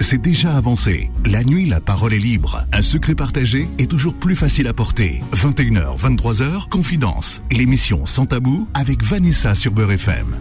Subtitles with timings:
[0.00, 1.10] C'est déjà avancé.
[1.24, 2.64] La nuit, la parole est libre.
[2.72, 5.20] Un secret partagé est toujours plus facile à porter.
[5.32, 7.42] 21h, 23h, Confidence.
[7.50, 10.36] L'émission Sans Tabou avec Vanessa sur Beurre FM.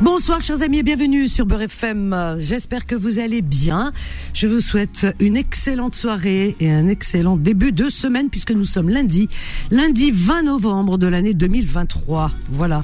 [0.00, 2.36] Bonsoir chers amis et bienvenue sur Beurre FM.
[2.38, 3.92] J'espère que vous allez bien.
[4.32, 8.88] Je vous souhaite une excellente soirée et un excellent début de semaine puisque nous sommes
[8.88, 9.28] lundi,
[9.70, 12.32] lundi 20 novembre de l'année 2023.
[12.50, 12.82] Voilà.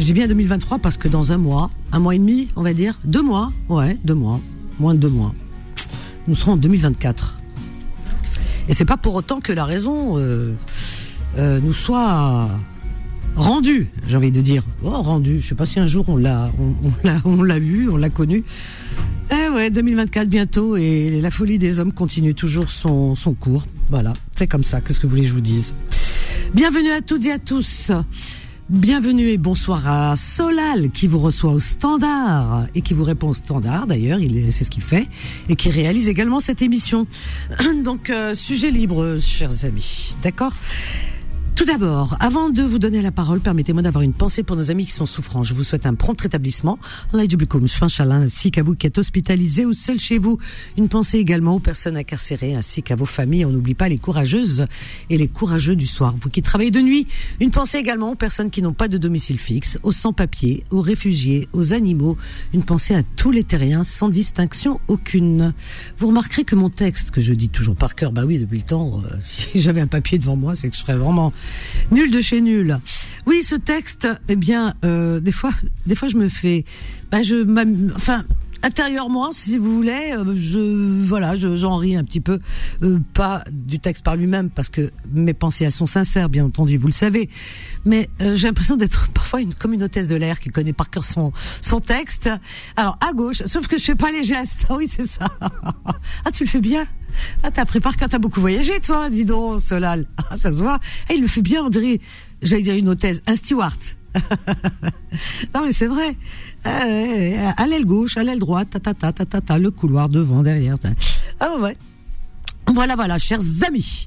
[0.00, 2.72] Je dis bien 2023 parce que dans un mois, un mois et demi, on va
[2.72, 4.40] dire, deux mois, ouais, deux mois,
[4.78, 5.34] moins de deux mois,
[6.26, 7.38] nous serons en 2024.
[8.70, 10.54] Et c'est pas pour autant que la raison euh,
[11.36, 12.48] euh, nous soit
[13.36, 14.62] rendue, j'ai envie de dire.
[14.82, 15.38] Oh, rendue.
[15.38, 18.42] Je sais pas si un jour on l'a, on, on l'a, eu, on l'a connu.
[19.30, 23.66] Eh ouais, 2024 bientôt et la folie des hommes continue toujours son, son cours.
[23.90, 24.80] Voilà, c'est comme ça.
[24.80, 25.74] Qu'est-ce que vous voulez que je vous dise?
[26.54, 27.92] Bienvenue à toutes et à tous.
[28.70, 33.34] Bienvenue et bonsoir à Solal qui vous reçoit au standard et qui vous répond au
[33.34, 35.08] standard d'ailleurs, il est- c'est ce qu'il fait
[35.48, 37.08] et qui réalise également cette émission.
[37.84, 40.52] Donc euh, sujet libre, chers amis, d'accord?
[41.60, 44.86] Tout d'abord, avant de vous donner la parole, permettez-moi d'avoir une pensée pour nos amis
[44.86, 45.42] qui sont souffrants.
[45.42, 46.78] Je vous souhaite un prompt rétablissement.
[47.12, 50.38] Shfinchallah, ainsi qu'à vous qui êtes hospitalisés ou seuls chez vous.
[50.78, 53.44] Une pensée également aux personnes incarcérées ainsi qu'à vos familles.
[53.44, 54.64] On n'oublie pas les courageuses
[55.10, 56.14] et les courageux du soir.
[56.18, 57.06] Vous qui travaillez de nuit.
[57.40, 61.46] Une pensée également aux personnes qui n'ont pas de domicile fixe, aux sans-papiers, aux réfugiés,
[61.52, 62.16] aux animaux.
[62.54, 65.52] Une pensée à tous les terriens sans distinction aucune.
[65.98, 68.64] Vous remarquerez que mon texte, que je dis toujours par cœur, bah oui, depuis le
[68.64, 71.34] temps, euh, si j'avais un papier devant moi, c'est que je serais vraiment
[71.90, 72.78] nul de chez nul.
[73.26, 75.50] Oui, ce texte, eh bien, euh, des fois,
[75.86, 76.64] des fois, je me fais,
[77.10, 77.46] bah, je,
[77.94, 78.24] enfin,
[78.62, 82.40] intérieurement, si vous voulez, euh, je, voilà, je, j'en ris un petit peu,
[82.82, 86.76] euh, pas du texte par lui-même, parce que mes pensées elles sont sincères, bien entendu,
[86.76, 87.28] vous le savez,
[87.84, 91.32] mais euh, j'ai l'impression d'être parfois une hôtesse de l'air qui connaît par cœur son
[91.62, 92.28] son texte.
[92.76, 94.66] Alors à gauche, sauf que je fais pas les gestes.
[94.80, 95.26] Oui, c'est ça.
[96.24, 96.86] Ah, tu le fais bien.
[97.42, 100.06] Ah, t'as appris par cœur, t'as beaucoup voyagé, toi, dis donc, Solal.
[100.16, 100.78] Ah, ça se voit.
[101.08, 102.00] Ah, il le fait bien, on dirait,
[102.40, 103.78] j'allais dire une hôtesse, un steward.
[105.54, 106.16] non, mais c'est vrai.
[106.64, 110.08] Ouais, à l'aile gauche, à l'aile droite, ta, ta, ta, ta, ta, ta, le couloir
[110.08, 110.76] devant, derrière.
[111.38, 111.76] Ah, ouais.
[112.72, 114.06] Voilà, voilà, chers amis.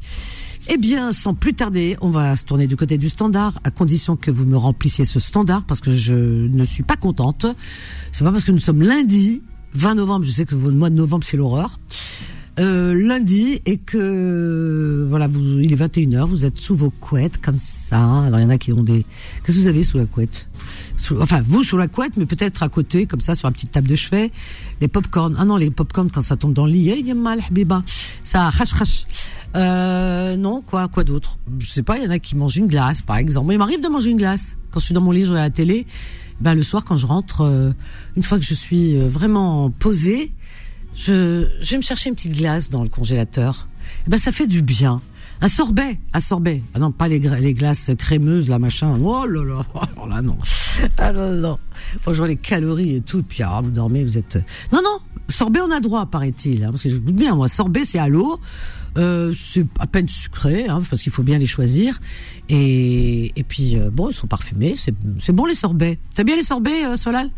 [0.70, 4.16] Eh bien, sans plus tarder, on va se tourner du côté du standard, à condition
[4.16, 7.46] que vous me remplissiez ce standard, parce que je ne suis pas contente.
[8.14, 9.42] C'est pas parce que nous sommes lundi,
[9.74, 11.80] 20 novembre, je sais que le mois de novembre, c'est l'horreur.
[12.60, 17.58] Euh, lundi, et que, voilà, vous, il est 21h, vous êtes sous vos couettes, comme
[17.58, 18.26] ça.
[18.26, 19.04] Alors, il y en a qui ont des...
[19.44, 20.48] Qu'est-ce que vous avez sous la couette?
[20.98, 23.72] Sous- Enfin, vous sous la couette, mais peut-être à côté, comme ça, sur la petite
[23.72, 24.32] table de chevet.
[24.82, 25.36] Les pop-corn.
[25.40, 27.40] Ah non, les pop-corn, quand ça tombe dans le lit, eh, il y a mal,
[27.50, 27.82] habiba.
[28.24, 29.06] Ça rache, rache.
[29.56, 31.40] Euh, non, quoi, quoi d'autre?
[31.58, 33.46] Je sais pas, il y en a qui mangent une glace, par exemple.
[33.46, 34.58] Moi, il m'arrive de manger une glace.
[34.72, 35.88] Quand je suis dans mon lit, je regarde la télé.
[36.40, 37.72] Ben, le soir, quand je rentre, euh,
[38.16, 40.32] une fois que je suis euh, vraiment posée,
[40.96, 43.68] je, je vais me chercher une petite glace dans le congélateur.
[44.08, 45.02] Eh ben, ça fait du bien.
[45.42, 46.64] Un sorbet, un sorbet.
[46.74, 48.98] Ah non, pas les, les glaces crémeuses, là, machin.
[49.04, 50.38] Oh là là, non.
[50.98, 51.60] Ah non, non.
[52.06, 54.38] Vois les calories et tout, puis ah, vous dormez, vous êtes...
[54.72, 55.00] Non, non,
[55.30, 56.64] sorbet, on a droit, paraît-il.
[56.64, 57.48] Hein, parce que je goûte bien, moi.
[57.48, 58.40] Sorbet, c'est à l'eau.
[58.98, 62.00] Euh, c'est à peine sucré, hein, parce qu'il faut bien les choisir.
[62.48, 64.76] Et, et puis, euh, bon, ils sont parfumés.
[64.78, 66.00] C'est bon, les sorbets.
[66.16, 67.32] T'as bien les sorbets, euh, Solal?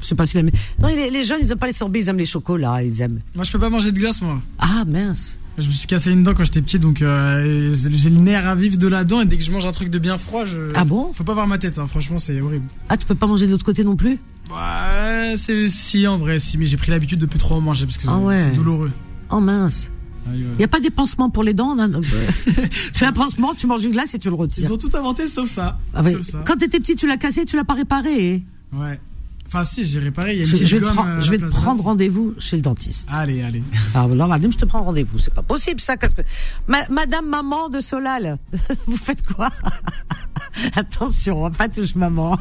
[0.00, 0.42] Je sais pas si la...
[0.42, 3.20] Non, les, les jeunes, ils aiment pas les sorbets, ils aiment les chocolats, ils aiment.
[3.34, 4.40] Moi, je peux pas manger de glace, moi.
[4.58, 5.38] Ah mince.
[5.56, 8.54] Je me suis cassé une dent quand j'étais petit, donc euh, j'ai le nerf à
[8.54, 9.20] vivre de la dent.
[9.22, 10.70] Et dès que je mange un truc de bien froid, je.
[10.76, 12.68] Ah bon Faut pas voir ma tête, hein, franchement, c'est horrible.
[12.88, 14.18] Ah, tu peux pas manger de l'autre côté non plus
[14.52, 17.86] Ouais, c'est si en vrai, si, mais j'ai pris l'habitude de plus trop en manger
[17.86, 18.38] parce que Ah ouais.
[18.38, 18.92] c'est douloureux.
[19.30, 19.90] Oh mince.
[20.24, 20.40] Voilà.
[20.58, 22.00] Il y a pas des pansements pour les dents non,
[22.44, 22.52] Tu
[22.94, 24.72] fais un pansement, tu manges une glace et tu le Ils retires.
[24.72, 25.78] ont tout inventé sauf ça.
[25.92, 26.12] Ah ouais.
[26.12, 26.42] Sauf ça.
[26.46, 28.44] Quand t'étais petit, tu l'as cassé, tu l'as pas réparé.
[28.72, 29.00] Ouais.
[29.48, 30.34] Enfin, si, j'ai réparé.
[30.34, 30.98] Il y a une Je, vais gomme.
[30.98, 33.08] euh, je vais la te prendre rendez-vous chez le dentiste.
[33.10, 33.62] Allez, allez.
[33.94, 35.18] Ah là, madame, je te prends rendez-vous.
[35.18, 35.96] C'est pas possible ça.
[35.96, 36.22] qu'est-ce que-
[36.66, 38.38] Ma- Madame maman de Solal,
[38.86, 39.48] vous faites quoi?
[40.76, 42.38] Attention, hein, pas touche maman.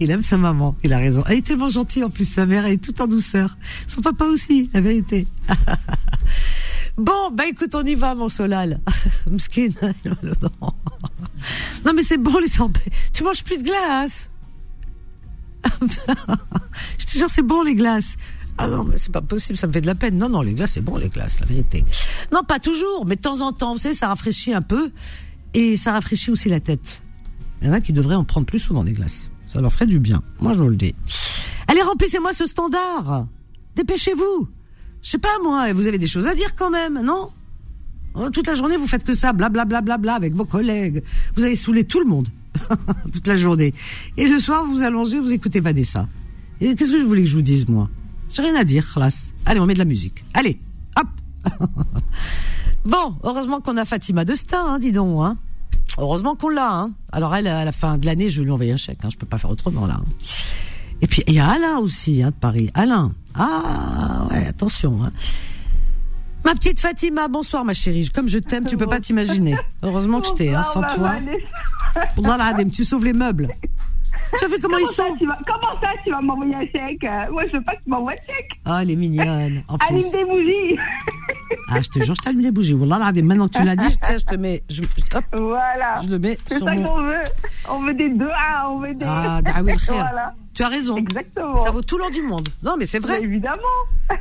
[0.00, 0.74] il aime sa maman.
[0.82, 1.22] Il a raison.
[1.28, 2.24] Elle est tellement gentille en plus.
[2.24, 3.56] Sa mère elle est tout en douceur.
[3.86, 5.26] Son papa aussi, la vérité.
[6.96, 8.80] Bon, bah écoute, on y va, mon Solal.
[9.30, 9.68] Mskin.
[11.84, 12.80] Non, mais c'est bon, les sorbets.
[13.12, 14.30] Tu manges plus de glace.
[16.98, 18.16] Je te jure, c'est bon, les glaces.
[18.58, 20.16] Ah non, mais c'est pas possible, ça me fait de la peine.
[20.16, 21.84] Non, non, les glaces, c'est bon, les glaces, la vérité.
[22.32, 24.90] Non, pas toujours, mais de temps en temps, vous savez, ça rafraîchit un peu.
[25.54, 27.02] Et ça rafraîchit aussi la tête.
[27.60, 29.30] Il y en a qui devraient en prendre plus souvent des glaces.
[29.46, 30.22] Ça leur ferait du bien.
[30.40, 30.94] Moi, je vous le dis.
[31.68, 33.26] Allez, remplissez-moi ce standard.
[33.74, 34.48] Dépêchez-vous.
[35.02, 37.30] Je sais pas, moi, vous avez des choses à dire quand même, non?
[38.14, 41.02] Oh, Toute la journée, vous faites que ça, blablabla bla, bla, bla, avec vos collègues.
[41.34, 42.28] Vous avez saoulé tout le monde.
[43.12, 43.74] Toute la journée.
[44.16, 46.08] Et le soir, vous allongez, vous écoutez Vanessa.
[46.60, 47.88] Qu'est-ce que je voulais que je vous dise, moi?
[48.32, 49.32] J'ai rien à dire, classe.
[49.44, 50.24] Allez, on met de la musique.
[50.34, 50.58] Allez,
[50.96, 51.08] hop.
[52.84, 55.22] bon, heureusement qu'on a Fatima de Star, hein, dis donc.
[55.22, 55.36] Hein.
[55.98, 56.72] Heureusement qu'on l'a.
[56.72, 56.92] Hein.
[57.12, 58.98] Alors elle, à la fin de l'année, je lui envoyer un chèque.
[59.04, 59.08] Hein.
[59.10, 60.00] Je peux pas faire autrement là.
[61.00, 62.70] Et puis il y a Alain aussi, hein, de Paris.
[62.74, 63.12] Alain.
[63.34, 65.02] Ah ouais, attention.
[65.04, 65.12] Hein.
[66.46, 68.08] Ma petite Fatima, bonsoir ma chérie.
[68.08, 69.56] Comme je t'aime, tu peux pas t'imaginer.
[69.82, 71.14] Heureusement que je t'ai, hein, sans toi.
[72.16, 73.48] Voilà, tu sauves les meubles.
[74.38, 77.56] Tu as vu comment, ils sont Comment ça, tu vas m'envoyer un chèque Moi, je
[77.56, 78.50] veux pas que tu m'envoies un chèque.
[78.64, 79.64] Ah, elle est mignonne.
[79.88, 80.78] Allume des bougies.
[81.68, 82.74] ah, je te jure, je t'allume des bougies.
[82.74, 84.62] Voilà, maintenant que tu l'as dit, je, je te mets.
[84.70, 86.00] Je, hop, voilà.
[86.04, 87.22] Je le mets C'est ça qu'on veut.
[87.68, 89.04] On veut des deux A, on veut des.
[89.04, 90.32] Ah, oui, voilà.
[90.54, 90.96] Tu as raison.
[90.96, 91.56] Exactement.
[91.56, 92.48] Ça vaut tout l'or du monde.
[92.62, 93.20] Non, mais c'est vrai.
[93.20, 93.56] évidemment.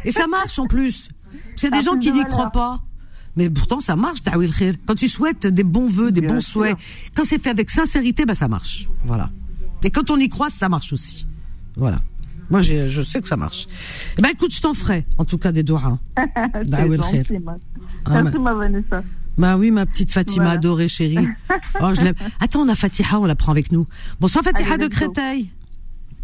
[0.03, 1.09] Et ça marche en plus.
[1.35, 2.81] Parce qu'il y a des gens qui n'y croient pas.
[3.35, 4.19] Mais pourtant, ça marche,
[4.85, 6.77] Quand tu souhaites des bons vœux, des bons souhaits,
[7.15, 8.89] quand c'est fait avec sincérité, bah, ça marche.
[9.03, 9.29] Voilà.
[9.83, 11.27] Et quand on y croit, ça marche aussi.
[11.75, 11.97] Voilà.
[12.49, 13.67] Moi, je sais que ça marche.
[14.17, 15.99] Eh ben, écoute, je t'en ferai, en tout cas, des doigts.
[16.71, 17.21] Merci,
[18.05, 19.03] ah, ma Vanessa.
[19.37, 21.27] Bah oui, ma petite Fatima adorée, chérie.
[21.81, 22.15] Oh, je l'aime.
[22.39, 23.85] Attends, on a Fatiha, on la prend avec nous.
[24.19, 25.49] Bonsoir, Fatiha de Créteil.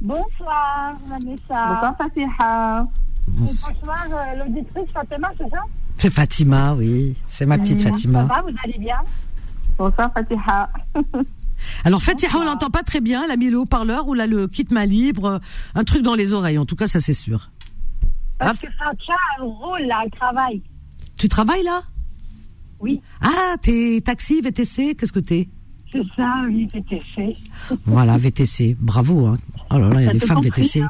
[0.01, 1.37] Bonsoir, Vanessa.
[1.49, 2.87] Bonsoir, Fatiha.
[3.27, 3.73] Bonsoir,
[4.11, 5.59] euh, l'auditrice Fatima, c'est ça
[5.97, 7.15] C'est Fatima, oui.
[7.27, 8.27] C'est ma petite Fatima.
[8.27, 8.97] Ça va, vous allez bien
[9.77, 10.69] Bonsoir, Fatiha.
[11.85, 13.23] Alors Fatiha, on l'entend pas très bien.
[13.23, 15.39] Elle a mis le haut-parleur ou là le kit main libre,
[15.75, 16.57] un truc dans les oreilles.
[16.57, 17.51] En tout cas, ça c'est sûr.
[18.39, 20.61] Parce que Fatiha a un rôle là, elle travaille.
[21.17, 21.83] Tu travailles là?
[22.79, 22.99] Oui.
[23.21, 25.47] Ah, t'es taxi, VTC, qu'est-ce que t'es?
[25.91, 27.35] C'est ça, oui, VTC.
[27.85, 28.77] Voilà, VTC.
[28.79, 29.27] Bravo.
[29.27, 29.37] Hein.
[29.69, 30.81] Oh là là, il y a des femmes VTC.
[30.81, 30.89] Hein.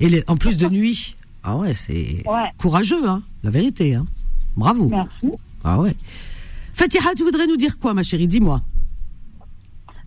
[0.00, 1.16] Et en plus de nuit.
[1.42, 2.22] Ah ouais, c'est
[2.58, 3.94] courageux, hein, la vérité.
[3.94, 4.06] Hein.
[4.56, 4.88] Bravo.
[4.88, 5.30] Merci.
[5.64, 5.94] Ah ouais.
[6.74, 8.28] Fatiha, tu voudrais nous dire quoi, ma chérie?
[8.28, 8.62] Dis-moi.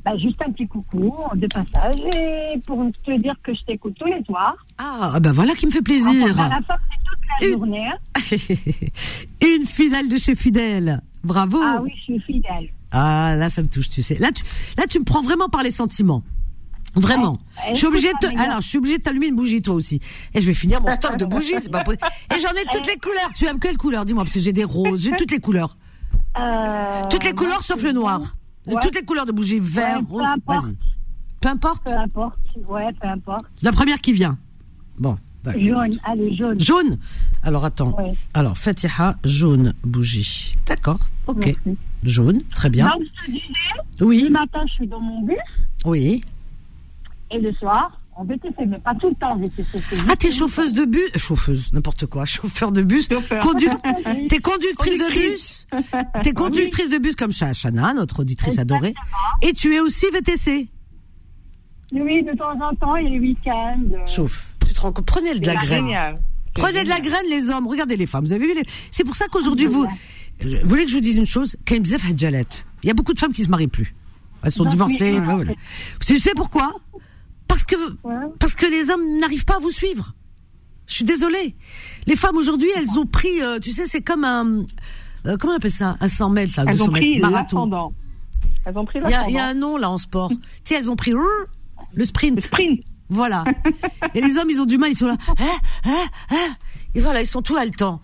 [0.06, 4.06] Bah, juste un petit coucou de passage et pour te dire que je t'écoute tous
[4.07, 4.56] les soirs.
[4.77, 6.27] Ah, ben voilà qui me fait plaisir.
[6.31, 7.53] Enfin, la fin, c'est toute la Une...
[7.53, 7.88] journée.
[7.88, 7.97] Hein.
[9.59, 11.01] Une fidèle de chez Fidèle.
[11.24, 11.57] Bravo.
[11.63, 12.69] Ah oui, je suis fidèle.
[12.91, 14.15] Ah, là, ça me touche, tu sais.
[14.15, 14.44] Là, tu,
[14.77, 16.21] là, tu me prends vraiment par les sentiments.
[16.95, 17.39] Vraiment.
[17.71, 19.99] je suis obligée de alors je suis obligée de t'allumer une bougie toi aussi.
[20.33, 22.05] Et je vais finir mon stock de bougies, c'est pas possible.
[22.35, 23.31] Et j'en ai toutes les couleurs.
[23.35, 24.05] Tu aimes quelle couleur?
[24.05, 25.77] Dis-moi parce que j'ai des roses, j'ai toutes les couleurs.
[26.39, 28.35] Euh, toutes les couleurs sauf le noir.
[28.81, 30.23] Toutes les couleurs de bougies, vert, rose.
[30.47, 30.75] Vas-y.
[31.41, 31.83] Peu importe?
[31.83, 32.39] Peu importe.
[32.69, 33.45] Ouais, peu importe.
[33.61, 34.37] La première qui vient.
[34.97, 35.17] Bon.
[35.57, 36.59] Jaune, allez, jaune.
[36.59, 36.97] Jaune
[37.41, 37.97] Alors attends.
[38.33, 40.55] Alors, Fatiha, jaune bougie.
[40.65, 41.53] D'accord, ok.
[42.03, 42.87] Jaune, très bien.
[42.87, 43.43] Donc, je te disais,
[44.01, 44.23] oui.
[44.23, 45.35] le matin, je suis dans mon bus.
[45.85, 46.23] Oui.
[47.33, 49.65] Et le soir, en VTC, mais pas tout le temps en VTC.
[50.07, 51.09] Ah, t'es chauffeuse de bus?
[51.15, 52.25] Chauffeuse, n'importe quoi.
[52.25, 53.09] Chauffeur de bus.
[53.41, 53.68] Condu...
[54.30, 55.65] T'es conductrice de bus?
[56.21, 58.94] T'es conductrice de bus comme Shana, notre auditrice adorée.
[59.41, 60.68] Et tu es aussi VTC
[61.94, 64.06] Oui, de temps en temps, et les week-ends.
[64.06, 64.50] Chauffe.
[64.68, 65.06] Tu te rends compte?
[65.06, 66.15] Prenez de la graine.
[66.53, 67.68] Prenez de la graine, les hommes.
[67.68, 68.25] Regardez les femmes.
[68.25, 68.63] Vous avez vu les...
[68.91, 69.88] C'est pour ça qu'aujourd'hui, vous...
[70.41, 71.56] Vous voulez que je vous dise une chose?
[71.69, 73.95] Il y a beaucoup de femmes qui se marient plus.
[74.44, 75.19] Elles sont divorcées.
[75.19, 75.53] Voilà.
[76.06, 76.74] Tu sais pourquoi?
[77.53, 77.75] Parce que,
[78.39, 80.13] parce que les hommes n'arrivent pas à vous suivre.
[80.88, 81.55] Je suis désolée.
[82.07, 84.65] Les femmes aujourd'hui, elles ont pris, euh, tu sais, c'est comme un,
[85.27, 87.94] euh, comment on appelle ça, un 100 mètres là, elles ont pris marathon.
[88.65, 90.29] Elles ont pris Il y, a un nom là en sport.
[90.29, 91.13] tu sais, elles ont pris
[91.94, 92.35] le sprint.
[92.35, 92.81] Le sprint.
[93.09, 93.44] Voilà.
[94.15, 95.17] Et les hommes, ils ont du mal, ils sont là.
[95.39, 96.55] Hein, hein, hein.
[96.95, 98.01] Et voilà, ils sont tout haletants.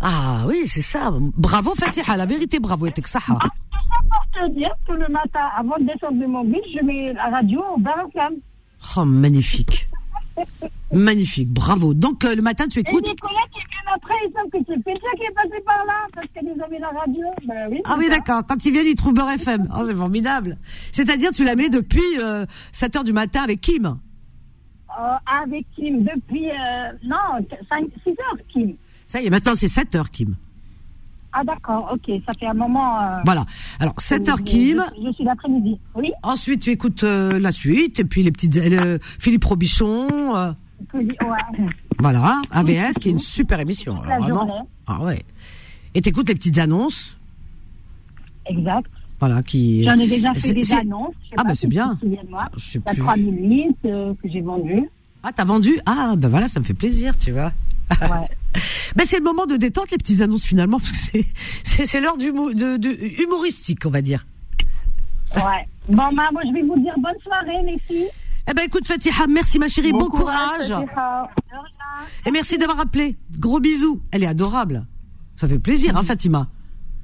[0.00, 1.12] Ah oui, c'est ça.
[1.36, 3.18] Bravo Fatiha, la vérité, bravo et ça.
[3.26, 3.38] pour
[4.32, 7.64] te dire que le matin, avant de descendre de mon bus, je mets la radio
[7.74, 8.06] au bar
[8.96, 9.88] Oh, magnifique.
[10.92, 11.94] Magnifique, bravo.
[11.94, 13.06] Donc euh, le matin, tu écoutes.
[13.06, 16.06] Et Nicolas qui vient après, ils savent que c'est Pétia qui est passé par là,
[16.14, 17.24] parce qu'elle nous avait la radio.
[17.46, 18.42] Ben, oui, ah oui, d'accord.
[18.46, 19.68] Quand ils viennent, ils trouvent Beurre FM.
[19.76, 20.58] Oh, c'est formidable.
[20.92, 26.04] C'est-à-dire, tu la mets depuis euh, 7 h du matin avec Kim euh, Avec Kim,
[26.04, 26.50] depuis.
[26.50, 28.16] Euh, non, 5, 6 h
[28.48, 28.74] Kim.
[29.06, 30.36] Ça y est, maintenant c'est 7 h Kim.
[31.36, 32.96] Ah d'accord, ok, ça fait un moment.
[33.02, 33.44] Euh, voilà.
[33.80, 34.84] Alors 7 h Kim.
[35.04, 35.80] Je, suis l'après-midi.
[35.96, 36.12] Oui.
[36.22, 40.54] Ensuite tu écoutes euh, la suite et puis les petites euh, Philippe Robichon.
[40.92, 41.04] Ouais.
[41.98, 44.00] Voilà, AVS qui est une super émission.
[44.02, 44.68] la vraiment.
[44.86, 45.24] Ah ouais.
[45.94, 47.16] Et t'écoutes les petites annonces?
[48.46, 48.88] Exact.
[49.18, 49.82] Voilà, qui.
[49.82, 51.14] J'en ai déjà fait des annonces.
[51.36, 51.98] ah bah c'est bien.
[52.28, 52.44] Moi.
[52.56, 52.96] Je sais plus.
[52.96, 54.88] 3000 litres que j'ai vendu.
[55.24, 55.80] Ah t'as vendu?
[55.84, 57.50] Ah ben voilà, ça me fait plaisir, tu vois.
[58.02, 58.28] Ouais.
[58.96, 61.18] ben c'est le moment de détente les petites annonces finalement parce que
[61.62, 64.26] c'est l'heure du de, de, humoristique on va dire.
[65.36, 65.66] Ouais.
[65.88, 68.08] Bon bah, moi je vais vous dire bonne soirée les filles.
[68.48, 70.72] Eh ben écoute Fatiha, merci ma chérie, bon, courage.
[72.26, 73.16] Et merci d'avoir appelé.
[73.38, 74.02] Gros bisous.
[74.10, 74.86] Elle est adorable.
[75.36, 76.48] Ça fait plaisir, hein, Fatima.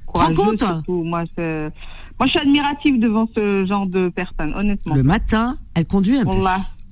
[0.07, 4.93] Rends compte moi, moi, je suis admirative devant ce genre de personnes, honnêtement.
[4.93, 6.37] Le matin, elle conduit un peu.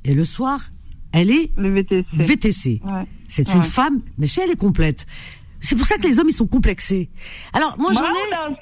[0.05, 0.59] Et le soir,
[1.11, 2.05] Elle est Le VTC.
[2.13, 2.81] VTC.
[2.83, 3.05] Ouais.
[3.27, 5.05] C'est une femme, mais chez elle est complète.
[5.61, 7.09] C'est pour ça que les hommes, ils sont complexés.
[7.53, 8.55] Alors, moi, j'en ai...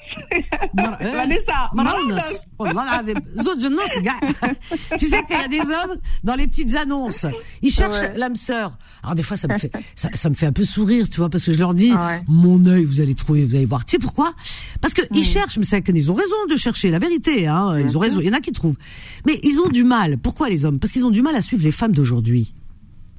[4.98, 7.26] Tu sais qu'il y a des hommes dans les petites annonces,
[7.62, 8.16] ils cherchent Ouais.
[8.16, 8.76] l'âme sœur.
[9.02, 11.28] Alors des fois, ça me fait, ça, ça me fait un peu sourire, tu vois,
[11.30, 12.20] parce que je leur dis, Ouais.
[12.28, 13.84] mon œil, vous allez trouver, vous allez voir.
[13.84, 14.34] Tu sais pourquoi?
[14.80, 17.46] Parce que ils cherchent, mais c'est qu'ils ont raison de chercher la vérité.
[17.46, 18.20] Hein, ils ont raison.
[18.20, 18.76] Il y en a qui trouvent,
[19.26, 20.18] mais ils ont du mal.
[20.18, 20.78] Pourquoi les hommes?
[20.78, 22.54] Parce qu'ils ont du mal à suivre les femmes d'aujourd'hui.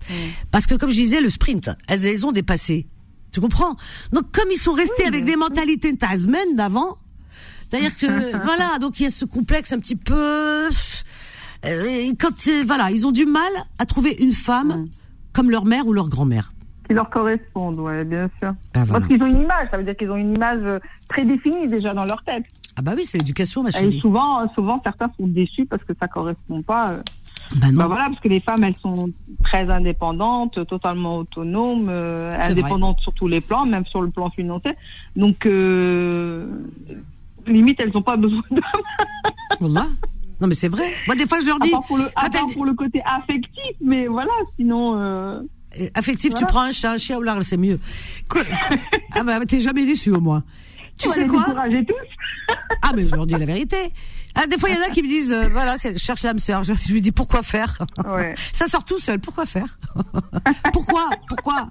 [0.10, 0.14] Mm.
[0.52, 2.88] Parce que comme je disais, le sprint, elles les ont dépassés.
[3.32, 3.76] Tu comprends?
[4.14, 6.98] Donc comme ils sont restés avec des mentalités Tasman d'avant,
[7.62, 10.70] c'est-à-dire que voilà, donc il y a ce complexe un petit peu.
[11.66, 14.88] euh, et quand euh, voilà, ils ont du mal à trouver une femme
[15.34, 16.52] comme leur mère ou leur grand-mère.
[16.88, 18.54] Qui leur correspondent, ouais, bien sûr.
[18.74, 18.94] Ah, voilà.
[18.94, 21.94] Parce qu'ils ont une image, ça veut dire qu'ils ont une image euh, prédéfinie déjà
[21.94, 22.46] dans leur tête.
[22.76, 24.00] Ah bah oui, c'est l'éducation, ma Et chérie.
[24.00, 26.92] souvent, euh, souvent, certains sont déçus parce que ça correspond pas.
[26.94, 27.02] euh,
[27.56, 27.80] Bah non.
[27.80, 29.10] Bah voilà, parce que les femmes, elles sont
[29.44, 34.74] très indépendantes, totalement autonomes, euh, indépendantes sur tous les plans, même sur le plan financier.
[35.16, 36.48] Donc, euh,
[37.48, 38.62] limite, elles n'ont pas besoin de...
[39.62, 39.88] Wallah.
[40.42, 40.94] Non mais c'est vrai.
[41.06, 43.02] Moi des fois je leur À dis, part pour le, à part pour le côté
[43.04, 44.94] affectif, mais voilà, sinon...
[44.98, 45.42] euh,
[45.96, 46.48] affectif, tu Voilà.
[46.48, 47.78] prends un chat, un chien ou là c'est mieux.
[49.16, 50.44] Ah bah t'es jamais déçu au moins.
[50.98, 51.94] Tu on sais les quoi tous.
[52.82, 53.92] Ah mais je leur dis la vérité.
[54.36, 56.40] Ah, des fois il y en a qui me disent, euh, voilà, je cherche l'âme
[56.40, 56.64] sœur.
[56.64, 58.34] Je, je lui dis pourquoi faire Ouais.
[58.54, 59.20] Ça sort tout seul.
[59.20, 59.80] Pourquoi faire
[60.74, 61.68] Pourquoi Pourquoi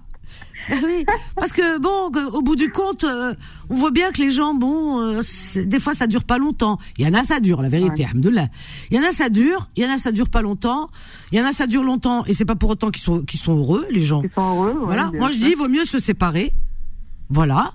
[0.68, 3.32] Ben oui, parce que bon, au bout du compte, euh,
[3.70, 5.22] on voit bien que les gens, bon, euh,
[5.56, 6.78] des fois ça dure pas longtemps.
[6.98, 8.48] Il y en a ça dure, la vérité, alhamdoulilah.
[8.90, 10.90] Il y en a ça dure, il y en a ça dure pas longtemps,
[11.32, 13.40] il y en a ça dure longtemps et c'est pas pour autant qu'ils sont qu'ils
[13.40, 14.20] sont heureux, les gens.
[14.22, 14.72] Ils sont heureux.
[14.72, 16.52] ouais, Voilà, moi je dis, vaut mieux se séparer.
[17.30, 17.72] Voilà.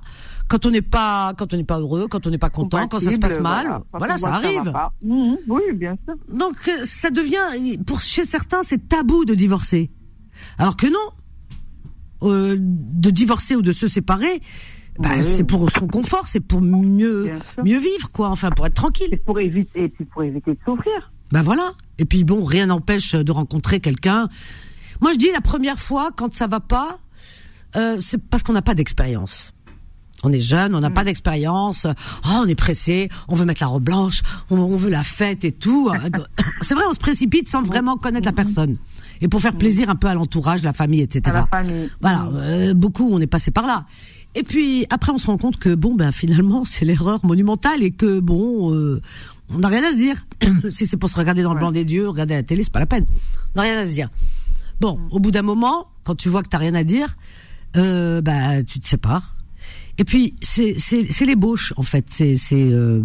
[0.53, 2.99] Quand on n'est pas, quand on n'est pas heureux, quand on n'est pas content, quand
[2.99, 4.71] ça se passe mal, voilà, ça arrive.
[5.03, 6.13] Mhm, oui, bien sûr.
[6.31, 9.89] Donc euh, ça devient, pour chez certains, c'est tabou de divorcer.
[10.59, 11.09] Alors que non,
[12.21, 14.41] Euh, de divorcer ou de se séparer,
[14.99, 15.23] bah, Oui.
[15.23, 17.31] c'est pour son confort, c'est pour mieux
[17.63, 18.29] mieux vivre, quoi.
[18.29, 19.07] Enfin, pour être tranquille.
[19.09, 21.11] C'est pour éviter, et puis pour éviter de souffrir.
[21.31, 21.71] Ben voilà.
[21.97, 24.29] Et puis bon, rien n'empêche de rencontrer quelqu'un.
[25.01, 26.99] Moi, je dis la première fois, quand ça va pas,
[27.75, 29.52] euh, c'est parce qu'on n'a pas d'expérience.
[30.23, 31.85] On est jeune, on n'a pas d'expérience.
[32.23, 35.43] Ah, on est pressé, on veut mettre la robe blanche, on, on veut la fête
[35.45, 35.91] et tout.
[36.61, 38.75] C'est vrai, on se précipite sans vraiment connaître la personne.
[39.21, 41.21] Et pour faire plaisir un peu à l'entourage, la famille, etc.
[41.27, 41.89] À la famille.
[42.01, 43.85] Voilà, euh, beaucoup, on est passé par là.
[44.35, 47.91] Et puis après, on se rend compte que bon, ben finalement, c'est l'erreur monumentale et
[47.91, 49.01] que bon, euh,
[49.53, 50.25] on n'a rien à se dire.
[50.69, 52.79] si c'est pour se regarder dans le blanc des yeux, regarder la télé, c'est pas
[52.79, 53.05] la peine.
[53.55, 54.09] On n'a rien à se dire.
[54.81, 57.15] Bon, au bout d'un moment, quand tu vois que t'as rien à dire,
[57.77, 59.35] euh, bah tu te sépares.
[59.97, 62.05] Et puis c'est c'est c'est l'ébauche en fait.
[62.09, 63.03] C'est c'est euh,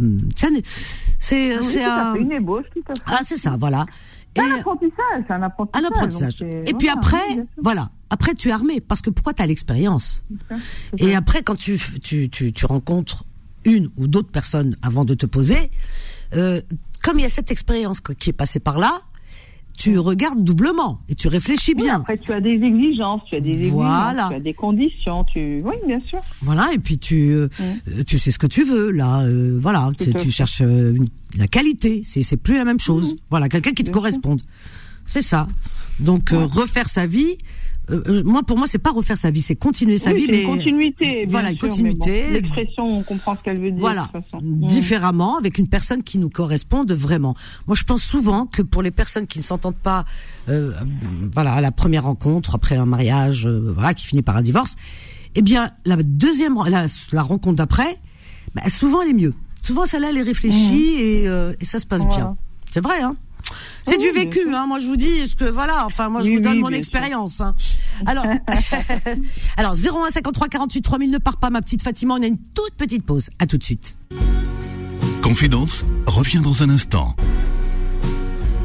[1.19, 3.03] c'est un- c'est une ébauche, tout à fait.
[3.07, 3.85] ah c'est ça voilà.
[4.37, 5.83] C'est un apprentissage, c'est un apprentissage.
[5.83, 6.43] un apprentissage.
[6.43, 7.91] Et puis voilà, après, voilà.
[8.11, 10.23] Après, tu es armé parce que pourquoi tu as l'expérience.
[10.99, 13.25] Et après, quand tu, tu, tu, tu rencontres
[13.65, 15.71] une ou d'autres personnes avant de te poser,
[16.35, 16.61] euh,
[17.03, 19.01] comme il y a cette expérience qui est passée par là,
[19.79, 22.01] tu regardes doublement et tu réfléchis Oui, bien.
[22.01, 24.27] après, tu as des exigences, tu as des exigences, Voilà.
[24.29, 25.63] tu as des conditions, tu...
[25.65, 26.19] Oui, bien sûr.
[26.43, 27.49] Voilà, et puis tu, euh,
[27.89, 29.21] euh, tu sais ce que tu veux là.
[29.23, 31.09] euh, voilà, tu, cherches euh, une-
[31.39, 32.03] la qualité.
[32.05, 33.15] C'est plus la même chose.
[33.31, 34.41] Voilà, quelqu'un qui te Bien corresponde.
[35.07, 35.47] C'est ça.
[36.01, 37.39] Donc refaire sa vie.
[37.91, 40.27] Euh, euh, moi, pour moi, c'est pas refaire sa vie, c'est continuer sa oui, vie,
[40.31, 41.27] mais une continuité.
[41.27, 42.27] bien voilà, une sûr, continuité.
[42.27, 43.81] bon, L'expression, on comprend ce qu'elle veut dire.
[43.81, 44.45] voilà, de toute façon.
[44.45, 44.67] Mm.
[44.67, 47.35] différemment avec une personne qui nous corresponde vraiment.
[47.67, 50.05] Moi, je pense souvent que pour les personnes qui ne s'entendent pas,
[50.49, 50.73] euh,
[51.33, 54.77] voilà, à la première rencontre après un mariage, euh, voilà, qui finit par un divorce,
[55.35, 57.97] eh bien, la deuxième, la, la rencontre d'après,
[58.55, 59.35] bah, souvent elle est mieux.
[59.63, 62.09] Souvent, celle-là, elle est réfléchie et, euh, et ça se passe Mm.
[62.09, 62.25] Voilà.
[62.25, 62.37] bien.
[62.71, 63.17] C'est vrai, hein.
[63.85, 64.67] C'est Oui, du vécu, hein.
[64.67, 65.87] Moi, je vous dis ce que voilà.
[65.87, 67.41] Enfin, moi, je Oui, vous donne oui, mon expérience.
[67.41, 67.55] Hein.
[68.07, 68.27] Alors,
[69.57, 72.15] alors 01 53 48 3000 ne part pas, ma petite Fatima.
[72.15, 73.31] On a une toute petite pause.
[73.39, 73.95] À tout de suite.
[75.23, 77.15] Confidence revient dans un instant.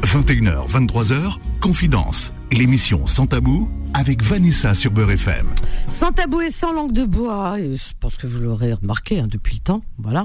[0.02, 5.46] 21h, 23h, Confidence, l'émission sans tabou avec Vanessa sur Beurre FM.
[5.88, 9.28] Sans tabou et sans langue de bois, et je pense que vous l'aurez remarqué hein,
[9.28, 10.24] depuis le temps, voilà.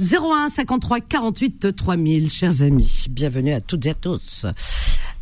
[0.00, 4.46] 01 53 48 3000, chers amis, bienvenue à toutes et à tous.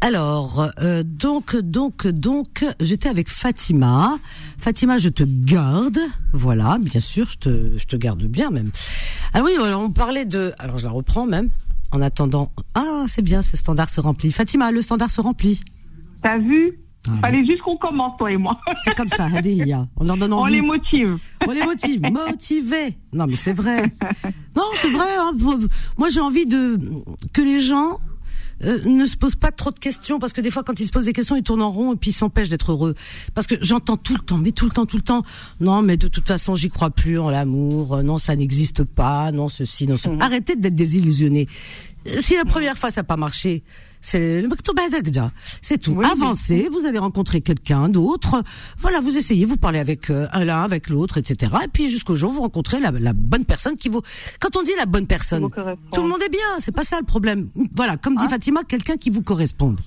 [0.00, 4.18] Alors, euh, donc, donc, donc, j'étais avec Fatima.
[4.58, 5.98] Fatima, je te garde,
[6.32, 8.70] voilà, bien sûr, je te, je te garde bien même.
[9.34, 11.50] Ah oui, alors, on parlait de, alors je la reprends même,
[11.90, 12.52] en attendant.
[12.74, 14.30] Ah, c'est bien, ce standard se remplit.
[14.30, 15.60] Fatima, le standard se remplit.
[16.22, 16.78] T'as vu?
[17.08, 18.58] Ah, Fallait juste qu'on commence, toi et moi.
[18.84, 19.88] C'est comme ça, Hadiya.
[19.96, 20.54] On leur donne On envie.
[20.54, 21.18] les motive.
[21.46, 22.98] On les motive, motivés.
[23.12, 23.90] Non, mais c'est vrai.
[24.54, 25.06] Non, c'est vrai.
[25.18, 25.32] hein.
[25.98, 26.78] Moi, j'ai envie de
[27.32, 27.98] que les gens
[28.62, 30.90] euh, ne se pose pas trop de questions parce que des fois, quand ils se
[30.92, 32.94] posent des questions, ils tournent en rond et puis ils s'empêchent d'être heureux.
[33.34, 35.22] Parce que j'entends tout le temps, mais tout le temps, tout le temps.
[35.60, 37.94] Non, mais de toute façon, j'y crois plus en l'amour.
[37.96, 39.32] Euh, Non, ça n'existe pas.
[39.32, 40.16] Non, ceci, non, cela.
[40.22, 41.48] Arrêtez d'être désillusionnés.
[42.06, 43.62] Euh, Si la première fois ça n'a pas marché,
[44.00, 44.48] c'est le.
[45.62, 45.92] C'est tout.
[45.92, 48.42] Oui, Avancez, vous allez rencontrer quelqu'un d'autre.
[48.78, 51.52] Voilà, vous essayez, vous parlez avec euh, un l'un, avec l'autre, etc.
[51.64, 54.02] Et puis jusqu'au jour vous rencontrez la, la bonne personne qui vous.
[54.40, 55.48] Quand on dit la bonne personne,
[55.92, 56.40] tout le monde est bien.
[56.58, 57.50] C'est pas ça le problème.
[57.74, 59.80] Voilà, comme dit Fatima, quelqu'un qui vous corresponde.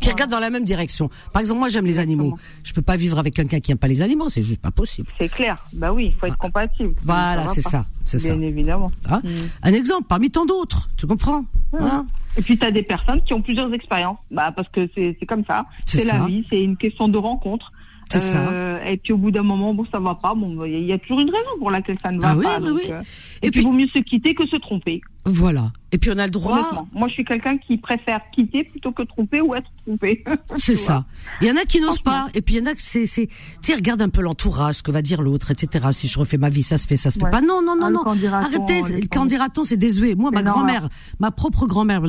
[0.00, 1.10] Qui regarde dans la même direction.
[1.32, 2.36] Par exemple, moi j'aime les animaux.
[2.62, 5.08] Je peux pas vivre avec quelqu'un qui aime pas les animaux, c'est juste pas possible.
[5.18, 5.64] C'est clair.
[5.72, 6.94] Bah oui, il faut être compatible.
[7.04, 8.34] Voilà, c'est ça, c'est ça.
[8.34, 8.90] Bien évidemment.
[9.10, 9.30] Hein Mm.
[9.62, 11.44] Un exemple parmi tant d'autres, tu comprends?
[11.72, 12.04] Voilà.
[12.36, 14.18] Et puis, tu as des personnes qui ont plusieurs expériences.
[14.30, 15.66] Bah, parce que c'est comme ça.
[15.86, 17.72] C'est la vie, c'est une question de rencontre.
[18.10, 18.86] C'est ça.
[18.86, 20.34] Et puis, au bout d'un moment, bon, ça va pas.
[20.34, 22.58] Bon, il y a toujours une raison pour laquelle ça ne va Ah oui, pas.
[22.60, 22.90] oui, donc, oui.
[22.90, 23.02] euh,
[23.42, 25.00] Et et, puis- il vaut mieux se quitter que se tromper.
[25.26, 25.72] Voilà.
[25.92, 26.86] Et puis on a le droit.
[26.94, 30.24] Moi, je suis quelqu'un qui préfère quitter plutôt que tromper ou être trompé.
[30.56, 31.04] C'est ça.
[31.42, 33.04] Il y en a qui n'osent pas, et puis il y en a que c'est,
[33.04, 33.28] c'est,
[33.62, 35.88] tu regarde un peu l'entourage, ce que va dire l'autre, etc.
[35.92, 37.30] Si je refais ma vie, ça se fait, ça se fait Ouais.
[37.30, 37.42] pas.
[37.42, 38.30] Non, non, non, Ah, non.
[38.32, 38.80] Arrêtez,
[39.12, 40.14] qu'en dira-t-on, c'est désuet.
[40.14, 40.88] Moi, ma grand-mère,
[41.20, 42.00] ma propre grand-mère,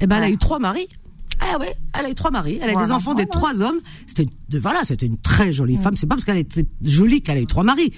[0.00, 0.88] eh ben, elle a eu trois maris.
[1.40, 3.30] Ah ouais, elle a eu trois maris, elle a des enfants, des Voilà.
[3.30, 3.80] trois hommes.
[4.06, 4.26] C'était,
[4.58, 5.82] voilà, c'était une très jolie Mm.
[5.82, 5.96] femme.
[5.96, 7.92] C'est pas parce qu'elle était jolie qu'elle a eu trois maris.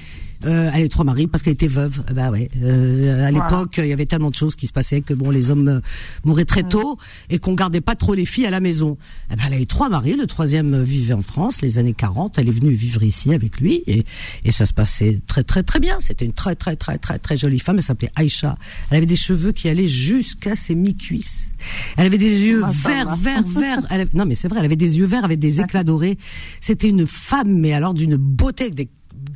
[0.45, 2.03] Euh, elle a eu trois maris parce qu'elle était veuve.
[2.15, 2.49] Ben ouais.
[2.63, 5.51] Euh, à l'époque, il y avait tellement de choses qui se passaient que bon, les
[5.51, 5.81] hommes euh,
[6.25, 6.69] mouraient très Mm.
[6.69, 6.99] tôt
[7.31, 8.97] et qu'on gardait pas trop les filles à la maison.
[9.33, 10.15] Eh ben, elle a eu trois maris.
[10.15, 12.39] Le troisième vivait en France, les années 40.
[12.39, 14.05] Elle est venue vivre ici avec lui et,
[14.45, 15.99] et ça se passait très très très bien.
[16.01, 17.77] C'était une très très très très très jolie femme.
[17.79, 18.57] Elle s'appelait Aïcha.
[18.91, 21.51] Elle avait des cheveux qui allaient jusqu'à ses mi-cuisses.
[21.97, 23.81] Elle avait des yeux ça verts, verts, verts.
[23.91, 24.61] Avait- non mais c'est vrai.
[24.61, 26.17] Elle avait des yeux verts avec des éclats dorés.
[26.61, 28.89] C'était une femme, mais alors d'une beauté avec des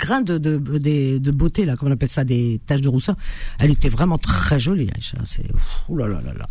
[0.03, 3.15] grains de, de, de, de beauté là, comment on appelle ça, des taches de rousseur.
[3.61, 5.17] Elle était vraiment très jolie, Aïcha.
[5.27, 5.45] C'est
[5.89, 6.47] ouh là là là là.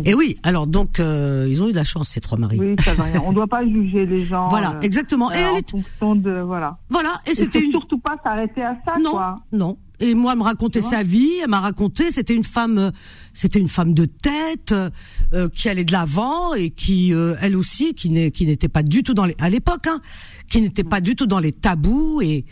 [0.04, 2.58] Et oui, alors donc euh, ils ont eu de la chance ces trois maris.
[2.58, 3.22] Oui, ça va rien.
[3.24, 4.48] On doit pas juger les gens.
[4.58, 5.30] Voilà, euh, exactement.
[5.30, 6.78] Et euh, elle en est- fonction de voilà.
[6.90, 9.38] Voilà, et c'était une surtout pas s'arrêter à ça, non, quoi.
[9.52, 9.76] non.
[10.00, 11.32] Et moi, elle me racontait sa vie.
[11.42, 12.90] Elle m'a raconté, c'était une femme, euh,
[13.34, 17.94] c'était une femme de tête euh, qui allait de l'avant et qui, euh, elle aussi,
[17.94, 20.00] qui n'était pas du tout dans les, à l'époque, hein,
[20.48, 22.44] qui n'était pas du tout dans les tabous et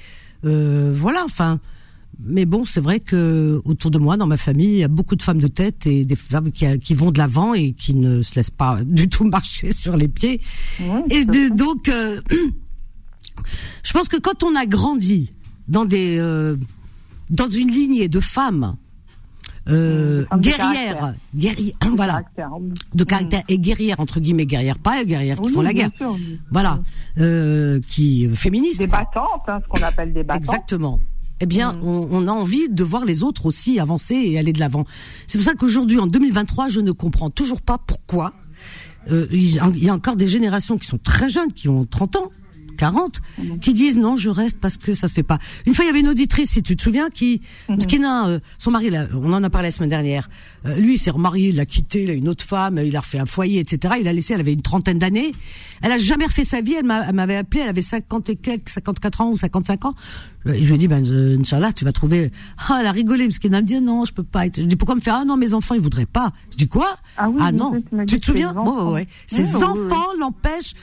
[0.45, 1.23] euh, voilà.
[1.25, 1.61] Enfin,
[2.25, 5.17] mais bon, c'est vrai que autour de moi, dans ma famille, il y a beaucoup
[5.17, 8.23] de femmes de tête et des femmes qui, qui vont de l'avant et qui ne
[8.23, 10.41] se laissent pas du tout marcher sur les pieds.
[11.11, 12.21] Et de- donc, euh,
[13.83, 15.33] je pense que quand on a grandi
[15.69, 16.57] dans des euh,
[17.31, 18.77] dans une lignée de femmes
[19.69, 22.23] euh, Mmh, guerrières, guerrières, voilà,
[22.95, 26.15] de caractère et guerrières entre guillemets guerrières, pas guerrières qui Oui, font la guerre, sûr,
[26.53, 26.79] voilà,
[27.19, 28.81] euh, qui féministes.
[28.81, 28.99] Des quoi.
[29.01, 30.45] battantes, hein, ce qu'on appelle des battantes.
[30.45, 31.01] Exactement.
[31.41, 31.83] Eh bien, Mm.
[31.83, 34.85] on, on a envie de voir les autres aussi avancer et aller de l'avant.
[35.27, 38.33] C'est pour ça qu'aujourd'hui, en 2023, je ne comprends toujours pas pourquoi
[39.11, 42.17] euh, il il y a encore des générations qui sont très jeunes, qui ont 30
[42.17, 42.31] ans,
[42.77, 43.21] 40,
[43.61, 45.39] qui disent non, je reste parce que ça se fait pas.
[45.67, 48.91] Une fois, il y avait une auditrice, si tu te souviens, qui, euh, son mari,
[48.91, 50.29] là, on en a parlé la semaine dernière.
[50.67, 53.01] euh, lui, il s'est remarié, il l'a quitté, il a une autre femme, il a
[53.01, 53.95] refait un foyer, etc.
[54.01, 55.33] Il a laissé, elle avait une trentaine d'années.
[55.83, 56.75] Elle a jamais refait sa vie.
[56.75, 59.95] Elle m'a- elle m'avait appelé, elle avait 50 et quelques, 54 ans ou 55 ans.
[60.47, 62.31] Et je lui ai dit, ben, euh, Inch'Allah, tu vas trouver.
[62.69, 64.45] Ah, elle a rigolé, parce qu'elle m'a dit, non, je peux pas.
[64.45, 66.33] Je dis, pourquoi me faire, ah non, mes enfants, ils voudraient pas.
[66.53, 66.97] Je dis, quoi?
[67.17, 67.83] Ah oui, je non.
[68.07, 68.55] tu te souviens?
[68.55, 69.09] Ouais, ouais.
[69.27, 69.65] Ses Oui, oui, oui.
[69.65, 70.75] enfants l'empêchent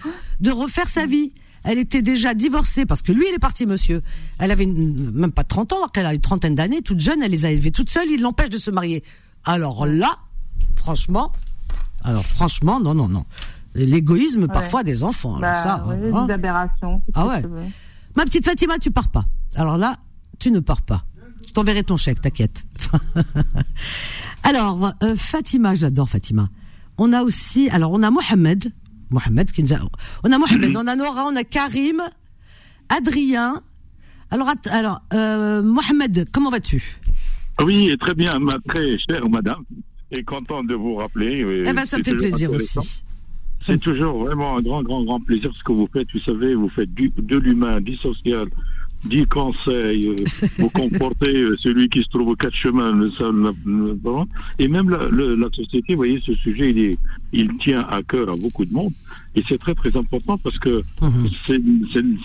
[0.42, 1.32] de refaire sa vie.
[1.64, 4.02] Elle était déjà divorcée parce que lui, il est parti, monsieur.
[4.40, 7.22] Elle avait une- même pas 30 ans, alors qu'elle a une trentaine d'années, toute jeune,
[7.24, 9.04] elle les a élevés toute seule, il l'empêche de se marier.
[9.46, 10.18] Alors là,
[10.76, 11.32] franchement,
[12.04, 13.26] alors franchement, non, non, non.
[13.76, 15.38] L'égoïsme parfois des enfants.
[15.38, 16.28] Alors Bah, ça, oui, hein.
[16.28, 17.02] des aberrations.
[17.14, 17.42] Ah ouais.
[18.16, 19.26] Ma petite Fatima, tu pars pas.
[19.56, 19.96] Alors là,
[20.40, 21.06] tu ne pars pas.
[21.48, 22.66] Je t'enverrai ton chèque, t'inquiète.
[24.44, 26.50] alors, euh, Fatima, j'adore Fatima.
[26.98, 28.72] On a aussi, alors on a Mohamed,
[29.14, 29.78] Mohamed qui nous a,
[30.24, 32.02] on a Mohamed, on a Nora, on a Karim,
[32.90, 33.62] Adrien.
[34.32, 36.98] Alors, alors, euh, Mohamed, comment vas-tu
[37.64, 39.64] Oui, très bien, ma très chère madame.
[40.12, 41.42] Et content de vous rappeler.
[41.44, 42.80] euh, Eh ben, ça me fait plaisir aussi.
[43.60, 46.08] C'est toujours vraiment un grand, grand, grand plaisir ce que vous faites.
[46.14, 48.48] Vous savez, vous faites du, de l'humain, du social,
[49.06, 50.08] du conseil.
[50.08, 50.16] euh,
[50.60, 53.34] vous comportez euh, celui qui se trouve aux quatre chemins, le seul,
[54.60, 55.94] et même la, le- la société.
[55.94, 56.98] Vous voyez, ce sujet, il, est,
[57.32, 58.94] il tient à cœur à beaucoup de monde.
[59.36, 61.30] Et c'est très, très important parce que Mhm.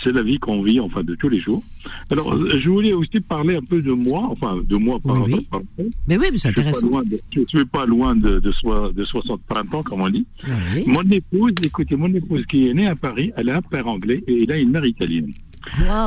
[0.02, 1.62] c'est la vie qu'on vit, enfin, de tous les jours.
[2.10, 5.46] Alors, je voulais aussi parler un peu de moi, enfin, de moi par Oui, oui.
[5.50, 6.86] par- par- Mais oui, mais c'est intéressant.
[7.02, 10.26] de, je suis pas loin de, de, de 60 printemps, comme on dit.
[10.74, 10.84] Oui.
[10.86, 14.22] Mon épouse, écoutez, mon épouse qui est née à Paris, elle a un père anglais
[14.26, 15.32] et elle a une mère italienne.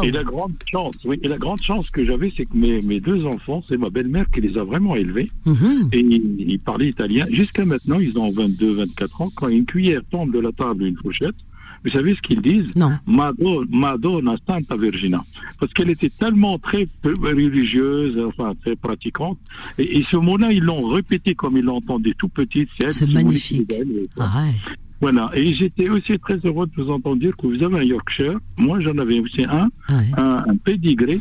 [0.04, 3.00] Et la grande chance, oui, et la grande chance que j'avais, c'est que mes, mes
[3.00, 5.30] deux enfants, c'est ma belle-mère qui les a vraiment élevés.
[5.46, 5.90] Mhm.
[5.92, 7.26] Et ils, ils parlaient italien.
[7.32, 9.32] Jusqu'à maintenant, ils ont 22, 24 ans.
[9.36, 11.36] Quand une cuillère tombe de la table, une fourchette,
[11.84, 12.68] vous savez ce qu'ils disent?
[12.76, 12.92] Non.
[13.08, 15.24] Madonna, Madonna Santa Vergina.
[15.60, 19.40] Parce qu'elle était tellement très religieuse, enfin très pratiquante.
[19.78, 22.68] Et, et ce mot-là, ils l'ont répété comme ils l'entendaient tout petit.
[22.78, 23.72] C'est magnifique.
[23.72, 24.30] et ça.
[24.32, 24.54] Ah ouais.
[25.02, 28.38] Voilà, et j'étais aussi très heureux de vous entendre dire que vous avez un Yorkshire.
[28.60, 29.68] Moi, j'en avais aussi un,
[30.16, 31.20] un, un pédigré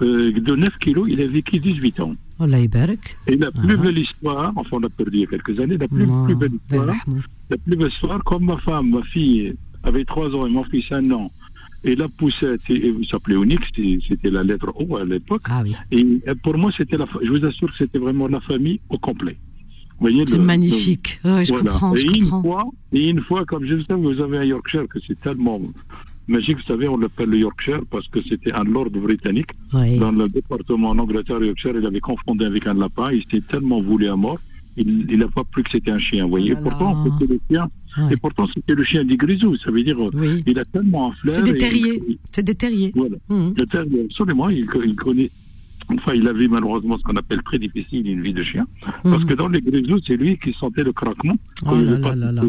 [0.00, 1.06] euh, de 9 kilos.
[1.10, 2.14] Il a vécu 18 ans.
[3.26, 5.88] Et la plus belle histoire, enfin, on a perdu il y a quelques années, la
[5.88, 6.86] plus, plus belle histoire,
[7.50, 10.90] la plus belle histoire, comme ma femme, ma fille avait 3 ans et mon fils
[10.92, 11.30] un an,
[11.84, 13.62] et la poussette, et, et s'appelait Onyx,
[14.08, 15.42] c'était la lettre O à l'époque.
[15.44, 15.74] Ah oui.
[15.90, 16.04] Et
[16.42, 19.36] pour moi, c'était la, je vous assure que c'était vraiment la famille au complet.
[20.00, 21.18] C'est le- magnifique.
[21.24, 21.70] Ouais, je voilà.
[21.70, 24.86] comprends, je et une fois, et une fois, comme je sais, vous avez un Yorkshire
[24.88, 25.60] que c'est tellement
[26.28, 29.98] magique, vous savez, on l'appelle le Yorkshire parce que c'était un lord britannique Oui.
[29.98, 33.80] dans le département en Angleterre, Yorkshire, il avait confondu avec un lapin, il s'était tellement
[33.82, 34.38] voulu à mort,
[34.76, 36.52] il n'a pas plus que c'était un chien, vous voyez.
[36.52, 38.12] Oh là pourtant, c'était le chien, Ouais.
[38.12, 40.44] et pourtant, c'était le chien des grisous, ça veut dire, Oui.
[40.46, 41.34] il a tellement un flair.
[41.34, 42.02] C'est des et- terriers.
[42.08, 42.92] et- C'est des terriers.
[42.94, 43.16] Voilà.
[43.28, 43.54] Mhm.
[43.56, 45.30] Le terrier, absolument, il, il connaît.
[45.94, 48.66] Enfin, il avait malheureusement ce qu'on appelle très difficile une vie de chien.
[49.04, 49.28] Parce Mhm.
[49.28, 51.36] que dans les grisous, c'est lui qui sentait le craquement.
[51.66, 52.42] Oh il là là là.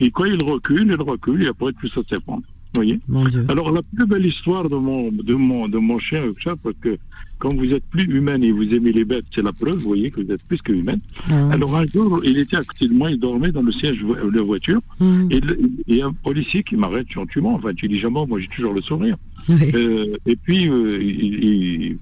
[0.00, 2.42] Et quand il recule, il recule, et après tout ça s'effondre.
[2.72, 3.44] Vous voyez Mon Dieu.
[3.48, 6.96] alors la plus belle histoire de mon de mon de mon chien Yorkshire, parce que
[7.40, 10.08] quand vous êtes plus humaine et vous aimez les bêtes, c'est la preuve, vous voyez
[10.10, 11.00] que vous êtes plus que humaine.
[11.32, 11.50] Ah.
[11.50, 14.40] Alors un jour, il était à côté de moi, il dormait dans le siège de
[14.40, 15.28] voiture, Mhm.
[15.32, 19.16] et le- un policier qui m'arrête gentiment, enfin intelligemment, moi j'ai toujours le sourire.
[19.48, 19.70] Oui.
[19.74, 21.94] Euh, et puis euh,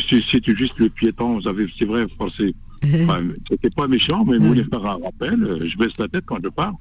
[0.00, 4.48] c'était juste le piéton, vous c'est vrai, enfin, c'était pas méchant, mais il Ouais.
[4.48, 6.74] voulait faire un rappel, euh, je baisse la tête quand je pars.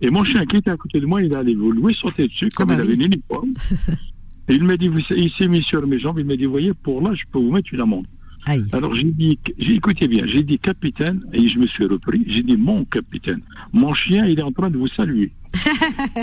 [0.00, 2.68] Et mon chien qui était à côté de moi, il allait lui sauter dessus, comme
[2.68, 2.94] bah il avait oui.
[2.96, 3.54] une uniforme.
[4.48, 6.74] Et il m'a dit, vous- il s'est mis sur mes jambes, il m'a dit, voyez,
[6.74, 8.06] pour là, je peux vous mettre une amende.
[8.46, 8.64] Aïe.
[8.72, 12.42] Alors j'ai dit, j'ai écouté bien, j'ai dit capitaine, et je me suis repris, j'ai
[12.42, 13.40] dit mon capitaine,
[13.72, 15.32] mon chien, il est en train de vous saluer.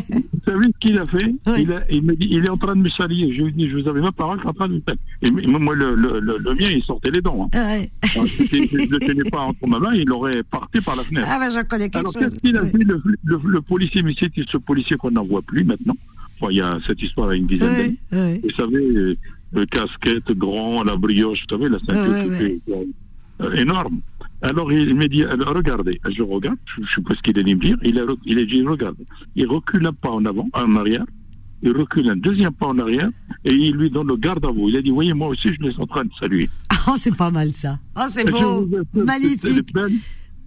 [0.09, 1.33] vous savez ce qu'il a fait?
[1.47, 1.61] Oui.
[1.63, 3.33] il, a- il me dit, il est en train de me saluer.
[3.35, 4.81] Je lui ai dit, je vous avais ma parole qu'il est en train de me
[4.85, 4.99] saluer.
[5.21, 7.45] Et moi, le, le, le, le mien, il sortait les dents.
[7.45, 7.49] Hein.
[7.53, 7.89] Ah ouais.
[8.13, 11.03] Alors, si je ne le tenais pas entre ma main, il aurait parti par la
[11.03, 11.27] fenêtre.
[11.31, 12.71] Ah ben j'en connais quelque Alors, qu'est-ce qu'il a Oui.
[12.71, 12.83] fait,
[13.23, 15.95] le, policier, mais c'était ce policier qu'on n'en voit plus maintenant.
[16.39, 18.33] Enfin, il y a cette histoire il a une dizaine d'années.
[18.33, 18.41] Oui.
[18.43, 19.17] Vous savez,
[19.55, 22.61] euh, euh, casquette, grand, la brioche, vous savez, la ceinture Ouais, fait,
[23.41, 24.01] euh, énorme.
[24.41, 27.53] Alors il me dit, alors, regardez, je regarde, je, je sais pas ce qu'il allait
[27.55, 28.95] me dire, il a, il a dit, regarde,
[29.35, 31.05] il recule un pas en avant, en arrière,
[31.63, 33.09] il recule un deuxième pas en arrière,
[33.45, 34.69] et il lui donne le garde à vous.
[34.69, 36.49] Il a dit, voyez, moi aussi, je les en train de saluer.
[36.87, 37.77] Oh, c'est pas mal ça.
[37.95, 38.67] Oh, c'est beau.
[38.95, 39.71] Magnifique.
[39.71, 39.91] belle,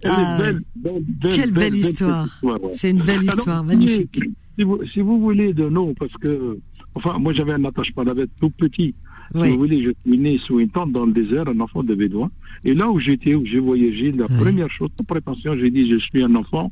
[0.03, 2.27] Ah, belle, belle, Quelle belle histoire.
[2.43, 2.59] ouais.
[2.73, 3.63] C'est une belle histoire.
[3.63, 4.21] Magnifique.
[4.59, 6.59] Si vous, si vous voulez de non, parce que,
[6.95, 8.93] enfin, moi j'avais un attachement à la bête tout petit.
[9.33, 11.95] Si vous voulez, je suis né sous une tente dans le désert, un enfant de
[11.95, 12.29] bédouin.
[12.63, 14.37] Et là où j'étais, où j'ai voyagé, la Oui.
[14.37, 16.71] première chose, sans prétention, j'ai dit, je suis un enfant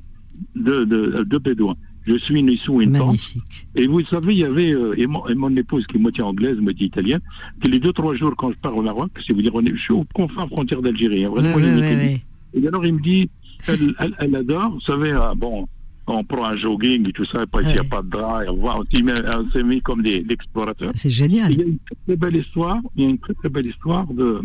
[0.55, 1.75] de, de, de bédouin.
[2.05, 3.05] Je suis né sous une tente.
[3.07, 3.67] Magnifique.
[3.75, 6.21] Et vous savez, il y avait, euh, et, mon, et mon épouse qui est moitié
[6.23, 7.21] anglaise, moitié italienne,
[7.61, 9.75] que les deux, trois jours quand je pars au Maroc, c'est vous dire, on est,
[9.75, 11.25] je suis au confin frontière d'Algérie.
[11.25, 12.21] hein, Oui.
[12.55, 13.29] Et alors, il me dit,
[13.67, 15.65] elle, elle, elle adore, vous savez, ah, bon,
[16.07, 18.41] on prend un jogging et tout ça, et pas, il n'y a pas de drap,
[18.49, 20.91] on, s'est mis comme des explorateurs.
[20.95, 21.51] C'est génial.
[21.53, 23.67] Il y a une très, très belle histoire, il y a une très très belle
[23.67, 24.41] histoire de,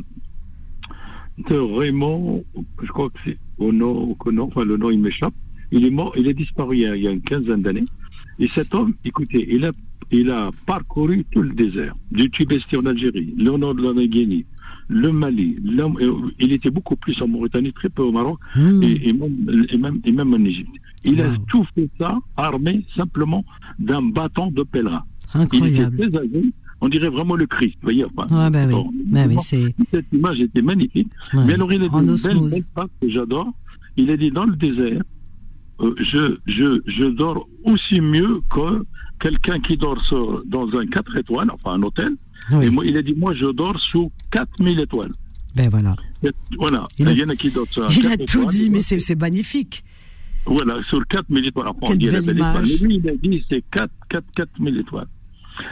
[1.48, 2.44] de Raymond,
[2.82, 5.34] je crois que c'est Ono, Ono, enfin le nom il m'échappe.
[5.70, 7.84] Il est mort, il est disparu il y a, il y a une quinzaine d'années.
[8.38, 9.72] Et cet homme, écoutez, il a,
[10.10, 14.46] il a parcouru tout le désert, du Tibesti en Algérie, le nord de la Guinée,
[14.88, 15.56] le Mali.
[16.00, 18.82] euh, il était beaucoup plus en Mauritanie, très peu au Maroc, Mmh.
[18.82, 20.70] et, et même, et, même, et même en Égypte.
[21.04, 23.44] Il a tout fait ça armé simplement
[23.78, 25.04] d'un bâton de pèlerin.
[25.34, 25.96] Il était Incroyable.
[26.10, 26.42] très âgé,
[26.80, 28.04] on dirait vraiment le Christ, vous voyez.
[28.04, 28.82] Enfin, Ouais, bah oui.
[29.06, 29.74] Bah oui, c'est.
[29.90, 31.08] cette image était magnifique.
[31.34, 31.44] ouais.
[31.44, 33.52] Mais alors, il a dit une belle, belle phrase que j'adore.
[33.96, 35.02] Il a dit dans le désert,
[35.80, 38.84] euh, je, je, je dors aussi mieux que
[39.20, 42.12] quelqu'un qui dort sur- dans un 4 étoiles, enfin un hôtel.
[42.52, 42.66] Oui.
[42.66, 45.12] Et moi, il a dit, moi, je dors sous 4000 étoiles.
[45.56, 45.96] Ben voilà.
[46.22, 46.84] Et Voilà.
[46.98, 48.70] Il Il y en a qui dorment sur un Il a 4 tout étoiles, dit,
[48.70, 49.82] mais c'est magnifique.
[50.46, 51.68] Voilà, sur 4000 étoiles.
[51.68, 52.64] Enfin, on dit la belle étoile.
[52.66, 55.06] Mais lui, il a dit c'est 4, 4, 4000 étoiles.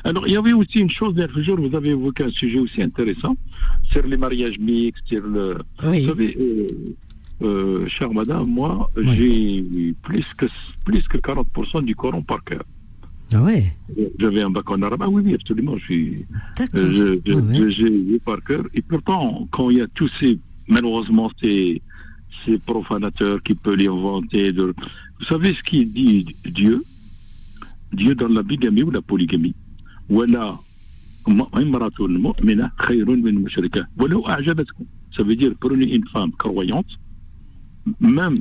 [0.04, 2.82] Alors, il y avait aussi une chose, dernier jour, vous avez évoqué un sujet aussi
[2.82, 3.36] intéressant
[3.84, 5.58] sur les mariages mixtes, sur le.
[5.84, 6.02] Oui.
[6.02, 6.66] Vous savez, euh,
[7.42, 9.06] euh, chère madame, moi, Oui.
[9.16, 10.46] j'ai plus que,
[10.84, 12.64] plus que 40% du Coran par cœur.
[13.34, 13.64] Ah ouais.
[14.18, 15.02] J'avais un bac en arabe.
[15.02, 15.76] Ah oui, oui, absolument.
[15.78, 16.24] Je suis,
[16.58, 16.80] D'accord.
[16.80, 17.70] euh, je- je- Ah ouais.
[17.70, 18.64] je- par cœur.
[18.74, 21.80] Et pourtant, quand il y a tous ces, malheureusement, ces,
[22.44, 24.52] ces profanateurs qui peuvent l'inventer.
[24.52, 24.74] De...
[25.18, 26.82] Vous savez ce qu'il dit Dieu?
[27.92, 29.54] Dieu dans la bigamie ou la polygamie?
[30.08, 30.58] Voilà.
[35.16, 36.86] Ça veut dire prenez une femme croyante,
[38.00, 38.36] même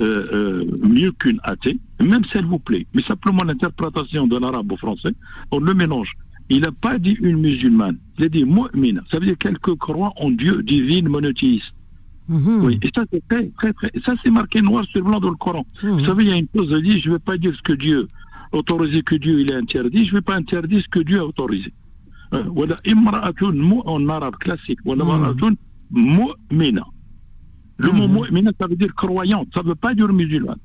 [0.00, 2.86] euh, euh, mieux qu'une athée, même si elle vous plaît.
[2.92, 5.14] Mais simplement l'interprétation de l'arabe au français,
[5.50, 6.12] on le mélange.
[6.50, 9.02] Il n'a pas dit une musulmane, il a dit mu'mina.
[9.10, 11.72] Ça veut dire quelques croient en Dieu divine monothéiste.
[12.28, 12.64] Mhm.
[12.64, 15.36] oui, et ça c'est très, très, très, ça c'est marqué noir sur blanc dans le
[15.36, 15.64] Coran.
[15.82, 15.90] Mhm.
[15.90, 17.62] Vous savez, il y a une chose de dire, je ne vais pas dire ce
[17.62, 18.08] que Dieu
[18.52, 21.20] a autorisé que Dieu il a interdit, je ne vais pas interdire ce que Dieu
[21.20, 21.72] a autorisé.
[22.34, 25.10] Euh, Voilà, imra'atun mu en arabe classique, voilà, Mhm.
[25.10, 25.54] imra'atun
[25.92, 26.84] mu'mina.
[27.78, 30.56] Le mot mu'mina, ça veut dire croyante, ça ne veut pas dire musulmane.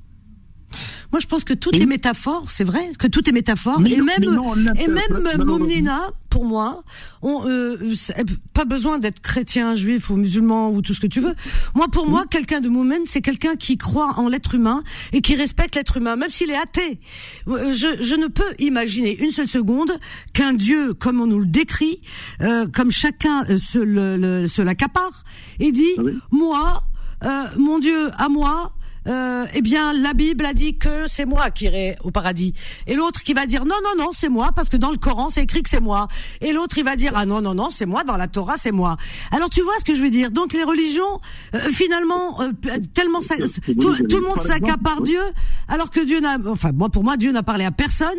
[1.12, 1.82] Moi, je pense que tout Oui.
[1.82, 4.88] est métaphore, c'est vrai, que tout est métaphore, Mais et non, même, non, on et
[4.88, 5.44] même.
[5.46, 6.84] Moumnina, pour moi,
[7.22, 8.16] on, euh, c'est
[8.54, 11.36] pas besoin d'être chrétien, juif ou musulman ou tout ce que tu veux.
[11.76, 15.36] Moi, pour moi, quelqu'un de Moumen, c'est quelqu'un qui croit en l'être humain et qui
[15.36, 17.00] respecte l'être humain, même s'il est athée.
[17.48, 19.92] Euh, Je, je ne peux imaginer une seule seconde
[20.34, 22.02] qu'un Dieu, comme on nous le décrit,
[22.42, 25.24] euh, comme chacun euh, se l'accapare,
[25.60, 26.14] et dit, Ah oui.
[26.32, 26.84] moi,
[27.24, 28.74] euh, mon Dieu, à moi,
[29.08, 32.54] euh, eh bien, la Bible a dit que c'est moi qui irai au paradis.
[32.88, 35.30] Et l'autre qui va dire non, non, non, c'est moi, parce que dans le Coran,
[35.30, 36.08] c'est écrit que c'est moi.
[36.42, 38.72] Et l'autre, il va dire ah non, non, non, c'est moi, dans la Torah, c'est
[38.72, 38.98] moi.
[39.32, 40.32] Alors, tu vois ce que je veux dire?
[40.32, 41.20] Donc, les religions,
[41.56, 42.52] euh, finalement, euh,
[42.94, 45.02] tellement, ça, tout, tout le monde s'accapare.
[45.02, 45.22] Dieu,
[45.68, 48.10] alors que Dieu n'a, enfin, moi, pour moi, Dieu n'a parlé à personne.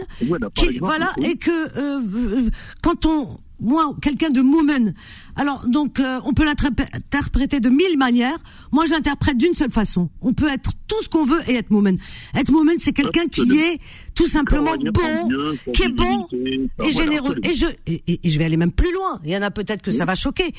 [0.55, 2.51] Qui, exemple, voilà, et que euh, euh,
[2.83, 4.95] quand on, moi, quelqu'un de Moumen,
[5.37, 8.39] alors donc euh, on peut l'interpréter de mille manières.
[8.71, 10.11] Moi, je l'interprète d'une seule façon.
[10.21, 11.97] On peut être tout ce qu'on veut et être Moumen.
[12.35, 13.63] Être Moumen, c'est quelqu'un qui Absolument.
[13.63, 13.81] est
[14.15, 17.37] tout simplement bon, qui est bon et voilà, généreux.
[17.43, 19.21] Et je et, je vais aller même plus loin.
[19.25, 20.53] Il y en a peut-être que ça va choquer.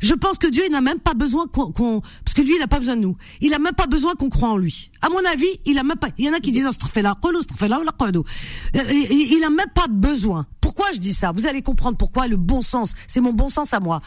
[0.00, 2.68] Je pense que Dieu il n'a même pas besoin qu'on parce que lui il n'a
[2.68, 3.16] pas besoin de nous.
[3.40, 4.90] Il a même pas besoin qu'on croit en lui.
[5.02, 6.08] À mon avis, il a même pas.
[6.18, 6.66] Il y en a qui disent.
[6.66, 6.70] Euh,
[8.90, 10.46] Il il a même pas besoin.
[10.60, 11.32] Pourquoi je dis ça?
[11.32, 12.92] Vous allez comprendre pourquoi le bon sens.
[13.06, 14.00] C'est mon bon sens à moi.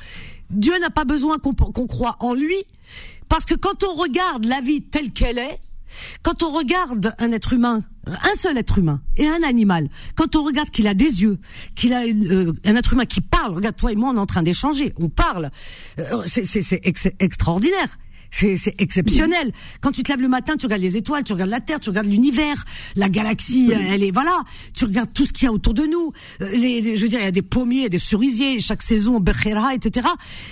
[0.52, 1.54] Dieu n'a pas besoin qu'on
[1.88, 2.56] croit en lui
[3.30, 5.60] parce que quand on regarde la vie telle qu'elle est,
[6.24, 10.44] quand on regarde un être humain, un seul être humain et un animal, quand on
[10.44, 11.38] regarde qu'il a des yeux,
[11.76, 14.26] qu'il a euh, un être humain qui parle, regarde toi et moi on est en
[14.26, 15.52] train d'échanger, on parle,
[16.00, 17.98] Euh, c'est c'est- c'est ex- extraordinaire.
[18.32, 19.52] C'est exceptionnel.
[19.82, 21.90] Quand tu te lèves le matin, tu regardes les étoiles, tu regardes la Terre, tu
[21.90, 22.64] regardes l'univers,
[22.96, 24.44] la galaxie, euh, elle est voilà.
[24.74, 26.12] Tu regardes tout ce qu'il y a autour de nous.
[26.42, 29.20] Euh, Les, les- je veux dire, il y a des pommiers, des cerisiers, chaque saison,
[29.20, 30.08] Bechera, etc.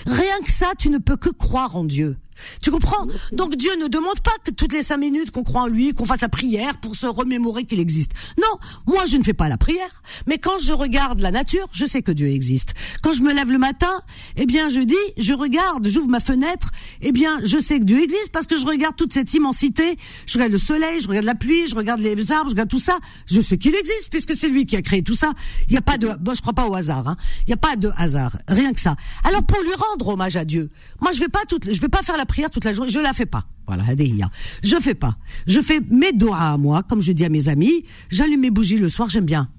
[0.06, 2.18] Rien que ça, tu ne peux que croire en Dieu.
[2.62, 5.68] Tu comprends Donc Dieu ne demande pas que toutes les cinq minutes qu'on croit en
[5.68, 8.12] lui, qu'on fasse la prière pour se remémorer qu'il existe.
[8.38, 11.86] Non, moi je ne fais pas la prière, mais quand je regarde la nature, je
[11.86, 12.74] sais que Dieu existe.
[13.02, 14.02] Quand je me lève le matin,
[14.36, 16.72] eh bien je dis, je regarde, j'ouvre ma fenêtre,
[17.02, 20.34] eh bien je sais que Dieu existe parce que je regarde toute cette immensité, je
[20.34, 22.98] regarde le soleil, je regarde la pluie, je regarde les arbres, je regarde tout ça,
[23.26, 25.34] je sais qu'il existe puisque c'est lui qui a créé tout ça.
[25.68, 27.18] Il n'y a pas de, bon, je crois pas au hasard, hein.
[27.42, 28.96] Il n'y a pas de hasard, rien que ça.
[29.24, 30.70] Alors pour lui rendre hommage à Dieu,
[31.02, 33.00] moi je vais pas toute, je vais pas faire la prière toute la journée, je
[33.00, 33.44] la fais pas.
[33.68, 34.30] Voilà, hadiya.
[34.64, 35.18] Je fais pas.
[35.48, 37.84] Je fais mes doigts à moi, comme je dis à mes amis.
[38.10, 39.50] J'allume mes bougies le soir, j'aime bien.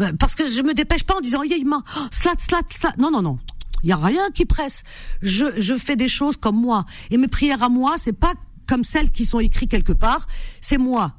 [0.00, 2.94] Euh, Parce que je me dépêche pas en disant, yeah, oh, slat, slat, slat.
[2.98, 3.38] Non, non, non.
[3.82, 4.82] Il y a rien qui presse.
[5.22, 6.84] Je, je fais des choses comme moi.
[7.10, 8.32] Et mes prières à moi, c'est pas
[8.66, 10.26] comme celles qui sont écrites quelque part.
[10.60, 11.14] C'est moi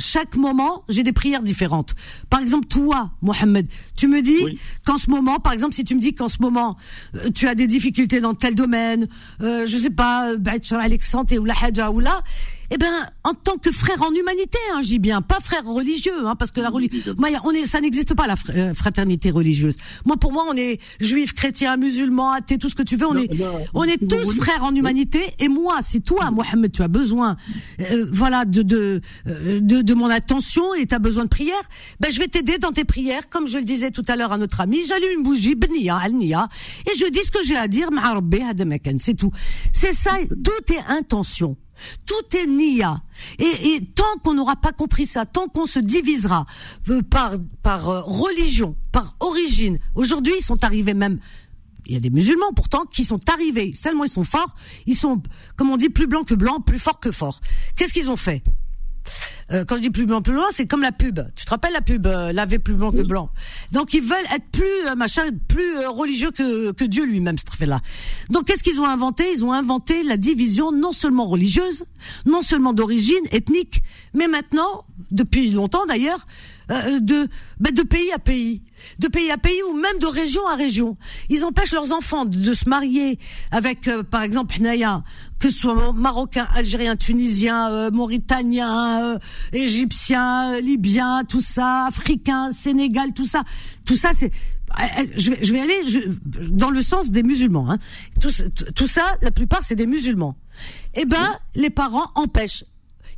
[0.00, 1.94] chaque moment, j'ai des prières différentes.
[2.28, 6.00] Par exemple, toi, Mohamed, tu me dis qu'en ce moment, par exemple, si tu me
[6.00, 6.76] dis qu'en ce moment,
[7.14, 9.08] euh, tu as des difficultés dans tel domaine,
[9.42, 10.38] euh, je sais pas, euh,
[10.72, 12.22] Alexandre ou la Hadja ou là,
[12.70, 12.92] eh ben,
[13.24, 16.50] en tant que frère en humanité, hein, je dis bien, pas frère religieux, hein, parce
[16.50, 19.76] que la religion, on est, ça n'existe pas la fr- euh, fraternité religieuse.
[20.04, 23.14] Moi, pour moi, on est juif, chrétien, musulman, athée, tout ce que tu veux, on
[23.14, 25.20] Non, est, non, on est tous frères en humanité.
[25.38, 27.36] Et moi, si toi, Mohamed, tu as besoin,
[27.80, 31.60] euh, voilà, de de, euh, de de mon attention et tu as besoin de prière,
[32.00, 34.38] ben je vais t'aider dans tes prières, comme je le disais tout à l'heure à
[34.38, 34.78] notre ami.
[34.86, 36.48] J'allume une bougie, bnia, alnia,
[36.86, 37.88] et je dis ce que j'ai à dire,
[38.98, 39.30] c'est tout.
[39.72, 40.12] C'est ça,
[40.44, 41.56] tout est intention.
[42.06, 43.02] Tout est nia.
[43.38, 46.46] Et, tant qu'on n'aura pas compris ça, tant qu'on se divisera
[46.88, 49.78] euh, par par euh, religion, par origine.
[49.94, 51.18] Aujourd'hui, ils sont arrivés même
[51.86, 54.54] il y a des musulmans pourtant qui sont arrivés, tellement ils sont forts,
[54.86, 55.20] ils sont,
[55.56, 57.40] comme on dit, plus blancs que blancs, plus forts que forts.
[57.74, 58.44] Qu'est-ce qu'ils ont fait?
[59.52, 61.20] Euh, Quand je dis plus blanc, plus blanc, c'est comme la pub.
[61.34, 63.30] Tu te rappelles la pub, euh, laver plus blanc que blanc.
[63.72, 67.44] Donc ils veulent être plus euh, machin, plus euh, religieux que, que Dieu lui-même, ce
[67.56, 67.80] fait-là.
[68.30, 69.24] Donc qu'est-ce qu'ils ont inventé?
[69.34, 71.84] Ils ont inventé la division non seulement religieuse,
[72.26, 73.82] non seulement d'origine ethnique,
[74.14, 76.26] mais maintenant, depuis longtemps d'ailleurs,
[76.70, 77.28] euh, de
[77.58, 78.62] bah, de pays à pays,
[78.98, 80.96] de pays à pays ou même de région à région.
[81.28, 83.18] Ils empêchent leurs enfants de, se marier
[83.50, 85.02] avec, euh, par exemple, Naya,
[85.38, 89.18] que ce soit marocain, algérien, tunisien, euh, mauritanien, euh,
[89.52, 93.42] égyptien, libyen, tout ça, africain, Sénégal, tout ça,
[93.84, 94.30] tout ça, c'est
[95.16, 95.82] je vais, aller
[96.50, 97.72] dans le sens des musulmans.
[97.72, 97.78] Hein.
[98.20, 100.36] Tout ça, la plupart, c'est des musulmans.
[100.94, 102.62] Eh ben, les parents empêchent.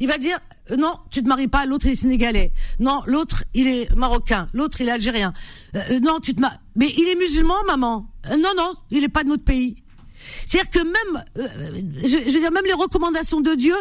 [0.02, 0.38] Il va dire
[0.70, 1.64] euh, non, tu te maries pas.
[1.64, 2.50] L'autre il est sénégalais.
[2.80, 4.46] Non, l'autre il est marocain.
[4.52, 5.32] L'autre il est algérien.
[5.76, 6.56] Euh, euh, non, tu te maries.
[6.74, 8.06] Mais il est musulman, maman.
[8.30, 9.76] Euh, non, non, il est pas de notre pays.
[10.46, 13.74] C'est-à-dire que même, euh, je, je veux dire, même les recommandations de Dieu,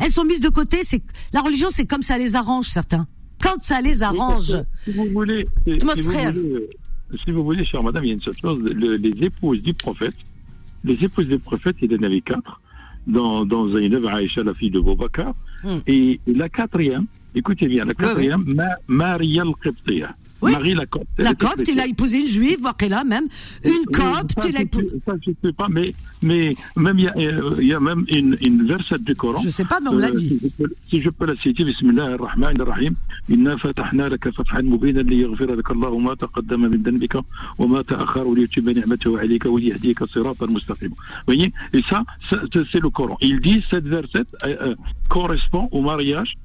[0.00, 0.78] elles sont mises de côté.
[0.84, 3.06] C'est la religion, c'est comme ça les arrange certains.
[3.42, 4.56] Quand ça les arrange.
[4.84, 6.68] Si vous voulez, si, si vous voulez,
[7.24, 8.58] si vous voulez, chère madame, il y a une seule chose.
[8.62, 10.14] le- les épouses du prophète,
[10.84, 12.60] les épouses du prophète, il en avait quatre
[13.06, 15.34] dans, dans Zainab, Aïcha, la fille de Boubacar.
[15.62, 15.78] Hmm.
[15.86, 20.14] Et la quatrième, écoutez bien, la quatrième, Ma- Maria al-Qibtiya.
[20.44, 20.52] Oui.
[20.52, 21.06] Marie Lacopte.
[21.18, 23.28] Lacopte, il a épousé une juive, voire qu'elle a même.
[23.64, 24.60] Une copte, il a.
[25.06, 28.36] Ça, je ne sais pas, mais, mais même il y, euh, y, a même une,
[28.40, 29.40] une verset du Coran.
[29.40, 30.38] Je ne sais pas, mais on me l'a euh, dit.
[30.60, 32.94] Euh, si je peux la citer, Bismillah ar-Rahman ar-Rahim.
[33.28, 37.20] Inna fatahna laka fathan mubina li yaghfira laka Allah ma taqaddama min dhanbika
[37.58, 40.92] wa ma ta'akhara wa liyutimma ni'matahu alayka wa yahdika siratan mustaqim.
[41.26, 41.52] Voyez?
[41.72, 42.36] Et ça, ça
[42.70, 43.16] c'est le Coran.
[43.20, 44.74] Il dit cette verset euh, euh,
[45.08, 46.36] correspond au mariage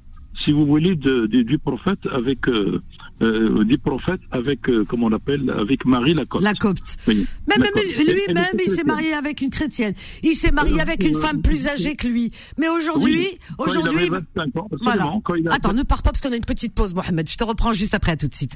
[0.44, 2.82] si vous voulez, de, de- du prophète avec euh,
[3.22, 6.44] euh, du prophète avec euh, comment on appelle avec Marie la copte.
[6.44, 6.98] La copte.
[7.08, 7.26] Oui.
[7.48, 9.94] Mais elle lui-même, il s'est marié avec une chrétienne.
[10.24, 12.32] Il s'est marié Euh, avec une euh, femme plus âgée que lui.
[12.58, 15.04] Mais aujourd'hui, Oui, aujourd'hui, avait 25 ans, voilà.
[15.04, 17.30] absolument, quand il a- Attends, ne pars pas parce qu'on a une petite pause, Mohamed.
[17.30, 18.56] Je te reprends juste après, à tout de suite.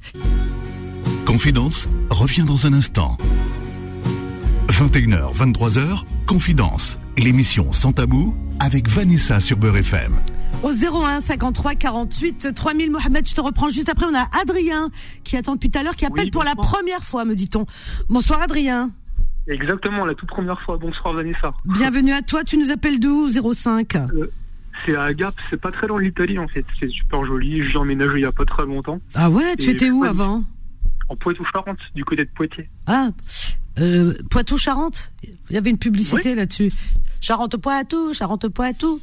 [1.26, 3.17] Confidence revient dans un instant.
[4.69, 10.13] 21h, 23h, Confidence, l'émission sans tabou avec Vanessa sur Beurre FM.
[10.63, 14.06] Au 01 53 48 3000, Mohamed, je te reprends juste après.
[14.06, 14.89] On a Adrien
[15.26, 17.65] qui attend depuis tout à l'heure, qui appelle Oui, pour la première fois, me dit-on.
[18.10, 18.91] Bonsoir, Adrien.
[19.47, 20.78] Exactement, la toute première fois.
[20.78, 21.54] Bonsoir Vanessa.
[21.65, 22.45] Bienvenue à toi.
[22.45, 23.97] Tu nous appelles d'où 05
[24.86, 26.65] C'est à Gap, c'est pas très loin de l'Italie en fait.
[26.80, 27.69] C'est super joli.
[27.69, 29.02] J'ai emménagé il y a pas très longtemps.
[29.15, 30.43] Ah ouais, tu Et étais où avant?
[31.10, 32.69] En Poitou-Charentes, du côté de Poitiers.
[32.88, 33.10] Ah,
[33.80, 35.12] euh, Poitou-Charentes?
[35.49, 36.71] Il y avait une publicité là-dessus.
[37.23, 38.99] Charente-Poitou, Charente-Poitou.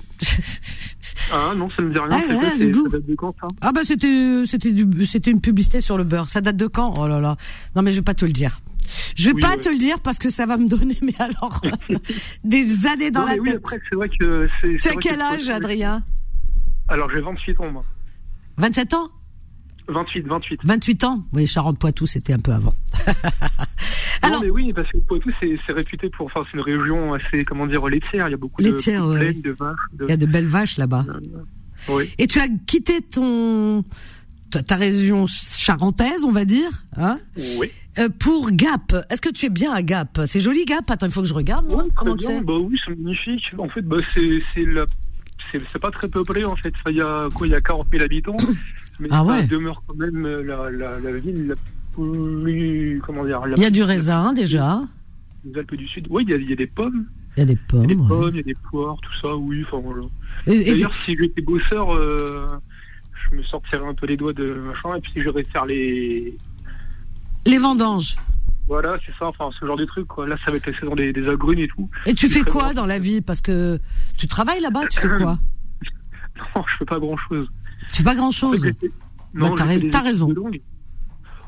[1.33, 2.09] Ah non, ça me dit rien.
[2.11, 2.83] Ah, c'est quoi, ouais, goût.
[2.85, 3.49] ça date de quand ça?
[3.63, 6.29] Ah bah c'était c'était du c'était une publicité sur le beurre.
[6.29, 6.93] Ça date de quand?
[6.99, 7.37] Oh là là.
[7.75, 8.61] Non mais je vais pas te le dire.
[9.17, 9.61] Je vais Oui, pas ouais.
[9.61, 11.63] te le dire parce que ça va me donner mais alors
[12.45, 13.57] des années dans Non, la oui, tête.
[13.57, 14.69] après, c'est vrai que c'est.
[14.69, 16.03] tu c'est as quel que âge Adrien?
[16.89, 17.85] Alors j'ai 28 ans moi.
[18.59, 19.09] 27 ans?
[19.89, 20.61] 28, 28.
[20.65, 21.25] 28 ans?
[21.33, 22.75] Oui, Charente-Poitou, c'était un peu avant.
[24.23, 26.27] Alors- non mais oui, parce que Poitou c'est réputé pour.
[26.27, 28.29] Enfin, c'est une région assez, comment dire, laitière.
[28.29, 29.33] Il y a beaucoup Laitière, de, ouais.
[29.33, 29.77] de vaches.
[29.95, 30.05] De...
[30.05, 31.07] Il y a de belles vaches là-bas.
[31.89, 32.13] Oui.
[32.19, 33.83] Et tu as quitté ton
[34.51, 37.19] ta, région charentaise, on va dire, hein?
[37.59, 37.71] Oui.
[37.99, 38.95] euh, pour Gap.
[39.09, 40.21] Est-ce que tu es bien à Gap?
[40.27, 40.91] C'est joli Gap?
[40.91, 41.67] Attends, il faut que je regarde.
[41.69, 41.85] moi.
[41.85, 42.41] Ouais, Comment c'est?
[42.43, 43.53] Bah oui, c'est magnifique.
[43.59, 44.85] En fait, bah, c'est c'est la
[45.51, 46.73] c'est c'est pas très peuplé en fait.
[46.77, 48.37] Enfin, Il y a quoi Il y a 40 000 habitants,
[49.01, 49.47] mais Ah ça ouais.
[49.47, 51.55] demeure quand même euh, la, la, la ville la
[51.95, 54.81] plus comment dire la Il y a du raisin déjà.
[55.45, 56.07] des Alpes du Sud.
[56.11, 57.83] Oui, il y a, il y a des pommes, Il y a des il y
[57.85, 58.01] a des pommes.
[58.03, 58.09] ouais.
[58.09, 59.35] pommes, il y a des poires, tout ça.
[59.37, 60.07] Oui, enfin voilà.
[60.47, 62.47] D'ailleurs, si j'étais bosseur, euh,
[63.31, 66.37] je me sortirais un peu les doigts de machin, et puis j'irais faire les
[67.47, 68.17] les vendanges.
[68.69, 69.27] voilà, c'est ça.
[69.27, 70.07] Enfin, ce genre de trucs.
[70.07, 70.29] Quoi.
[70.29, 71.89] Là, ça va être la saison des, des agrumes et tout.
[72.07, 72.75] Et tu fais quoi bon.
[72.75, 73.21] dans la vie?
[73.21, 73.79] Parce que
[74.19, 75.39] tu travailles là-bas, tu fais quoi?
[76.57, 77.49] Non, je fais pas grand chose.
[77.93, 78.63] Tu fais pas grand-chose.
[79.35, 80.29] Bah, t'as rais- t'as raison.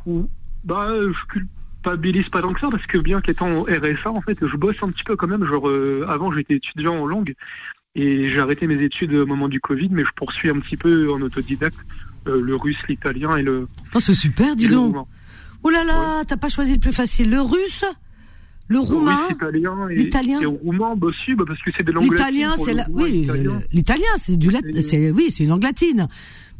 [0.06, 0.28] Ou,
[0.64, 4.56] bah, je culpabilise pas tant que ça parce que bien qu'étant RSA, en fait, je
[4.56, 5.44] bosse un petit peu quand même.
[5.44, 7.34] Genre, euh, avant, j'étais étudiant en langue
[7.94, 11.12] et j'ai arrêté mes études au moment du Covid, mais je poursuis un petit peu
[11.12, 11.78] en autodidacte
[12.28, 13.66] euh, le russe, l'italien et le.
[13.94, 14.94] Oh, c'est super, dis donc.
[15.64, 17.30] Oh là là, t'as pas choisi le plus facile.
[17.30, 17.84] Le russe,
[18.72, 20.40] le roumain, Russe, italien et, l'italien.
[20.40, 22.86] et roumain, bah si, bah, parce que c'est des langues l'italien, c'est la...
[22.90, 23.60] oui, l'italien.
[23.72, 24.60] l'italien, c'est du lat...
[24.74, 26.08] Et- c'est oui, c'est une langue latine.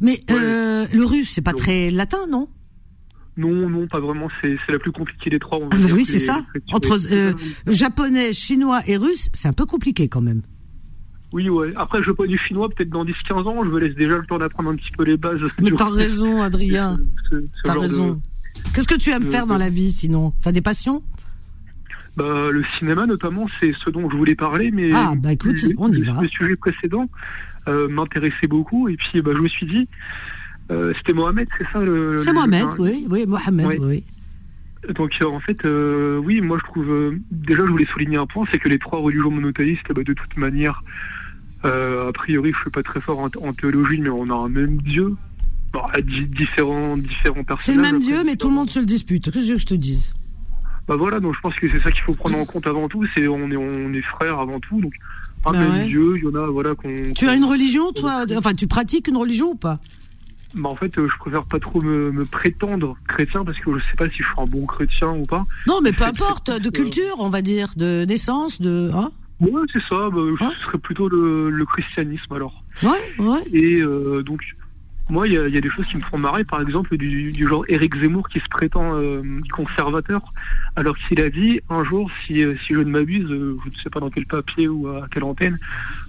[0.01, 0.35] Mais Ouais.
[0.39, 2.47] euh, le russe, c'est pas très latin, non?
[3.35, 4.27] Non, non, pas vraiment.
[4.41, 5.57] C'est la plus compliquée des trois.
[5.57, 6.45] on Ah bah oui, c'est ça.
[6.71, 7.33] Entre euh,
[7.67, 10.41] japonais, chinois et russe, c'est un peu compliqué quand même.
[11.31, 11.73] Oui, ouais.
[11.75, 14.25] Après, je veux pas du chinois, peut-être dans 10-15 ans, je me laisse déjà le
[14.27, 15.39] temps d'apprendre un petit peu les bases.
[15.59, 16.99] Mais t'as raison, Adrien.
[17.63, 18.21] T'as de- raison.
[18.75, 20.31] Qu'est-ce que tu aimes de- faire dans la vie sinon?
[20.43, 21.01] T'as des passions?
[22.15, 25.73] Bah, le cinéma, notamment, c'est ce dont je voulais parler, mais Ah, bah, écoute, le,
[25.77, 26.21] on y le- va.
[26.21, 27.09] le sujet précédent
[27.67, 29.87] euh, m'intéressait beaucoup, et puis bah, je me suis dit,
[30.69, 32.17] euh, c'était Mohamed, c'est ça le.
[32.19, 33.79] C'est Mohamed, le- oui, oui, Mohamed, Ouais.
[33.81, 34.03] oui.
[34.95, 36.89] Donc euh, en fait, euh, oui, moi je trouve.
[36.91, 40.13] euh, déjà, je voulais souligner un point, c'est que les trois religions monothéistes, bah, de
[40.13, 40.83] toute manière,
[41.63, 44.77] a priori, je suis pas très fort en, en théologie, mais on a un même
[44.81, 45.15] Dieu.
[45.71, 47.63] Bah, différents, différents personnages.
[47.65, 49.31] C'est le même Dieu, mais tout le monde se le dispute.
[49.31, 50.13] Qu'est-ce que je te dise?
[50.87, 53.05] Bah voilà, donc je pense que c'est ça qu'il faut prendre en compte avant tout,
[53.15, 54.93] c'est on est on est frères avant tout, donc
[55.45, 55.85] un Bah même ouais.
[55.87, 56.93] Dieu, il y en a voilà qu'on.
[57.15, 59.79] Tu as une religion, toi Enfin, tu pratiques une religion ou pas?
[60.55, 63.83] Bah, en fait, euh, je préfère pas trop me, me prétendre chrétien parce que je
[63.85, 65.45] sais pas si je suis un bon chrétien ou pas.
[65.67, 68.91] Non, mais peu importe, de euh, culture, on va dire, de naissance, de.
[68.93, 69.09] Hein?
[69.39, 70.09] Ouais, c'est ça.
[70.11, 70.35] Bah, Ouais.
[70.59, 72.63] Ce serait plutôt le, le christianisme alors.
[72.83, 73.39] ouais, ouais.
[73.51, 74.41] Et euh, donc,
[75.09, 76.43] moi, il y y a des choses qui me font marrer.
[76.43, 80.21] Par exemple, du, du genre Éric Zemmour qui se prétend euh, conservateur,
[80.75, 83.75] alors qu'il a dit un jour, si, euh, si je ne m'abuse, euh, je ne
[83.75, 85.59] sais pas dans quel papier ou à quelle antenne,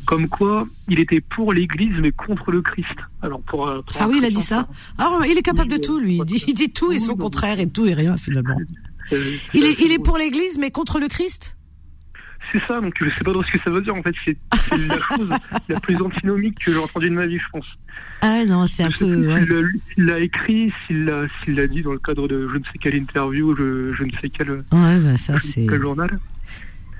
[0.06, 2.94] comme quoi il était pour l'Église mais contre le Christ.
[3.22, 4.68] Alors pour, euh, pour Ah oui, il a dit ça.
[4.98, 6.16] Alors, il est capable de tout, lui.
[6.16, 8.58] Il dit, il dit tout et son contraire et tout et rien, finalement.
[9.52, 11.56] Il est, il est pour l'Église, mais contre le Christ?
[12.52, 14.14] C'est ça, donc je sais pas ce que ça veut dire en fait.
[14.24, 14.36] C'est
[14.86, 15.30] la chose
[15.68, 17.66] la plus antinomique que j'ai entendue de ma vie, je pense.
[18.20, 18.96] Ah non, c'est un peu.
[18.98, 19.40] plus ouais.
[19.40, 22.78] s'il l'a- S'il écrit, s'il l'a s'il dit dans le cadre de je ne sais
[22.80, 25.66] quelle interview, je, je ne sais quel, Ouais, bah ça, c'est.
[25.66, 26.18] quel journal.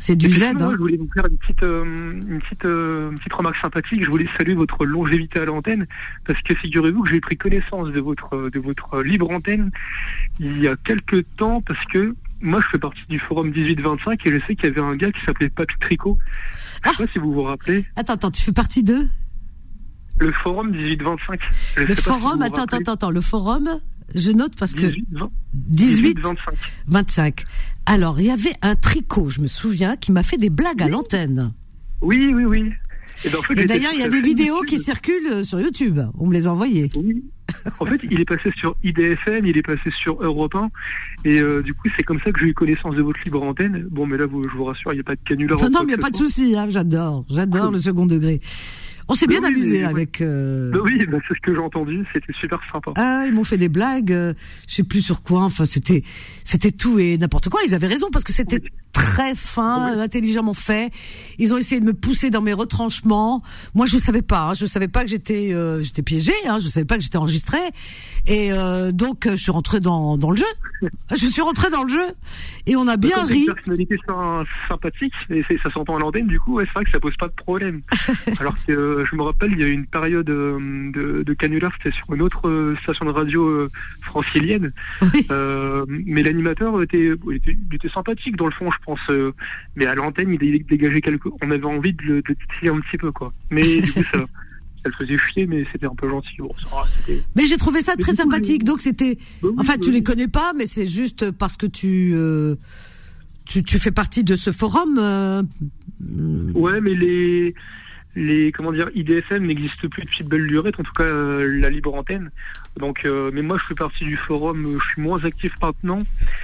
[0.00, 0.70] C'est du Z, moi, hein.
[0.72, 4.04] Je voulais vous faire une petite, euh, une petite, euh, une petite remarque sympathique.
[4.04, 5.86] Je voulais saluer votre longévité à l'antenne
[6.26, 9.70] parce que figurez-vous que j'ai pris connaissance de votre, de votre libre antenne
[10.40, 14.30] il y a quelques temps parce que moi je fais partie du forum 1825 et
[14.30, 16.18] je sais qu'il y avait un gars qui s'appelait Papy Tricot.
[16.84, 17.86] Je sais pas si vous vous rappelez.
[17.96, 19.08] Attends, attends, tu fais partie de
[20.18, 21.40] Le forum 1825.
[21.76, 23.80] Je Le si forum, attends, attends, attends, attends, le forum,
[24.14, 26.36] je note parce que 18, 20, 18, 25.
[26.88, 27.44] 25.
[27.86, 30.88] Alors, il y avait un tricot, je me souviens, qui m'a fait des blagues à
[30.88, 31.52] l'antenne.
[32.00, 32.72] Oui, oui, oui.
[33.24, 35.42] Et, ben, en fait, Et j'étais d'ailleurs, il y a des vidéos qui circulent euh,
[35.42, 36.00] sur YouTube.
[36.18, 36.90] On me les a envoyées.
[36.96, 37.24] Oui.
[37.80, 40.70] En fait, il est passé sur IDFM, il est passé sur Europe 1,
[41.24, 43.86] et euh, du coup, c'est comme ça que j'ai eu connaissance de votre libre antenne.
[43.90, 45.58] Bon, mais là, vous, je vous rassure, il n'y a pas de canular.
[45.58, 48.40] Non, non, mais il n'y a pas de souci, hein, j'adore, j'adore le second degré.
[49.08, 50.20] On s'est bien oui, amusé avec...
[50.20, 52.92] euh, oui, bah, c'est ce que j'ai entendu, c'était super sympa.
[52.96, 54.34] Ah, ils m'ont fait des blagues, euh,
[54.68, 55.42] je sais plus sur quoi.
[55.42, 56.02] Enfin, c'était,
[56.44, 57.60] c'était tout et n'importe quoi.
[57.66, 60.90] Ils avaient raison parce que c'était très fin, intelligemment fait.
[61.38, 63.42] Ils ont essayé de me pousser dans mes retranchements.
[63.74, 64.50] Moi, je savais pas.
[64.50, 66.32] hein, je savais pas que j'étais, euh, j'étais piégée.
[66.46, 67.58] Hein, je savais pas que j'étais enregistrée.
[68.26, 70.44] Et euh, donc, euh, je suis rentrée dans dans le jeu.
[71.16, 72.06] Je suis rentrée dans le jeu
[72.66, 73.38] et on a bien Comme ri.
[73.46, 76.90] Une personnalité sy- sympathique, et ça s'entend à l'antenne, du coup, ouais, c'est vrai que
[76.90, 77.80] ça pose pas de problème.
[78.40, 81.32] Alors que euh, je me rappelle, il y a eu une période euh, de, de
[81.34, 83.68] canular, c'était sur une autre euh, station de radio
[84.02, 84.72] francilienne.
[85.02, 85.26] Oui.
[86.06, 89.00] Mais l'animateur était, il était, il était sympathique dans le fond, je pense.
[89.76, 91.28] mais à l'antenne, il dé- dégageait quelque.
[91.42, 93.32] On avait envie de le, titiller un petit peu, quoi.
[93.50, 94.18] Mais du coup, ça,
[94.82, 96.36] ça le faisait chier, mais c'était un peu gentil.
[96.38, 98.64] Bon, ça va, c'était- Mais j'ai trouvé ça Mais très coup, sympathique.
[98.64, 99.94] Donc c'était, Bah oui, enfin, bah tu oui.
[99.96, 102.14] les connais pas, mais c'est juste parce que tu
[103.46, 104.96] tu, tu fais partie de ce forum.
[104.98, 105.42] euh,
[106.54, 107.54] Ouais, mais les,
[108.16, 111.70] les comment dire, IDFM n'existe plus depuis de belle lurette, en tout cas euh, la
[111.70, 112.30] libre antenne.
[112.78, 116.00] Donc, euh, mais moi je fais partie du forum, euh, je suis moins actif maintenant,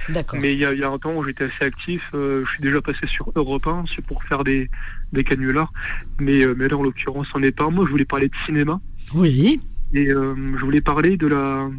[0.09, 0.39] D'accord.
[0.41, 2.01] mais il y a, y a un temps où j'étais assez actif.
[2.13, 4.69] euh, je suis déjà passé sur Europe 1, c'est pour faire des,
[5.13, 5.71] des canulars,
[6.19, 7.69] mais, mais là en l'occurrence c'en est pas.
[7.69, 8.79] Moi je voulais parler de cinéma
[9.13, 9.61] Oui.
[9.93, 11.69] et je voulais parler de la,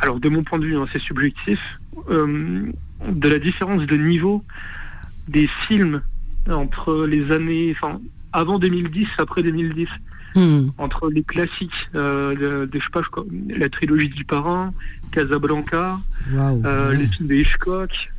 [0.00, 1.58] alors de mon point de vue, hein, c'est subjectif,
[2.08, 4.44] de la différence de niveau
[5.28, 6.02] des films
[6.48, 8.00] entre les années, enfin
[8.32, 9.88] avant 2010, après 2010,
[10.36, 10.68] Hmm.
[10.78, 13.02] entre les classiques, euh, de, je sais pas,
[13.48, 14.72] la trilogie du Parrain,
[15.10, 15.98] Casablanca,
[16.64, 18.12] euh, les films de Hitchcock,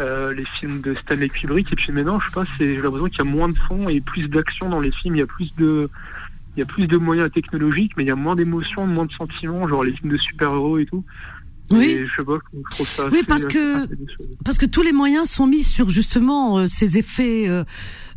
[0.00, 3.08] euh, les films de Stanley Kubrick, et puis maintenant, je sais pas, c'est, j'ai l'impression
[3.08, 5.26] qu'il y a moins de fond et plus d'action dans les films, il y a
[5.26, 5.90] plus de,
[6.56, 9.12] il y a plus de moyens technologiques, mais il y a moins d'émotions, moins de
[9.12, 11.04] sentiments, genre les films de super-héros et tout.
[11.70, 11.84] Oui.
[11.86, 13.88] Et je sais pas, je trouve ça Oui, assez- parce que-.
[14.44, 17.64] Parce que tous les moyens sont mis sur justement euh, ces effets, euh,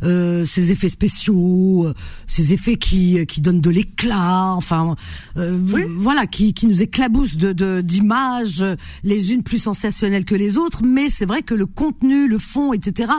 [0.02, 1.94] euh, ces effets spéciaux, euh,
[2.26, 4.96] ces effets qui qui donnent de l'éclat, enfin
[5.36, 5.82] euh, Oui.
[5.96, 10.56] voilà, qui qui nous éclaboussent de de- d'images, euh, les unes plus sensationnelles que les
[10.58, 10.82] autres.
[10.84, 13.12] Mais c'est vrai que le contenu, le fond, etc.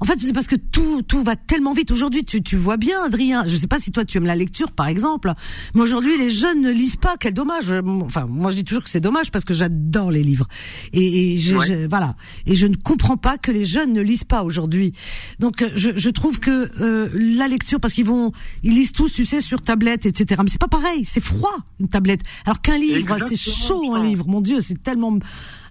[0.00, 2.24] En fait, c'est parce que tout tout va tellement vite aujourd'hui.
[2.24, 3.44] Tu tu vois bien, Adrien.
[3.46, 5.32] Je sais pas si toi tu aimes la lecture, par exemple,
[5.74, 7.16] mais aujourd'hui les jeunes ne lisent pas.
[7.18, 7.72] Quel dommage.
[8.02, 10.46] Enfin, moi je dis toujours que c'est dommage parce que j'adore les livres.
[10.92, 11.66] Et, et je, Ouais.
[11.66, 12.16] je- voilà.
[12.46, 14.92] Et je ne comprends pas que les jeunes ne lisent pas aujourd'hui.
[15.38, 19.12] Donc euh, je, je trouve que euh, la lecture, parce qu'ils vont, ils lisent tous,
[19.12, 20.40] tu sais, sur tablette, etc.
[20.42, 21.04] Mais c'est pas pareil.
[21.04, 22.22] C'est froid une tablette.
[22.46, 24.26] Alors qu'un livre, c'est chaud un livre.
[24.26, 25.18] Mon Dieu, c'est tellement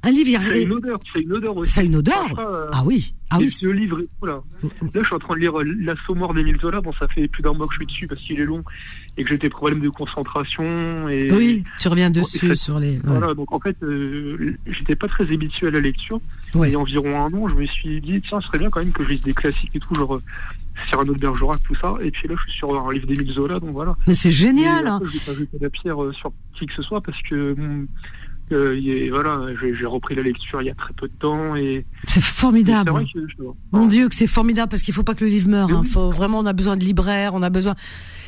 [0.03, 0.27] un livre.
[0.27, 1.73] il y a- une odeur, c'est une odeur aussi.
[1.73, 2.39] ça a une odeur.
[2.39, 3.13] Euh, Ah oui.
[3.29, 3.55] Ah et oui.
[3.63, 4.41] Le livre, est- voilà.
[4.63, 6.81] Là, je suis en train de lire euh, L'Assommoir d'Émile Zola.
[6.81, 8.63] Bon, ça fait plus d'un mois que je suis dessus parce qu'il est long
[9.17, 11.09] et que j'ai des problèmes de concentration.
[11.09, 12.91] Et Oui, tu reviens et dessus ça- sur les.
[12.97, 13.01] ouais.
[13.03, 16.19] Voilà, donc en fait, euh, j'étais pas très habitué à la lecture.
[16.53, 16.69] Ouais.
[16.69, 18.79] Il y a environ un an, je me suis dit, tiens, ce serait bien quand
[18.81, 20.21] même que je lise des classiques et tout, genre euh,
[20.89, 21.95] Cyrano de Bergerac, tout ça.
[22.01, 23.95] Et puis là, je suis sur un livre d'Émile Zola, donc voilà.
[24.07, 24.85] Mais c'est génial.
[24.85, 24.95] Et hein.
[24.97, 27.87] après, je vais pas jeter la pierre sur qui que ce soit parce que bon,
[28.51, 32.19] euh, voilà, j'ai repris la lecture il y a très peu de temps et C'est
[32.19, 32.91] et formidable.
[32.91, 35.49] vrai que je- Mon Dieu, que c'est formidable parce qu'il faut pas que le livre
[35.49, 35.71] meure.
[35.71, 35.81] Hein.
[35.83, 35.89] oui.
[35.89, 37.75] Faut vraiment, on a besoin de libraires, on a besoin.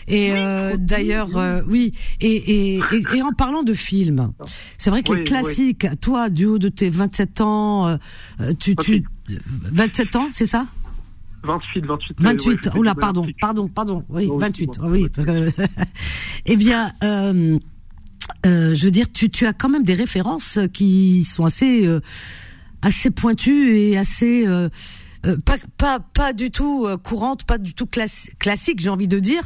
[0.08, 1.94] Et euh, d'ailleurs, euh, oui.
[2.22, 4.32] Et, et, et, et en parlant de films,
[4.78, 7.98] c'est vrai que Oui, les classiques, toi, du haut de tes 27 ans, euh,
[8.60, 9.04] tu, tu,
[9.72, 10.66] 27 ans, c'est ça?
[11.44, 12.16] 28, 28.
[12.20, 12.50] 28.
[12.74, 14.04] ouais, Oula, du pardon, pardon, pardon.
[14.10, 14.64] Oui, Oh, 28.
[14.70, 14.92] excuse-moi.
[14.92, 15.50] Oui, parce que
[16.46, 17.58] eh bien, euh,
[18.46, 22.00] euh, je veux dire, tu, tu as quand même des références qui sont assez, euh,
[22.82, 24.70] assez pointues et assez euh,
[25.26, 29.08] euh, pas, pas, pas du tout euh, courantes, pas du tout classi- classiques, j'ai envie
[29.08, 29.44] de dire,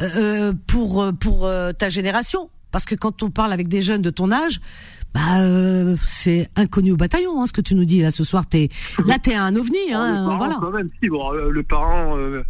[0.00, 2.50] euh, euh, pour euh, pour euh, ta génération.
[2.70, 4.60] Parce que quand on parle avec des jeunes de ton âge,
[5.14, 8.46] bah euh, c'est inconnu au bataillon, hein, ce que tu nous dis là ce soir.
[8.46, 8.68] T'es
[9.06, 10.56] là, t'es un ovni, le hein, parent, voilà.
[10.60, 12.18] quand même, si, bon, euh, le parent.
[12.18, 12.42] euh,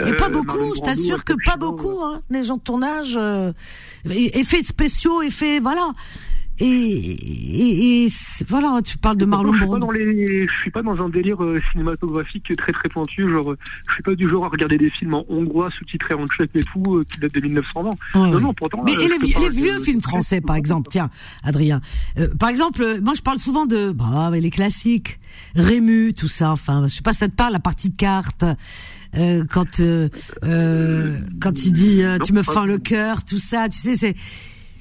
[0.00, 3.14] Et euh, pas beaucoup, je t'assure que pas beaucoup, hein, les gens de ton âge.
[3.16, 3.52] Euh,
[4.08, 5.92] effets spéciaux, effets, voilà.
[6.60, 8.08] Et, et, et
[8.48, 9.86] voilà, tu parles de Marlon je suis pas Brando.
[9.86, 13.28] dans les, je suis pas dans un délire euh, cinématographique très très pointu.
[13.28, 13.56] Genre,
[13.88, 16.62] je suis pas du genre à regarder des films en hongrois sous-titrés en tchèque et
[16.62, 17.90] tout euh, qui datent de 1920.
[17.90, 18.40] Ouais, Non, ouais.
[18.40, 18.84] non, pourtant.
[18.84, 21.10] Mais euh, et les, les vieux films français, par exemple, tiens,
[21.42, 21.80] Adrien.
[22.18, 25.18] Euh, par exemple, moi je parle souvent de bah, mais les classiques,
[25.56, 26.52] Rému, tout ça.
[26.52, 28.44] Enfin, je sais pas, si ça te parle la partie de cartes.
[29.16, 30.08] Euh, quand euh,
[30.44, 34.14] euh, quand il dit euh, tu me fends le cœur, tout ça, tu sais, c'est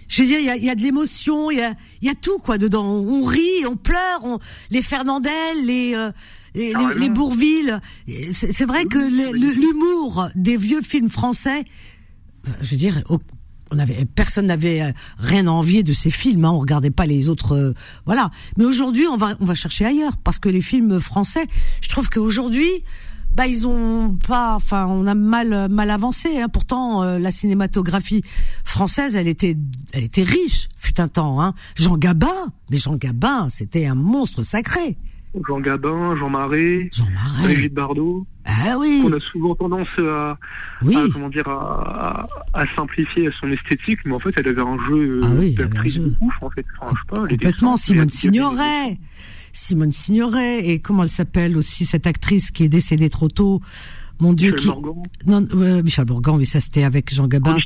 [0.09, 2.07] je veux dire, il y a, il y a de l'émotion, il y a, il
[2.07, 2.86] y a tout quoi dedans.
[2.86, 4.38] On rit, on pleure, on,
[4.69, 6.11] les Fernandel, les, euh,
[6.53, 6.93] les, les, Carrément.
[6.99, 7.81] les Bourville.
[8.31, 11.63] C'est vrai que les- l'humour des vieux films français,
[12.61, 13.01] je veux dire,
[13.71, 16.45] on avait, personne n'avait rien à envier de ces films.
[16.45, 17.73] Hein, on regardait pas les autres, euh,
[18.05, 18.29] voilà.
[18.57, 21.47] Mais aujourd'hui, on va, on va chercher ailleurs parce que les films français,
[21.81, 22.69] je trouve qu'aujourd'hui,
[23.36, 26.39] bah ils ont pas, enfin, on a mal, mal avancé.
[26.39, 26.49] Hein.
[26.49, 28.21] Pourtant, euh, la cinématographie
[28.63, 29.57] française, elle était,
[29.93, 31.41] elle était riche, fut un temps.
[31.41, 31.53] Hein.
[31.75, 34.97] Jean Gabin, mais Jean Gabin, c'était un monstre sacré.
[35.47, 37.53] Jean Gabin, Jean Marais, Jean Marais.
[37.53, 38.25] Brigitte Bardot.
[38.45, 40.38] Ah oui, On a souvent tendance à,
[40.84, 40.95] oui.
[40.95, 45.21] à, comment dire, à, à, simplifier son esthétique, mais en fait, elle avait un jeu
[45.23, 46.65] Ah oui, d'actrice de ouf, en fait.
[46.79, 48.97] Enfin, je sais pas, Complètement, Simone Signoret.
[49.53, 50.67] Simone Signoret.
[50.67, 53.61] Et comment elle s'appelle aussi, cette actrice qui est décédée trop tôt
[54.24, 55.30] Mon Dieu, Michel qui...
[55.30, 57.57] Non, euh, Michel Bourgan, oui, ça c'était avec Jean Gabin.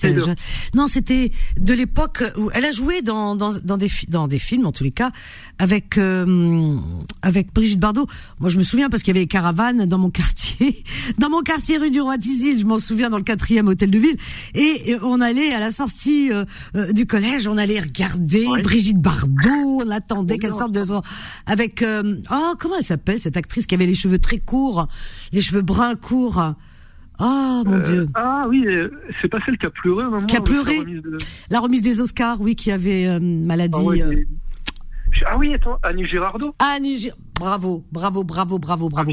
[0.74, 4.66] Non, c'était de l'époque où elle a joué dans, dans, dans, des, dans des films,
[4.66, 5.12] en tous les cas,
[5.60, 6.76] avec, euh,
[7.22, 8.08] avec Brigitte Bardot.
[8.40, 10.84] Moi, je me souviens parce qu'il y avait les caravanes dans mon quartier,
[11.20, 14.00] dans mon quartier rue du Roi Tisil, je m'en souviens, dans le quatrième hôtel de
[14.00, 14.18] ville.
[14.56, 18.48] Et, on allait à la sortie euh, du collège, on allait regarder.
[18.64, 21.04] Brigitte Bardot, on attendait qu'elle sorte de son...
[21.46, 24.88] Avec, oh, comment elle s'appelle, cette actrice qui avait les cheveux très courts,
[25.32, 26.47] les cheveux bruns courts
[27.20, 28.10] Oh mon Euh, Dieu.
[28.14, 28.90] Ah oui, euh,
[29.22, 30.26] c'est pas celle qui a pleuré un moment.
[30.26, 31.18] Qui a pleuré remise de-
[31.50, 33.78] La remise des Oscars, oui, qui avait euh, maladie.
[33.80, 34.24] Ah, ouais, euh,
[35.26, 36.54] Ah oui, attends, Annie Girardot.
[36.60, 39.12] Annie Gir- Bravo, bravo, bravo, bravo, Ah, bravo.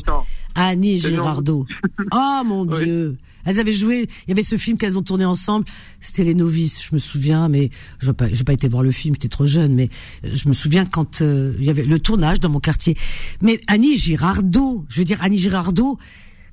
[0.54, 0.98] Annie.
[0.98, 1.66] Girardot.
[2.12, 2.64] Oh mon.
[2.66, 3.16] Dieu.
[3.44, 5.66] Elles avaient joué, il y avait ce film qu'elles ont tourné ensemble,
[6.00, 8.90] c'était Les Novices, je me souviens, mais je n'ai pas, j'ai pas été voir le
[8.90, 9.90] film, j'étais trop jeune, mais
[10.22, 12.96] je me souviens quand euh, il y avait le tournage dans mon quartier.
[13.42, 15.98] Mais Annie Girardot, je veux dire Annie Girardot,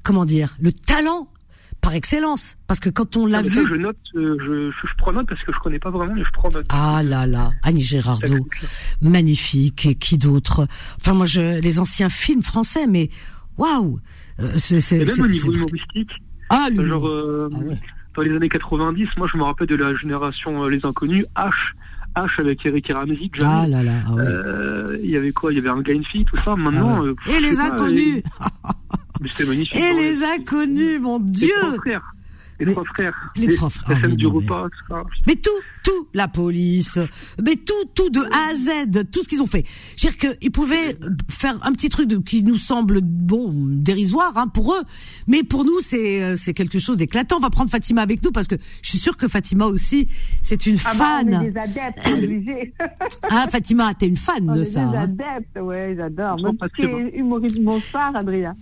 [0.03, 1.29] comment dire, le talent
[1.81, 4.87] par excellence, parce que quand on l'a Ah, ça, vu, je note, euh, je, je,
[4.87, 6.65] je prends note parce que je connais pas vraiment, mais je prends note.
[6.69, 8.47] ah là là, Annie Girardot,
[9.01, 10.67] magnifique, et qui d'autre?
[10.99, 13.09] Enfin moi, je, les anciens films français, mais
[13.57, 13.99] waouh,
[14.39, 16.11] Euh, c'est même au niveau humoristique,
[16.49, 16.87] Ah, l'humour.
[16.89, 17.79] genre euh, Ah ouais.
[18.15, 21.51] dans les années 90, moi je me rappelle de la génération euh, Les Inconnus, H,
[22.15, 24.21] H avec Eric et Ramsey, Ah là là, ah ouais.
[24.23, 25.51] Euh, Il y avait quoi?
[25.53, 26.55] Il y avait un gars, une fille, tout ça.
[26.55, 27.09] Maintenant, Ah ouais.
[27.09, 28.47] euh, Et les pas, inconnus euh,
[29.21, 29.79] mais C'était magnifique.
[29.79, 32.13] Et hein, les inconnus, mon Les Dieu trois frères.
[32.59, 33.31] Les trois frères.
[33.35, 33.89] les trois frères.
[33.89, 35.03] La Ah scène du repas, tout ça.
[35.27, 35.49] Mais tout,
[35.83, 36.99] tout, la police,
[37.43, 39.65] mais tout, tout de A à Z, tout ce qu'ils ont fait.
[39.97, 40.95] Je veux dire qu'ils pouvaient
[41.29, 44.81] faire un petit truc de- qui nous semble bon dérisoire hein, pour eux,
[45.27, 47.37] mais pour nous c'est euh, c'est quelque chose d'éclatant.
[47.37, 50.07] On va prendre Fatima avec nous parce que je suis sûre que Fatima aussi
[50.43, 51.51] c'est une Ah bah, on est fan.
[51.51, 52.71] des adeptes.
[53.29, 54.85] Ah Fatima, t'es une fan on de est ça.
[54.85, 55.01] des hein.
[55.03, 56.37] adeptes, ouais, j'adore.
[56.39, 57.07] Moi, sont tout ce qui passionnants.
[57.07, 58.55] est humoriste, bonsoir, Adrien.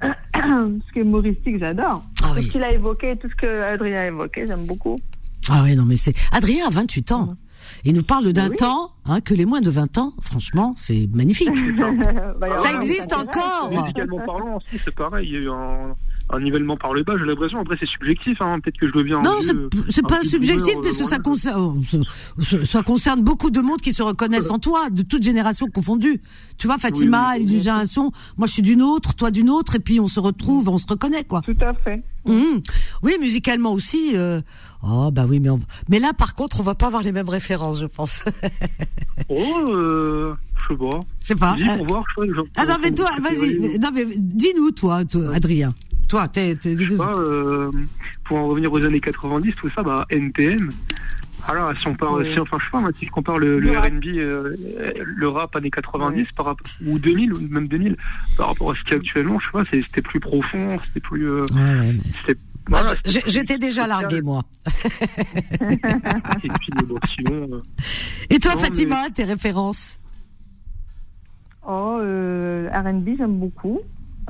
[0.02, 2.02] ce qui est humoristique, j'adore.
[2.22, 2.46] Ah Tout oui.
[2.46, 4.96] ce qu'il a évoqué, tout ce que Adrien a évoqué, j'aime beaucoup.
[5.48, 7.34] Ah ouais, non mais c'est Adrien a 28 ans.
[7.86, 8.56] Il nous parle d'un Oui.
[8.56, 11.48] temps hein, que les moins de 20 ans, franchement, c'est magnifique.
[12.38, 15.26] Bah, Ça existe ça encore Musicalement parlant aussi, c'est pareil.
[15.28, 15.94] Il y a eu un,
[16.30, 17.60] un nivellement par le bas, j'ai l'impression.
[17.60, 18.40] Après, c'est subjectif.
[18.42, 18.58] Hein.
[18.60, 19.20] Peut-être que je deviens.
[19.20, 19.40] Non, un
[19.88, 21.82] c'est un pas subjectif boomer, puisque euh, ça concerne
[22.40, 26.20] ça- ça concerne beaucoup de monde qui se reconnaissent en toi, de toutes générations confondues.
[26.58, 29.30] Tu vois, Fatima, Oui, oui, elle est d'une génération, moi je suis d'une autre, toi
[29.30, 31.40] d'une autre, et puis on se retrouve, on se reconnaît quoi.
[31.42, 32.02] Tout à fait.
[32.26, 32.62] Mhm.
[33.02, 34.12] Oui, musicalement aussi.
[34.16, 34.40] euh,
[34.86, 35.58] Oh bah oui, mais on...
[35.88, 38.24] mais là par contre, on va pas avoir les mêmes références, je pense.
[39.28, 40.34] Oh, euh,
[40.68, 41.00] je sais pas.
[41.22, 41.54] Je sais pas.
[41.56, 43.78] Dis euh, pour voir, je sais pas, genre, Ah non mais toi, vas-y.
[43.78, 45.70] Non mais dis-nous toi, toi, Adrien.
[46.08, 46.54] Toi, t'es.
[46.66, 47.70] euh,
[48.24, 50.70] pour en revenir aux années 90, tout ça, bah, NTM.
[51.46, 52.34] Alors, si on parle, Ouais.
[52.34, 53.92] si, enfin, je sais pas, moi, si je compare le, le Le rap.
[53.92, 54.54] R&B, euh,
[55.04, 57.96] le rap années 90 par rapport, ou 2000, ou même 2000,
[58.36, 60.78] par rapport à ce qu'il y a actuellement, je sais pas, c'est- c'était plus profond,
[60.86, 64.42] c'était plus, euh, Ouais, ouais, mais- c'était, Ah, voilà, j'ai- J'étais déjà largué, moi.
[65.60, 65.78] Et
[67.30, 67.60] euh,
[68.30, 69.98] Et toi, Non, Fatima, tes références?
[71.66, 73.80] Oh, euh, R&B, j'aime beaucoup.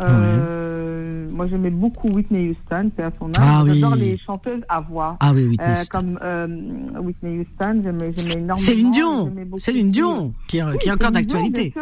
[0.00, 3.34] Euh, Moi, j'aimais beaucoup Whitney Houston, c'est à son âge.
[3.38, 3.74] Ah oui.
[3.80, 5.16] J'adore les chanteuses à voix.
[5.20, 5.56] Ah oui, oui.
[5.60, 6.46] Euh, comme euh,
[7.00, 8.56] Whitney Houston, j'aimais j'aimais énormément.
[8.58, 9.32] Céline Dion.
[9.58, 11.72] Céline Dion, qui, est- Oui, qui est encore d'actualité.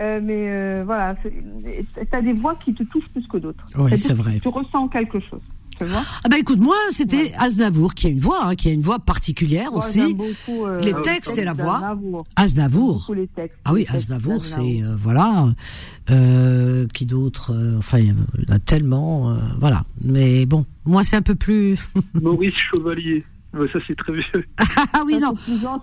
[0.00, 3.64] Euh, mais euh, voilà, c'est- t'as des voix qui te touchent plus que d'autres.
[3.78, 4.38] Oui, c'est vrai.
[4.40, 5.42] Tu ressens quelque chose.
[5.84, 8.80] Vois Ah bah écoute, moi, c'était Aznavour qui a une voix, hein, qui a une
[8.82, 10.14] voix particulière Moi, aussi.
[10.14, 11.96] beaucoup, euh, Les textes et la voix.
[12.36, 12.94] Aznavour.
[12.98, 13.58] Beaucoup les textes.
[13.64, 15.52] Ah oui, Les textes Aznavour, c'est euh, voilà,
[16.10, 19.84] euh, qui d'autre Enfin, il y en a tellement, euh, voilà.
[20.02, 21.78] Mais bon, moi, c'est un peu plus.
[22.14, 23.24] Maurice Chevalier.
[23.54, 24.46] Ouais, ça, c'est très vieux.
[24.94, 25.34] ah oui, Ça, non.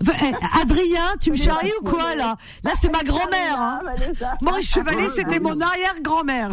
[0.01, 3.57] eh, Adrien, tu me charries ou quoi là Là, c'était ma grand-mère.
[3.59, 3.79] Hein.
[4.41, 6.49] Maurice Chevalier, Ouais, c'était mon arrière-grand-mère.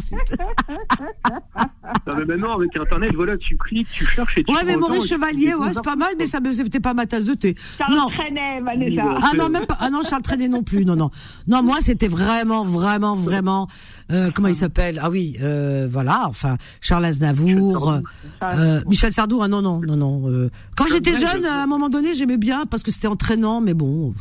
[2.06, 5.08] Non, mais maintenant, avec Internet, voilà, tu cliques, tu cherches et tu Ouais, mais Maurice
[5.08, 7.54] Chevalier, ouais, c'est pas mal, mais ça c'était pas ma tasse de thé.
[7.78, 8.08] Charles Non.
[8.08, 9.02] Trenet, Vanessa.
[9.22, 9.76] Ah non, même pas.
[9.80, 10.84] Ah non, Charles Trenet non plus.
[10.84, 11.10] Non, non.
[11.48, 13.68] Non, moi, c'était vraiment, vraiment, vraiment.
[14.12, 15.00] Euh, comment il s'appelle?
[15.02, 16.24] Ah oui, euh, voilà.
[16.26, 18.00] Enfin, Charles Aznavour, euh,
[18.42, 19.40] euh, Michel Sardou.
[19.42, 20.28] Ah non, non, non, non.
[20.30, 23.08] euh, quand Comme j'étais jeune, je- à un moment donné, j'aimais bien parce que c'était
[23.08, 24.14] entraînant, mais bon.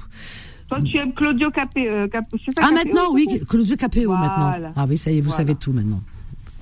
[0.70, 1.88] Toi, tu aimes Claudio Capé.
[1.88, 4.28] Euh, Cap- c'est ça, Ah Capéo, maintenant, oui, Claudio Capéo Voilà.
[4.28, 4.72] maintenant.
[4.76, 5.38] Ah oui, ça y est, vous Voilà.
[5.46, 6.02] savez tout maintenant.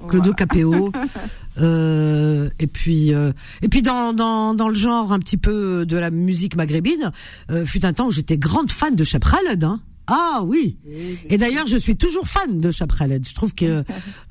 [0.10, 0.34] Claudio.
[0.34, 0.92] Capéo.
[1.60, 5.98] Euh, et puis euh, et puis dans, dans dans le genre un petit peu de
[5.98, 7.12] la musique maghrébine,
[7.52, 9.64] euh, fut un temps où j'étais grande fan de Cheb Khaled.
[9.64, 9.80] Hein.
[10.08, 10.78] Ah oui.
[11.30, 13.28] Et d'ailleurs, je suis toujours fan de Cheb Khaled.
[13.28, 13.84] Je trouve que euh,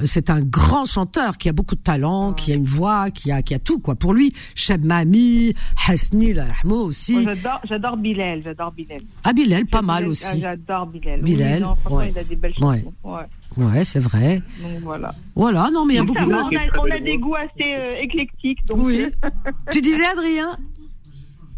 [0.04, 3.42] c'est un grand chanteur qui a beaucoup de talent, qui a une voix, qui a
[3.42, 3.94] qui a tout quoi.
[3.94, 5.54] Pour lui, Cheb Mami,
[5.88, 7.14] Hasni, la rahmo aussi.
[7.14, 9.00] Moi, J'adore, j'adore Bilal, j'adore Bilal.
[9.24, 10.40] Ah Bilal, pas mal Bilal, ah, aussi.
[10.40, 11.22] J'adore Bilal.
[11.22, 11.60] Bilal, Oui,
[11.90, 12.10] non, ouais.
[12.14, 12.84] il a des belles Ouais.
[12.84, 12.92] chansons.
[13.04, 13.22] Ouais.
[13.56, 14.42] Ouais, c'est vrai.
[14.62, 15.14] Donc voilà.
[15.34, 16.26] Voilà, non mais il y a beaucoup.
[16.26, 18.64] va, on, a, on a des goûts assez euh, éclectiques.
[18.66, 19.04] Donc, Oui.
[19.70, 20.56] Tu disais Adrien?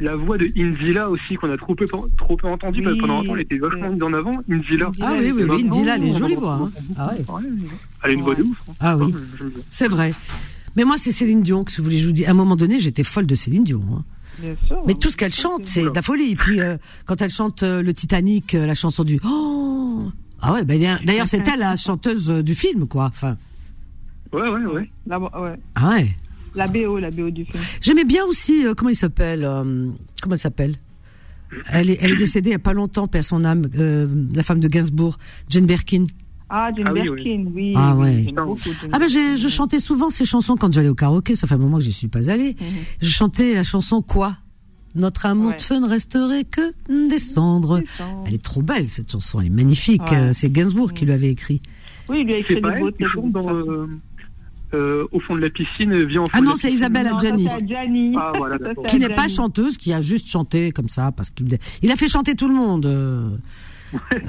[0.00, 2.84] La voix de Inzila aussi, qu'on a trop peu, trop peu entendue, Oui.
[2.84, 4.32] parce que pendant longtemps, elle était vachement mise en avant.
[4.50, 4.88] Inzila.
[4.88, 6.54] Inzila, Ah oui, oui, elle oui, était Indila, elle est jolie voix.
[6.54, 6.70] hein.
[6.96, 7.24] Ah ouais.
[8.02, 8.58] Elle a une voix de ouf.
[8.68, 8.72] hein.
[8.80, 9.12] Ah oui.
[9.12, 9.48] Bien.
[9.70, 10.12] C'est vrai.
[10.76, 11.98] Mais moi, c'est Céline Dion que si vous voulez.
[11.98, 13.82] Je vous dis, à un moment donné, j'étais folle de Céline Dion.
[13.96, 14.02] hein.
[14.40, 14.82] Bien sûr.
[14.86, 16.32] Mais tout ce qu'elle chante, c'est de la folie.
[16.32, 16.76] Et puis, euh,
[17.06, 20.06] quand elle chante euh, le Titanic, euh, la chanson du Oh
[20.42, 23.04] Ah ouais, ben, d'ailleurs, c'est elle la chanteuse du film, quoi.
[23.04, 23.36] Enfin,
[24.32, 24.90] Ouais, ouais, ouais.
[25.06, 25.28] La, ouais.
[25.76, 26.08] ah ouais.
[26.54, 27.62] La BO, la BO du film.
[27.80, 29.88] J'aimais bien aussi, euh, comment il s'appelle euh,
[30.22, 30.76] Comment elle s'appelle?
[31.70, 34.42] Elle est, elle est décédée il y a pas longtemps, père son âme, euh, la
[34.42, 36.06] femme de Gainsbourg, Jane Birkin.
[36.50, 37.72] Ah, Jane Ah oui, Birkin, oui.
[37.76, 38.26] Ah ouais.
[38.34, 41.58] beaucoup Ah ben je chantais souvent ces chansons quand j'allais au karaoké, ça fait un
[41.58, 42.56] moment que j'y suis pas allée.
[42.60, 42.66] Mhm.
[43.00, 44.36] Je chantais la chanson quoi?
[44.96, 45.56] Notre amour Ouais.
[45.56, 46.72] de feu ne resterait que
[47.08, 47.80] descendre.
[47.80, 48.24] Descendre.
[48.26, 50.02] Elle est trop belle cette chanson, elle est magnifique.
[50.10, 50.32] Ouais.
[50.32, 51.60] C'est Gainsbourg qui lui avait écrit.
[52.08, 52.90] Oui, il lui a écrit des beaux
[53.30, 53.86] dans,
[54.74, 56.70] euh, euh, au fond de la piscine, vient en fond Ah non, c'est.
[56.72, 57.46] Isabelle Non, Adjani.
[57.46, 58.16] c'est Adjani.
[58.18, 61.58] Ah, voilà, Ça, Qui n'est pas chanteuse, qui a juste chanté comme ça parce qu'il
[61.82, 62.86] il a fait chanter tout le monde.
[62.86, 63.28] euh,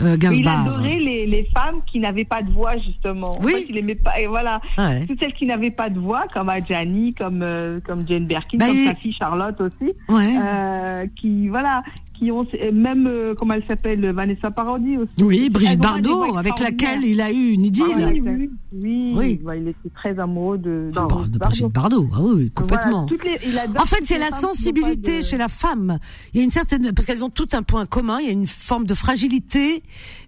[0.01, 3.39] euh, il adorait les, les femmes qui n'avaient pas de voix, justement.
[3.41, 3.53] Oui.
[3.53, 4.61] En fait, il aimait pas, et voilà.
[4.77, 5.05] Ouais.
[5.07, 8.67] Toutes celles qui n'avaient pas de voix, comme Adjani, comme, euh, comme Jane Birkin, Bah,
[8.67, 10.35] comme il- sa fille Charlotte aussi, Ouais.
[10.39, 11.81] euh, qui, voilà,
[12.17, 15.11] qui ont, même, euh, comment elle s'appelle, Vanessa Paradis aussi.
[15.23, 17.85] oui, Brigitte Bardot, avec laquelle il a eu une idylle.
[17.95, 19.13] Ah, oui, oui, oui.
[19.15, 19.39] Oui.
[19.43, 21.47] Bah, il était très amoureux de, de Bon, Brigitte de Bardot.
[21.47, 23.05] Brigitte Bardot, ah oui, complètement.
[23.07, 25.99] Voilà, les- En fait, c'est la sensibilité de- chez la femme.
[26.33, 28.19] Il y a une certaine parce qu'elles ont tout un point commun.
[28.19, 29.83] Il y a une forme de fragilité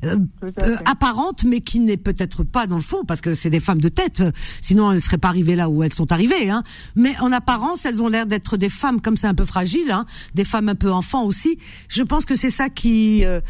[0.05, 0.17] euh,
[0.61, 3.81] euh, apparente, mais qui n'est peut-être pas dans le fond, parce que c'est des femmes
[3.81, 4.23] de tête.
[4.61, 6.49] Sinon, elles ne seraient pas arrivées là où elles sont arrivées.
[6.49, 6.63] Hein.
[6.95, 10.05] Mais en apparence, elles ont l'air d'être des femmes comme ça un peu fragiles, hein,
[10.35, 11.57] des femmes un peu enfants aussi.
[11.89, 13.41] Je pense que c'est ça qui, euh,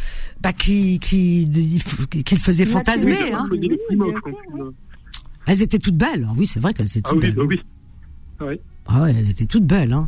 [0.42, 1.46] bah, qui, qui,
[2.26, 3.34] qui le faisait fantasmer.
[3.34, 3.50] Hein.
[5.46, 6.28] Elles étaient toutes belles.
[6.30, 7.40] Ah oui, c'est vrai qu'elles étaient Ah toutes oui, belles.
[7.46, 7.62] oui.
[8.42, 8.60] Oui.
[8.86, 10.08] Ah ouais, elles étaient toutes belles, hein.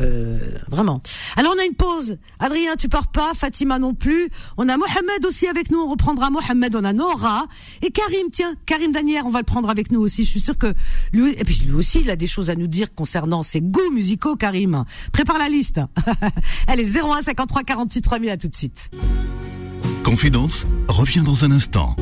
[0.00, 0.38] Euh,
[0.68, 1.00] vraiment.
[1.36, 2.18] Alors on a une pause.
[2.38, 3.32] Adrien, tu pars pas.
[3.34, 4.28] Fatima non plus.
[4.56, 5.78] On a Mohamed aussi avec nous.
[5.78, 6.74] On reprendra Mohamed.
[6.76, 7.46] On a Nora
[7.82, 8.28] et Karim.
[8.32, 10.24] Tiens, Karim Danière, on va le prendre avec nous aussi.
[10.24, 10.74] Je suis sûr que
[11.12, 11.36] lui,
[11.74, 14.36] aussi, il a des choses à nous dire concernant ses goûts musicaux.
[14.36, 15.80] Karim, prépare la liste.
[16.66, 18.30] Elle est 01 53 48 3000.
[18.30, 18.90] À tout de suite.
[20.02, 21.96] Confidence revient dans un instant.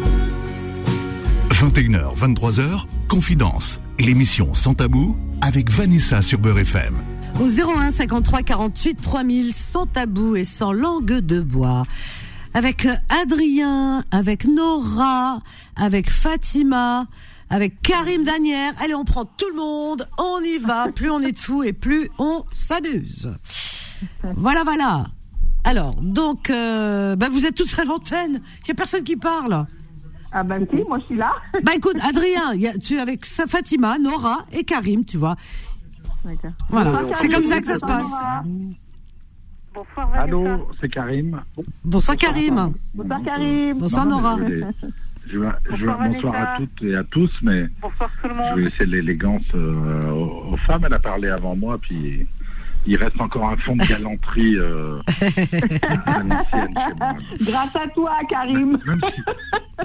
[1.50, 7.11] 21h, 23h, Confidence, l'émission sans tabou avec Vanessa sur Beurre FM.
[7.40, 11.84] Au 01 53 48 3000 sans tabou et sans langue de bois.
[12.54, 15.40] Avec euh, Adrien, avec Nora,
[15.76, 17.06] avec Fatima,
[17.48, 18.74] avec Karim Danière.
[18.78, 20.88] Allez, on prend tout le monde, on y va.
[20.94, 23.32] Plus on est de fous et plus on s'amuse.
[24.36, 25.06] Voilà, voilà.
[25.64, 28.42] Alors, donc, euh, bah, vous êtes tous à l'antenne.
[28.64, 29.66] Il y a personne qui parle.
[30.34, 31.30] Ah ben si, moi je suis là.
[31.62, 35.36] Bah écoute, Adrien, y a, tu es avec Fatima, Nora et Karim, tu vois.
[36.24, 36.50] D'accord.
[36.68, 37.52] Voilà, Bonsoir, c'est comme Karim.
[37.52, 38.12] ça que ça se passe.
[39.74, 40.22] Bonsoir Vanessa.
[40.24, 41.42] Allô, c'est Karim.
[41.84, 42.72] Bonsoir Karim.
[42.94, 43.78] Bonsoir Karim.
[43.78, 44.36] Bonsoir Nora.
[45.28, 48.62] Je vais, je Bonsoir, à toutes et à tous, mais Bonsoir tout le je vais
[48.68, 50.82] laisser l'élégance euh, aux, aux femmes.
[50.86, 52.26] Elle a parlé avant moi, puis
[52.86, 54.98] il reste encore un fond de galanterie euh,
[56.06, 56.22] à.
[57.40, 58.76] Grâce à toi, Karim.
[58.84, 59.22] Même si,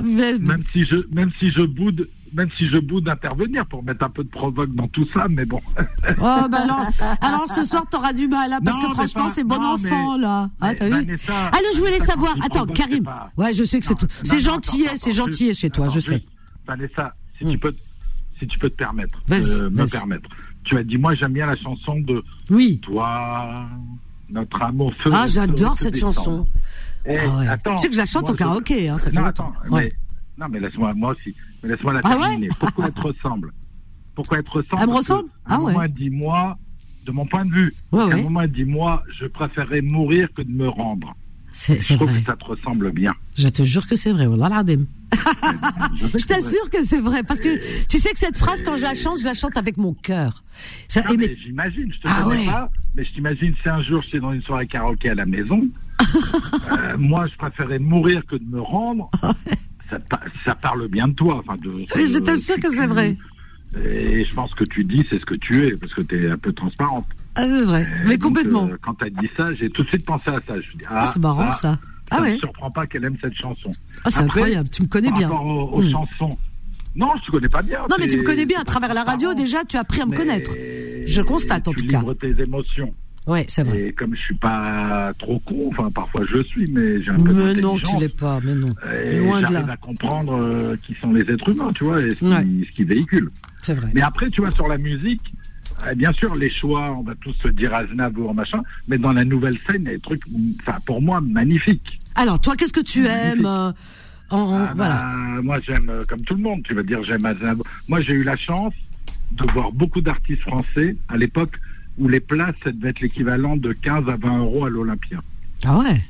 [0.04, 4.06] Mais- même si je, même si je boude, même si je boude d'intervenir pour mettre
[4.06, 5.62] un peu de provoque dans tout ça, mais bon.
[6.20, 6.86] Oh, bah alors,
[7.22, 10.16] alors ce soir, t'auras du mal, hein, parce Non, que franchement, c'est bon non, enfant,
[10.18, 10.50] mais- là.
[10.62, 13.04] Ah, t'as vu Vanessa, Alors, je voulais Vanessa, savoir, attends, Karim.
[13.04, 13.86] pas- Ouais, je sais que
[14.24, 16.24] c'est gentil, c'est gentil chez toi, attends, je sais.
[16.66, 17.52] Vanessa, si Hmm.
[17.52, 17.76] tu peux,
[18.40, 20.30] si tu peux te permettre, Vas-y, euh, me permettre.
[20.64, 22.80] Tu as dit, moi j'aime bien la chanson de Oui.
[22.82, 23.66] Toi,
[24.30, 25.12] notre amour feu.
[25.14, 26.46] Ah, j'adore cette chanson.
[27.06, 27.48] Eh, Ah ouais.
[27.48, 29.54] attends, Tu sais que je la chante au karaoké, hein, ça fait longtemps.
[30.38, 30.44] Ouais.
[30.44, 31.36] non, mais laisse-moi, moi aussi.
[31.64, 32.50] Mais laisse-moi la Ah ouais terminer.
[32.60, 33.52] Pourquoi elle te ressemble?
[34.16, 34.82] Pourquoi elle te ressemble?
[34.82, 35.72] Elle me ressemble À un Ah ouais.
[35.74, 36.58] moment, elle dit, moi,
[37.06, 38.24] de mon point de vue, Ouais, à un ouais.
[38.24, 41.16] moment, elle dit, moi, je préférerais mourir que de me rendre.
[41.54, 42.22] C'est Je trouve vrai.
[42.22, 43.12] que ça te ressemble bien.
[43.36, 44.64] Je te jure que c'est vrai, Wallah.
[45.96, 47.58] Je t'assure que c'est vrai, parce que
[47.88, 50.44] tu sais que cette phrase, quand je la chante, je la chante avec mon cœur.
[50.88, 52.46] Ça- Non, et mais mais- j'imagine, je te Ah connais ouais.
[52.46, 55.68] pas, mais je t'imagine si un jour j'étais dans une soirée karaoké à la maison,
[56.72, 59.10] euh, moi je préférais mourir que de me rendre.
[59.90, 61.40] Ça, pa- ça parle bien de toi.
[61.40, 63.16] Enfin, de, Mais je t'assure que c'est vrai.
[63.84, 66.30] Et je pense que tu dis, c'est ce que tu es, parce que tu es
[66.30, 67.06] un peu transparente.
[67.36, 67.86] Ah, c'est vrai.
[68.06, 68.68] Mais donc, complètement.
[68.68, 70.60] euh, quand tu as dit ça, j'ai tout de suite pensé à ça.
[70.60, 71.80] Je dit, ah, Ah, c'est marrant ah, ça.
[72.10, 72.34] Ah ça ouais.
[72.34, 73.74] me surprend pas qu'elle aime cette chanson.
[74.06, 74.70] Ah, c'est incroyable.
[74.70, 75.28] Tu me connais Par bien.
[75.30, 75.92] rapport aux, aux Hmm.
[75.92, 76.38] chansons.
[76.96, 77.80] Non, je te connais pas bien.
[77.90, 78.62] Non, mais tu me connais bien.
[78.62, 80.52] À travers la radio, déjà, tu as appris à me connaître.
[81.06, 82.00] Je constate, en tu tout cas.
[82.00, 82.94] livres tes émotions.
[83.28, 83.88] Ouais, c'est vrai.
[83.88, 87.34] Et comme je suis pas trop con, enfin parfois je suis, mais j'ai un peu
[87.34, 88.40] Mais non, tu l'es pas.
[88.44, 88.74] Mais non.
[89.04, 89.66] Et Loin de là.
[89.70, 92.68] à comprendre euh, qui sont les êtres humains, tu vois, et ce qu'ils Ouais.
[92.74, 93.32] qu'ils véhiculent.
[93.62, 93.90] C'est vrai.
[93.94, 95.34] Mais après, tu vois, sur la musique,
[95.86, 99.26] euh, bien sûr, les choix, on va tous se dire Aznavour, machin, mais dans la
[99.26, 100.24] nouvelle scène, il y a des trucs,
[100.62, 102.00] enfin, pour moi, magnifiques.
[102.16, 103.72] Alors, toi, qu'est-ce que tu aimes euh,
[104.30, 104.96] en- Ah, Voilà.
[104.96, 107.66] bah, moi, j'aime, euh, comme tout le monde, tu vas dire, j'aime Aznavour.
[107.90, 108.74] Moi, j'ai eu la chance
[109.34, 111.60] de voir beaucoup d'artistes français à l'époque
[111.98, 115.20] où les places, ça devait être l'équivalent de 15 à 20 euros à l'Olympia.
[115.66, 116.02] Ah ouais?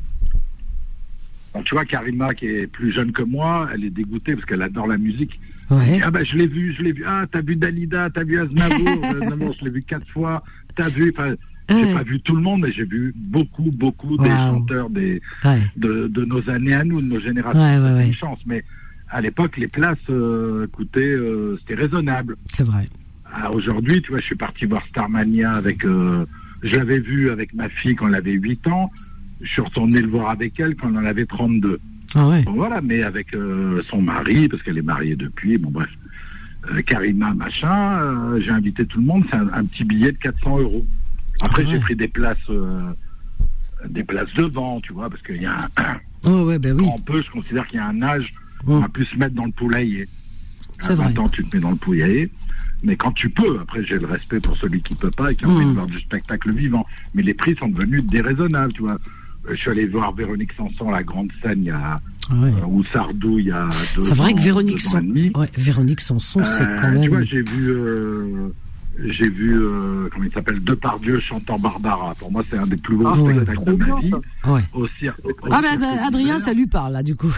[1.66, 4.86] Tu vois, Karima, qui est plus jeune que moi, elle est dégoûtée parce qu'elle adore
[4.88, 5.40] la musique.
[5.72, 6.00] Ouais.
[6.04, 7.04] Ah bah je l'ai vu, je l'ai vu.
[7.08, 9.04] Ah, t'as vu Dalida, t'as vu Aznavour.
[9.04, 10.44] Aznavour, je l'ai vu quatre fois.
[10.76, 11.34] T'as vu, enfin,
[11.70, 11.94] j'ai Ouais.
[11.94, 15.60] pas vu tout le monde, mais j'ai vu beaucoup, beaucoup des chanteurs des, Ouais.
[15.76, 17.60] de, de nos années à nous, de nos générations.
[17.60, 18.08] Ouais, ouais, C'était ouais.
[18.08, 18.40] une chance.
[18.46, 18.64] Mais
[19.10, 22.38] à l'époque, les places euh, coûtaient, euh, c'était raisonnable.
[22.54, 22.86] C'est vrai.
[23.34, 25.84] Ah, Aujourd'hui, tu vois, je suis parti voir Starmania avec.
[25.86, 26.26] euh,
[26.64, 28.92] je l'avais vu avec ma fille quand elle avait 8 ans.
[29.42, 31.80] Je suis retourné le voir avec elle quand elle en avait 32.
[32.16, 32.42] Ah ouais.
[32.44, 35.90] Bon, voilà, mais avec euh, son mari, parce qu'elle est mariée depuis, bon bref,
[36.72, 40.18] euh, Karima, machin, euh, j'ai invité tout le monde, c'est un, un petit billet de
[40.18, 40.86] 400 euros.
[41.42, 41.74] Après, Ah ouais.
[41.76, 42.82] j'ai pris des places, euh,
[43.88, 46.84] des places devant, tu vois, parce qu'il y a un, Oh ouais, ben oui.
[46.86, 48.32] quand on peut, je considère qu'il y a un âge,
[48.66, 50.08] on a pu se mettre dans le poulailler.
[50.80, 51.12] C'est À vrai.
[51.14, 52.32] 20 ans, tu te mets dans le poulailler.
[52.84, 55.46] Mais quand tu peux, après j'ai le respect pour celui qui peut pas et qui
[55.46, 56.86] a envie de voir du spectacle vivant.
[57.16, 58.94] Mais les prix sont devenus déraisonnables, tu vois.
[58.94, 62.00] Euh, Je suis allé voir Véronique Sanson à la Grande Scène il y a,
[62.30, 62.50] Ah ouais.
[62.50, 63.66] euh, ou Sardou il y a
[63.96, 65.32] deux C'est vrai ans, que Véronique demi.
[65.36, 67.28] ouais, Véronique Sanson, c'est Euh, quand Tu vois, même.
[67.28, 68.50] j'ai vu, euh,
[69.06, 72.14] j'ai vu, euh, comment il s'appelle, Depardieu chantant Barbara.
[72.16, 73.34] Pour moi, c'est un des plus beaux Ah ouais.
[73.34, 74.12] spectacles de ma vie.
[74.46, 74.62] Ouais.
[74.74, 75.20] Au cirque.
[75.26, 77.32] au Ah ben cirque Ad- Adrien, ça lui parle là, du coup.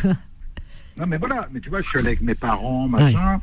[1.00, 3.40] Non, mais voilà, mais tu vois, je suis allé avec mes parents, machin.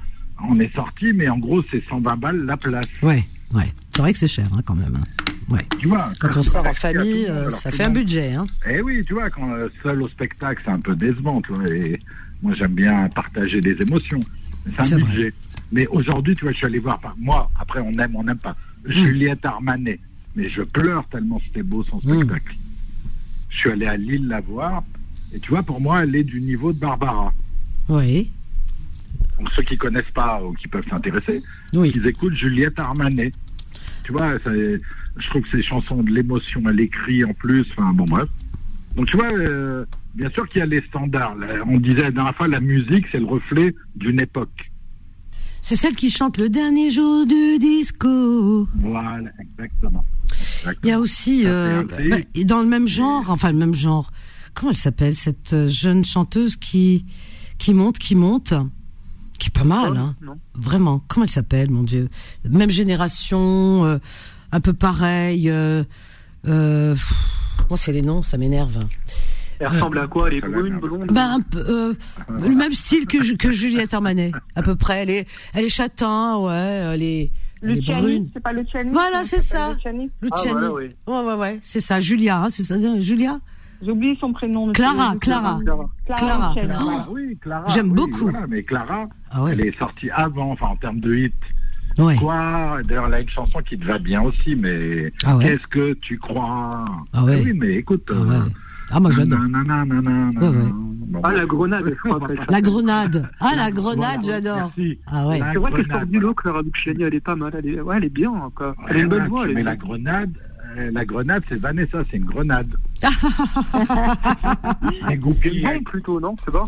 [0.48, 2.86] On est sortis, mais en gros, c'est 120 balles la place.
[3.02, 3.24] Ouais,
[3.54, 3.72] ouais.
[3.90, 4.96] C'est vrai que c'est cher, hein, quand même.
[4.96, 5.22] hein.
[5.48, 5.64] Ouais.
[5.78, 7.30] Tu vois, Quand on sort en famille, monde.
[7.30, 8.46] euh, ça fait un budget, hein.
[8.68, 11.68] Eh oui, tu vois, quand euh, seul au spectacle, c'est un peu décevant, tu vois.
[11.68, 11.98] Et
[12.42, 14.20] moi, j'aime bien partager des émotions.
[14.66, 15.08] Mais C'est un vrai.
[15.08, 15.34] budget.
[15.72, 17.00] Mais aujourd'hui, tu vois, je suis allé voir.
[17.16, 18.56] Moi, après, on aime, on n'aime pas.
[18.86, 18.92] Mm.
[18.92, 20.00] Juliette Armanet.
[20.34, 22.16] Mais je pleure tellement c'était beau son Mm.
[22.16, 22.54] spectacle.
[23.48, 24.82] Je suis allé à Lille la voir.
[25.32, 27.32] Et tu vois, pour moi, elle est du niveau de Barbara.
[27.88, 28.30] Oui.
[29.38, 31.42] Donc ceux qui connaissent pas ou qui peuvent s'intéresser,
[31.74, 31.92] Oui.
[31.92, 33.32] qu'ils écoutent Juliette Armanet.
[34.04, 37.92] Tu vois, ça- je trouve que ces chansons de l'émotion, elle écrit en plus, enfin
[37.92, 38.28] bon bref.
[38.94, 39.84] Donc tu vois, euh,
[40.14, 41.36] bien sûr qu'il y a les standards.
[41.66, 44.70] On disait la dernière fois, la musique, c'est le reflet d'une époque.
[45.60, 48.68] C'est celle qui chante le dernier jour du disco.
[48.76, 50.04] Voilà, exactement.
[50.84, 54.10] Il y a aussi, euh, bah, dans le même genre, enfin le même genre,
[54.54, 57.04] comment elle s'appelle cette euh, jeune chanteuse qui
[57.58, 58.52] qui monte, qui monte,
[59.38, 60.14] qui est pas mal, hein.
[60.20, 60.38] Non.
[60.54, 61.02] Vraiment.
[61.08, 62.08] Comment elle s'appelle, mon Dieu?
[62.48, 63.98] Même génération, euh,
[64.52, 65.50] un peu pareil.
[65.50, 65.84] Euh,
[66.46, 67.12] euh, pff,
[67.68, 68.86] moi, c'est les noms, ça m'énerve.
[69.58, 71.06] Elle ressemble à quoi Elle est brune, blonde?
[71.10, 71.94] Ben, un peu, euh,
[72.28, 75.02] le même style que, que Juliette Armanet, à peu près.
[75.02, 77.30] Elle est, elle est châtain, ouais, elle est,
[77.62, 78.28] Luciani, brune.
[78.34, 78.90] c'est pas Luciani?
[78.92, 79.72] Voilà, c'est ça.
[79.72, 80.10] Luciani?
[80.20, 80.60] Luciani.
[80.62, 82.00] Ah, ouais, ouais, ouais, ouais, c'est ça.
[82.00, 83.38] Julia, hein, c'est ça, Julia?
[83.82, 84.72] J'ai oublié son prénom.
[84.72, 85.60] Clara, Clara.
[86.06, 86.54] Clara.
[86.56, 86.60] Oh.
[86.64, 87.06] voilà.
[87.10, 87.64] Oui, Clara.
[87.68, 88.30] J'aime oui, beaucoup.
[88.30, 89.06] voilà, mais Clara,
[89.38, 89.52] Ah ouais.
[89.52, 91.34] elle est sortie avant, enfin en termes de hit.
[91.98, 92.16] Ouais.
[92.16, 92.78] Quoi?
[92.84, 95.44] D'ailleurs, elle a une chanson qui te va bien aussi, mais Ah ouais.
[95.44, 96.84] qu'est-ce que tu crois?
[97.12, 97.42] Ah ouais.
[97.44, 98.10] Oui, mais écoute.
[98.14, 98.36] Ah ouais.
[98.90, 99.40] Ah, moi, j'adore.
[99.40, 102.20] Bon, Ah, la grenade, je crois.
[102.48, 103.28] La grenade.
[103.40, 104.72] Ah, la grenade, voilà, j'adore.
[105.06, 105.40] Ah ouais.
[105.52, 107.52] C'est vrai qu'elle sort du lot, Clara Luciani, elle est pas mal.
[107.58, 108.74] Elle est, ouais, elle est bien, quoi.
[108.88, 109.48] Elle a une voilà, voix.
[109.48, 110.32] Elle est la grenade,
[110.76, 112.74] euh, la grenade, c'est Vanessa, c'est une grenade.
[115.08, 115.62] C'est goupilles.
[115.64, 116.64] bon, plutôt, non C'est pas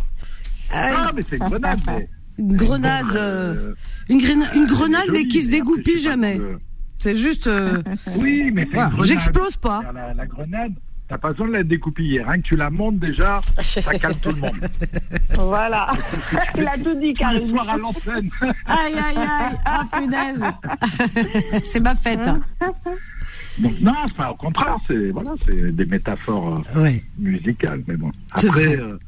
[0.73, 1.79] Ah, mais c'est une grenade.
[1.87, 2.09] mais-
[2.39, 3.75] Une grenade, euh, Euh,
[4.09, 6.39] une, grena- une est grenade, mais qui se dégoupille jamais.
[6.39, 6.59] que-
[6.99, 7.47] C'est juste.
[7.47, 7.83] euh,
[8.17, 9.83] Oui, mais c'est Voilà, une j'explose pas.
[9.95, 10.73] La, la grenade,
[11.09, 12.23] t'as pas besoin de la découpiller.
[12.23, 14.69] Rien que tu la montes déjà, ça calme tout le monde.
[15.39, 15.89] Voilà.
[16.57, 17.51] Il a tout dit, Le Karim.
[17.51, 18.29] soir à l'antenne.
[18.67, 19.57] Aïe, aïe, aïe.
[19.65, 20.45] Ah, punaise.
[21.65, 22.27] c'est ma fête.
[22.27, 22.41] hein.
[23.61, 27.05] Donc, non, pas au contraire, c'est voilà, c'est des métaphores euh, Ouais.
[27.19, 27.83] musicales.
[27.87, 28.11] Mais bon.
[28.37, 28.77] C'est Après, vrai.
[28.81, 28.99] euh,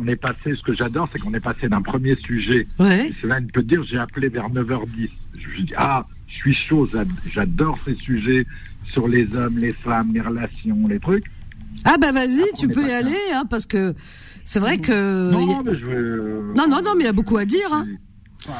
[0.00, 2.66] on est passé, ce que j'adore, c'est qu'on est passé d'un premier sujet.
[2.78, 3.12] Ouais.
[3.20, 5.10] Cela peut dire, j'ai appelé vers 9h10.
[5.36, 8.46] Je dis, ah, je suis chaud, j'a- j'adore ces sujets
[8.92, 11.24] sur les hommes, les femmes, les relations, les trucs.
[11.84, 13.94] Ah, bah, vas-y, tu peux y aller, hein, parce que
[14.44, 15.30] c'est vrai que.
[15.46, 17.86] non, mais je veux- non, non, non, mais il y a beaucoup à dire, hein.
[18.48, 18.52] Euh,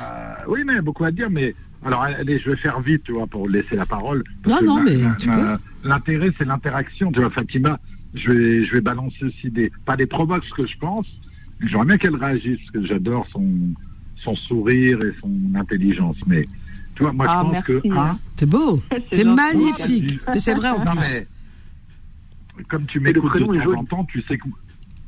[0.49, 3.05] oui, mais il y a beaucoup à dire, mais alors allez, je vais faire vite,
[3.05, 4.23] tu vois, pour laisser la parole.
[4.43, 4.99] Parce Non, non, mais.
[5.85, 7.79] L'intérêt, c'est l'interaction, tu vois, Fatima.
[8.15, 11.07] Je vais, je vais balancer aussi des, pas des provoques, ce que je pense.
[11.61, 13.45] J'aimerais bien qu'elle réagisse, parce que j'adore son,
[14.17, 16.17] son sourire et son intelligence.
[16.27, 16.45] Mais,
[16.95, 17.89] tu vois, moi, Ah, je pense merci.
[17.89, 18.83] que, un, C'est beau.
[19.13, 20.21] C'est magnifique.
[20.29, 21.01] Mais c'est vrai en non, plus.
[21.01, 21.27] mais,
[22.69, 24.49] comme tu m'écoutes de temps en temps, tu sais que,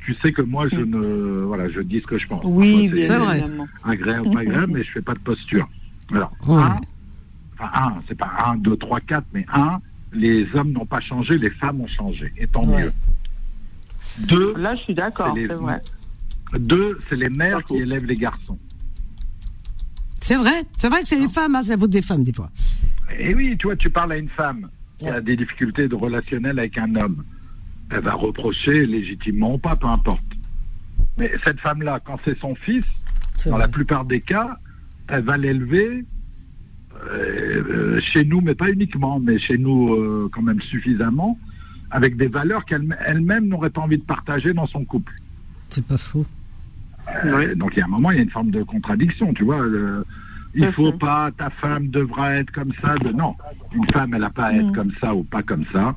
[0.05, 2.43] tu sais que moi, je ne, voilà, je dis ce que je pense.
[2.45, 3.45] Oui, C'est vrai.
[3.85, 5.69] agréable ou pas agréable, mais je fais pas de posture.
[6.13, 6.63] Alors, Ouais.
[6.63, 6.81] un,
[7.59, 9.81] enfin un, c'est pas un, deux, trois, quatre, mais un,
[10.13, 12.83] les hommes n'ont pas changé, les femmes ont changé, et tant Ouais.
[12.85, 12.93] mieux.
[14.19, 15.81] Deux, Là, je suis d'accord, c'est vrai.
[16.59, 18.59] Deux, c'est les mères qui élèvent les garçons.
[20.21, 20.65] C'est vrai.
[20.77, 22.51] C'est vrai que c'est les femmes, hein, c'est la faute des femmes, des fois.
[23.19, 26.59] Et oui, tu vois, tu parles à une femme qui a des difficultés de relationnel
[26.59, 27.25] avec un homme.
[27.91, 30.23] Elle va reprocher légitimement ou pas, peu importe.
[31.19, 32.85] Mais cette femme-là, quand c'est son fils,
[33.45, 33.61] dans vrai.
[33.61, 34.59] la plupart des cas,
[35.09, 36.05] elle va l'élever
[37.09, 41.39] euh, chez nous, mais pas uniquement, mais chez nous euh, quand même suffisamment,
[41.91, 45.15] avec des valeurs qu'elle elle-même n'aurait pas envie de partager dans son couple.
[45.69, 46.27] C'est pas faux.
[47.25, 49.45] Euh, donc il y a un moment, il y a une forme de contradiction, tu
[49.45, 49.61] vois.
[49.61, 50.05] euh,
[50.55, 52.97] il faut pas, ta femme devra être comme ça.
[52.99, 53.37] De, non,
[53.73, 54.73] une femme, elle n'a pas à être Mhm.
[54.75, 55.95] comme ça ou pas comme ça.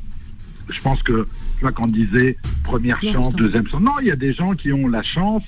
[0.69, 4.11] Je pense que, tu vois, quand on disait première chance, deuxième chance, non, il y
[4.11, 5.43] a des gens qui ont la chance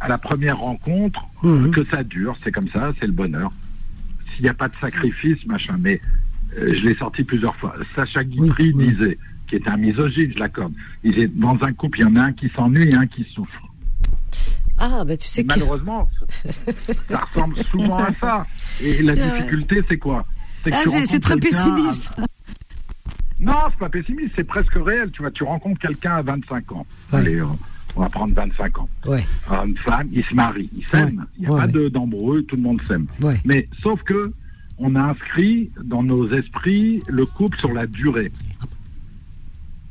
[0.00, 1.70] à la première rencontre Mhm.
[1.70, 3.52] que ça dure, c'est comme ça, c'est le bonheur.
[4.34, 6.00] S'il n'y a pas de sacrifice, machin, mais
[6.58, 7.74] euh, je l'ai sorti plusieurs fois.
[7.94, 8.86] Sacha Guitry Oui, oui.
[8.92, 10.72] disait, qui était un misogyne, je l'accorde,
[11.04, 13.24] il disait, dans un couple, il y en a un qui s'ennuie et un qui
[13.24, 13.68] souffre.
[14.84, 15.48] Ah, bah tu sais que.
[15.48, 16.08] malheureusement,
[17.08, 18.46] ça ressemble souvent à ça.
[18.82, 19.30] Et la vrai.
[19.38, 20.24] difficulté, c'est quoi?
[20.70, 22.12] Ah, c'est- rencontres très pessimiste.
[22.18, 22.22] à-
[23.40, 25.10] Non, c'est pas pessimiste, c'est presque réel.
[25.12, 26.86] Tu vois, tu rencontres quelqu'un à 25 ans.
[27.12, 27.18] Ouais.
[27.20, 27.46] Allez, euh,
[27.96, 28.88] on va prendre 25 ans.
[29.06, 29.24] Ouais,
[29.64, 31.18] Une femme, ils se marient, ils s'aiment.
[31.18, 31.24] Ouais.
[31.38, 33.06] Il n'y a pas de- d'embrouille, tout le monde s'aime.
[33.44, 34.32] Mais sauf que
[34.78, 38.32] on a inscrit dans nos esprits le couple sur la durée.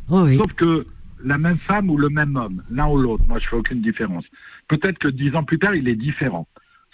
[0.10, 0.38] Oh, oui.
[0.38, 0.86] Sauf que
[1.24, 4.26] la même femme ou le même homme, l'un ou l'autre, moi je fais aucune différence.
[4.72, 6.48] Peut-être que dix ans plus tard, il est différent.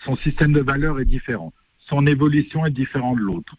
[0.04, 1.54] Son système de valeurs est différent.
[1.78, 3.56] Son évolution est différente de l'autre.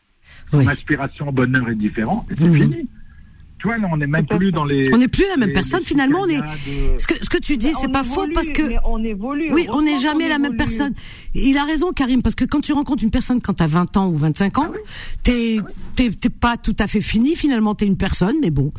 [0.51, 0.69] Son Oui.
[0.69, 2.27] aspiration au bonheur est différent.
[2.31, 2.55] Et c'est Mhm.
[2.57, 2.89] fini.
[3.59, 4.95] Tu vois, là, on n'est même plus dans les.
[4.95, 6.21] On n'est plus la même les- personne, les finalement.
[6.23, 6.35] On est.
[6.37, 8.63] chicanes Ce que, ce que tu dis, c'est pas faux parce que.
[8.85, 9.53] on évolue.
[9.53, 10.95] Oui, on n'est jamais la même personne.
[11.35, 14.09] Il a raison, Karim, parce que quand tu rencontres une personne quand t'as 20 ans
[14.09, 14.73] ou 25 ans,
[15.23, 15.59] t'es
[15.97, 17.35] t'es t'es pas tout à fait fini.
[17.35, 18.73] Finalement, t'es une personne, mais bon.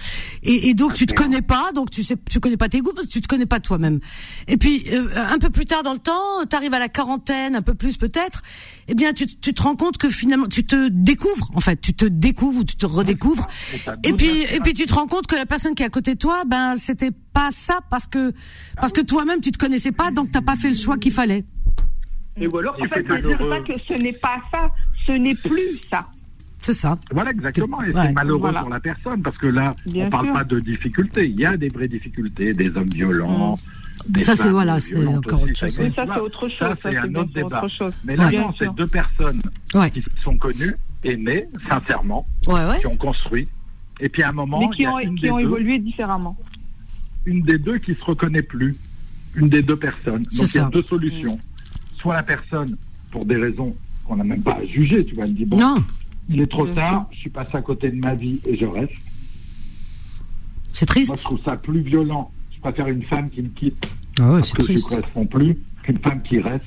[0.43, 2.93] Et, et donc tu te connais pas, donc tu sais, tu connais pas tes goûts
[2.93, 3.99] parce que tu te connais pas toi-même.
[4.47, 7.61] Et puis euh, un peu plus tard dans le temps, t'arrives à la quarantaine, un
[7.61, 8.41] peu plus peut-être.
[8.91, 11.51] Eh bien, tu, tu te rends compte que finalement, tu te découvres.
[11.53, 13.47] En fait, tu te découvres ou tu te redécouvres.
[14.03, 16.15] Et puis, et puis tu te rends compte que la personne qui est à côté
[16.15, 18.33] de toi, ben c'était pas ça parce que
[18.81, 21.45] parce que toi-même tu te connaissais pas, donc t'as pas fait le choix qu'il fallait.
[22.37, 24.71] Et ou alors, Il c'est pas que ce n'est pas ça,
[25.05, 25.99] ce n'est plus ça.
[26.57, 26.97] C'est ça.
[27.11, 27.81] Voilà, exactement.
[27.83, 28.07] Et Ouais.
[28.07, 28.61] c'est malheureux Voilà.
[28.61, 30.33] pour la personne parce que là, Bien on parle sûr.
[30.33, 31.27] pas de difficultés.
[31.27, 33.59] Il y a des vraies difficultés, des hommes violents, des
[34.17, 35.57] Ça, c'est- voilà, encore autre chose.
[35.73, 35.95] ça Oui, existe.
[35.95, 36.57] ça, c'est autre chose.
[36.59, 37.63] Ça, Ça, c'est un autre débat.
[37.63, 37.93] autre chose.
[38.03, 39.41] Mais là, non, c'est deux personnes
[39.73, 39.91] Ouais.
[39.91, 42.79] qui se sont connues, aimées, sincèrement, Ouais, ouais.
[42.79, 43.47] qui ont construit.
[43.99, 46.37] Et puis à un moment, Mais qui ont, une, qui des ont deux, évolué différemment.
[47.25, 48.75] une des deux qui se reconnaît plus.
[49.35, 50.21] Une des deux personnes.
[50.23, 51.37] Donc il y a deux solutions.
[51.99, 52.75] Soit la personne,
[53.11, 55.57] pour des raisons qu'on n'a même pas à juger, tu vois, elle me dit bon,
[55.57, 55.83] Non,
[56.29, 58.93] il est trop tard, je suis passé à côté de ma vie et je reste.
[60.73, 61.17] c'est Moi, triste.
[61.17, 62.31] je trouve ça plus violent.
[62.55, 63.85] Je préfère une femme qui me quitte
[64.19, 64.87] Ah ouais, que je ne triste.
[64.87, 66.63] correspond plus qu'une femme qui reste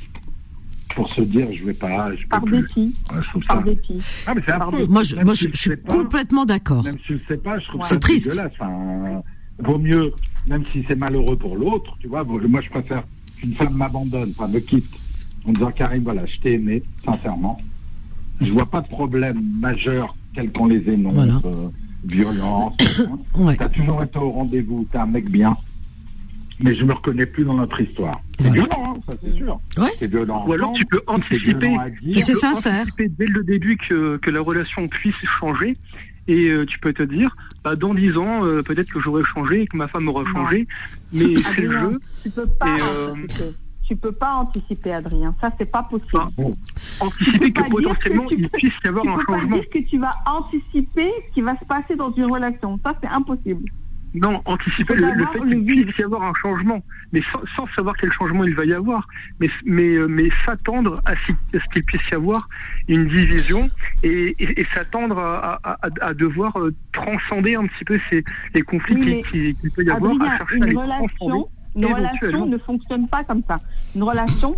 [0.94, 2.60] pour se dire je vais pas, je peux Par plus.
[2.62, 2.94] dépit.
[3.12, 3.62] Ouais, je trouve Par ça.
[3.62, 3.98] dépit.
[4.26, 4.72] Ah, mais c'est Par.
[4.72, 6.84] Moi, je, moi, si je, je suis pas, complètement d'accord.
[6.84, 7.86] Même si je ne sais pas, je trouve Ouais.
[7.86, 8.28] ça C'est triste.
[8.30, 8.52] dégueulasse.
[8.58, 9.22] Enfin,
[9.58, 10.12] vaut mieux,
[10.48, 13.04] même si c'est malheureux pour l'autre, tu vois, moi je préfère
[13.38, 14.90] qu'une femme m'abandonne, enfin me quitte,
[15.46, 17.58] en disant Karim, voilà, je t'ai aimé, sincèrement.
[18.40, 21.40] Je vois pas de problème majeur tel qu'on les énonce, Voilà.
[21.44, 21.68] euh,
[22.04, 22.74] violence.
[23.36, 23.56] Ouais.
[23.56, 25.56] T'as toujours été au rendez-vous, t'es un mec bien.
[26.62, 28.20] Mais je me reconnais plus dans notre histoire.
[28.38, 28.62] C'est Voilà.
[28.62, 29.60] violent, hein, ça c'est sûr.
[29.76, 29.88] Ouais.
[29.98, 30.44] C'est violent.
[30.46, 31.76] Ou alors tu peux anticiper.
[32.14, 32.80] c'est Tu peux sincère.
[32.82, 35.76] anticiper dès le début que, que la relation puisse changer.
[36.28, 37.34] Et euh, tu peux te dire,
[37.64, 40.30] bah, dans 10 ans, euh, peut-être que j'aurai changé et que ma femme aura Non.
[40.32, 40.68] changé.
[41.12, 42.00] Mais c'est le jeu.
[42.22, 43.14] tu peux pas Et, euh.
[43.88, 45.34] Tu peux pas anticiper, Adrien.
[45.40, 46.12] Ça, c'est pas possible.
[46.16, 46.54] Ah, Bon,
[47.00, 49.64] Anticiper que potentiellement que tu il peux- puisse y avoir Tu un peux pas dire
[49.70, 52.78] que tu vas anticiper ce qui va se passer dans une relation.
[52.84, 53.64] Ça, c'est impossible.
[54.14, 56.82] Non, anticiper le, le fait qu'il puisse y avoir un changement,
[57.12, 59.08] mais sans, sans savoir quel changement il va y avoir,
[59.40, 62.46] mais, mais, euh, mais s'attendre à, ce- à qu'il puisse y avoir
[62.88, 63.70] une division
[64.02, 68.22] et, et, et s'attendre à, à, à, à devoir euh, transcender un petit peu ces,
[68.54, 70.92] les conflits Oui, qui- qu'il peut y avoir, à chercher à une les transcender.
[71.22, 73.60] relation, une relation ne fonctionne pas comme ça.
[73.96, 74.56] Une relation,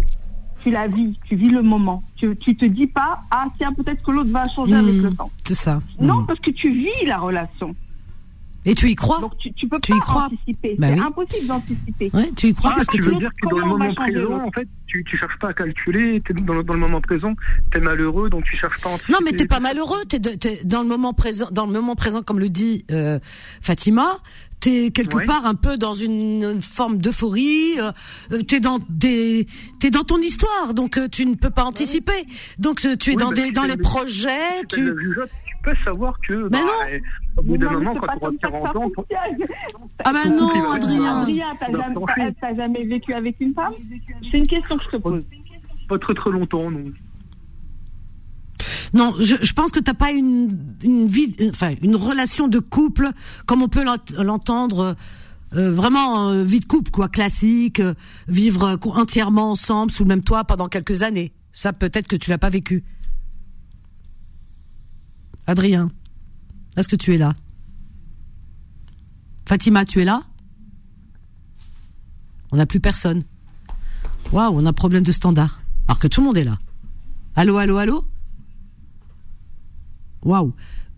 [0.64, 2.02] tu la vis, tu vis le moment.
[2.16, 5.02] Tu, tu te dis pas, ah tiens, peut-être que l'autre va changer avec Mmh.
[5.02, 5.30] le temps.
[5.44, 5.80] C'est ça.
[6.00, 6.26] Non, Mm.
[6.26, 7.76] parce que tu vis la relation.
[8.66, 10.74] Et tu y crois Donc tu, tu peux Tu y pas crois anticiper.
[10.78, 11.00] Bah c'est oui.
[11.00, 12.10] impossible d'anticiper.
[12.14, 13.08] Ouais, tu y crois Ah, parce que tu tu...
[13.10, 16.22] veux dire que dans le moment présent, en fait, tu, tu cherches pas à calculer,
[16.26, 17.34] t'es dans, le- dans le moment présent,
[17.72, 19.12] t'es malheureux, donc tu cherches pas à anticiper.
[19.12, 20.04] Non, mais t'es pas malheureux.
[20.08, 20.18] T'es,
[20.64, 23.18] dans le moment présent, dans le moment présent, comme le dit euh,
[23.60, 24.18] Fatima.
[24.60, 25.26] T'es quelque Ouais.
[25.26, 27.74] part un peu dans une, une forme d'euphorie.
[27.78, 27.92] Euh,
[28.48, 29.46] t'es dans des,
[29.78, 32.24] t'es dans ton histoire, donc euh, tu ne peux pas anticiper.
[32.58, 34.64] Donc euh, tu es Oui, dans bah, des, si dans les le- projets.
[34.70, 34.90] Tu,
[35.64, 36.92] peux savoir que, Mais bah, non.
[36.92, 36.98] euh,
[37.38, 38.90] au bout d'un moment, quand ça que 40 ça ans,
[40.04, 41.20] ah ben ton non, Adrien.
[41.22, 41.46] Adrien,
[42.40, 43.72] t'as jamais, vécu avec une femme
[44.30, 45.22] C'est une question que je te pose.
[45.88, 46.84] pas très très longtemps, non.
[48.92, 50.48] Non, je, je pense que t'as pas une,
[50.84, 53.08] une vie, enfin une relation de couple
[53.46, 54.94] comme on peut l'ent- l'entendre.
[55.56, 57.94] euh, vraiment euh, vie de couple quoi classique euh,
[58.28, 62.30] vivre euh, entièrement ensemble sous le même toit pendant quelques années ça peut-être que tu
[62.30, 62.82] l'as pas vécu
[65.46, 65.90] Adrien
[66.76, 67.34] est-ce que tu es là?
[69.46, 70.22] Fatima tu es là?
[72.50, 73.22] On n'a plus personne
[74.32, 76.58] waouh on a un problème de standard alors que tout le monde est là
[77.36, 78.04] allô allô allô?
[80.24, 80.54] Waouh.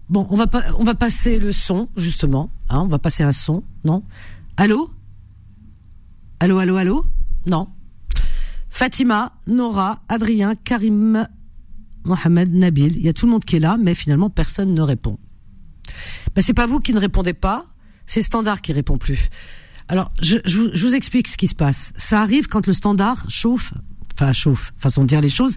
[0.08, 2.50] Bon, on va pas, on va passer le son justement.
[2.68, 3.64] Hein, on va passer un son.
[3.84, 4.02] Non?
[4.56, 4.90] Allô?
[6.38, 7.04] Allô, allô, allô?
[7.46, 7.68] Non.
[8.68, 11.26] Fatima, Nora, Adrien, Karim,
[12.06, 12.96] Mohamed, Nabil.
[12.96, 15.18] Il y a tout le monde qui est là, mais finalement personne ne répond.
[16.34, 17.66] Ben, c'est pas vous qui ne répondez pas,
[18.06, 19.28] c'est Standard qui répond plus.
[19.88, 20.38] Alors, je,
[20.80, 21.92] vous explique ce qui se passe.
[21.96, 23.72] Ça arrive quand le Standard chauffe,
[24.14, 25.56] enfin chauffe, façon de dire les choses.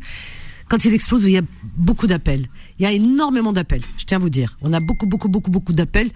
[0.68, 1.42] Quand il explose, il y a
[1.78, 2.48] beaucoup d'appels.
[2.78, 3.82] Il y a énormément d'appels.
[3.98, 6.12] Je tiens à vous dire, on a beaucoup, beaucoup, beaucoup, beaucoup d'appels.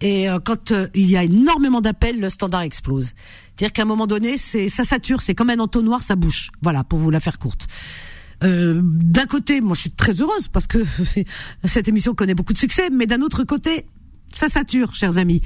[0.00, 3.12] Et euh, quand euh, il y a énormément d'appels, le standard explose.
[3.56, 6.50] C'est-à-dire qu'à un moment donné, c'est ça sature, c'est comme un entonnoir, ça bouche.
[6.62, 7.66] Voilà, pour vous la faire courte.
[8.42, 10.78] Euh, d'un côté, moi je suis très heureuse parce que
[11.64, 13.86] cette émission connaît beaucoup de succès, mais d'un autre côté,
[14.32, 15.42] ça sature, chers amis.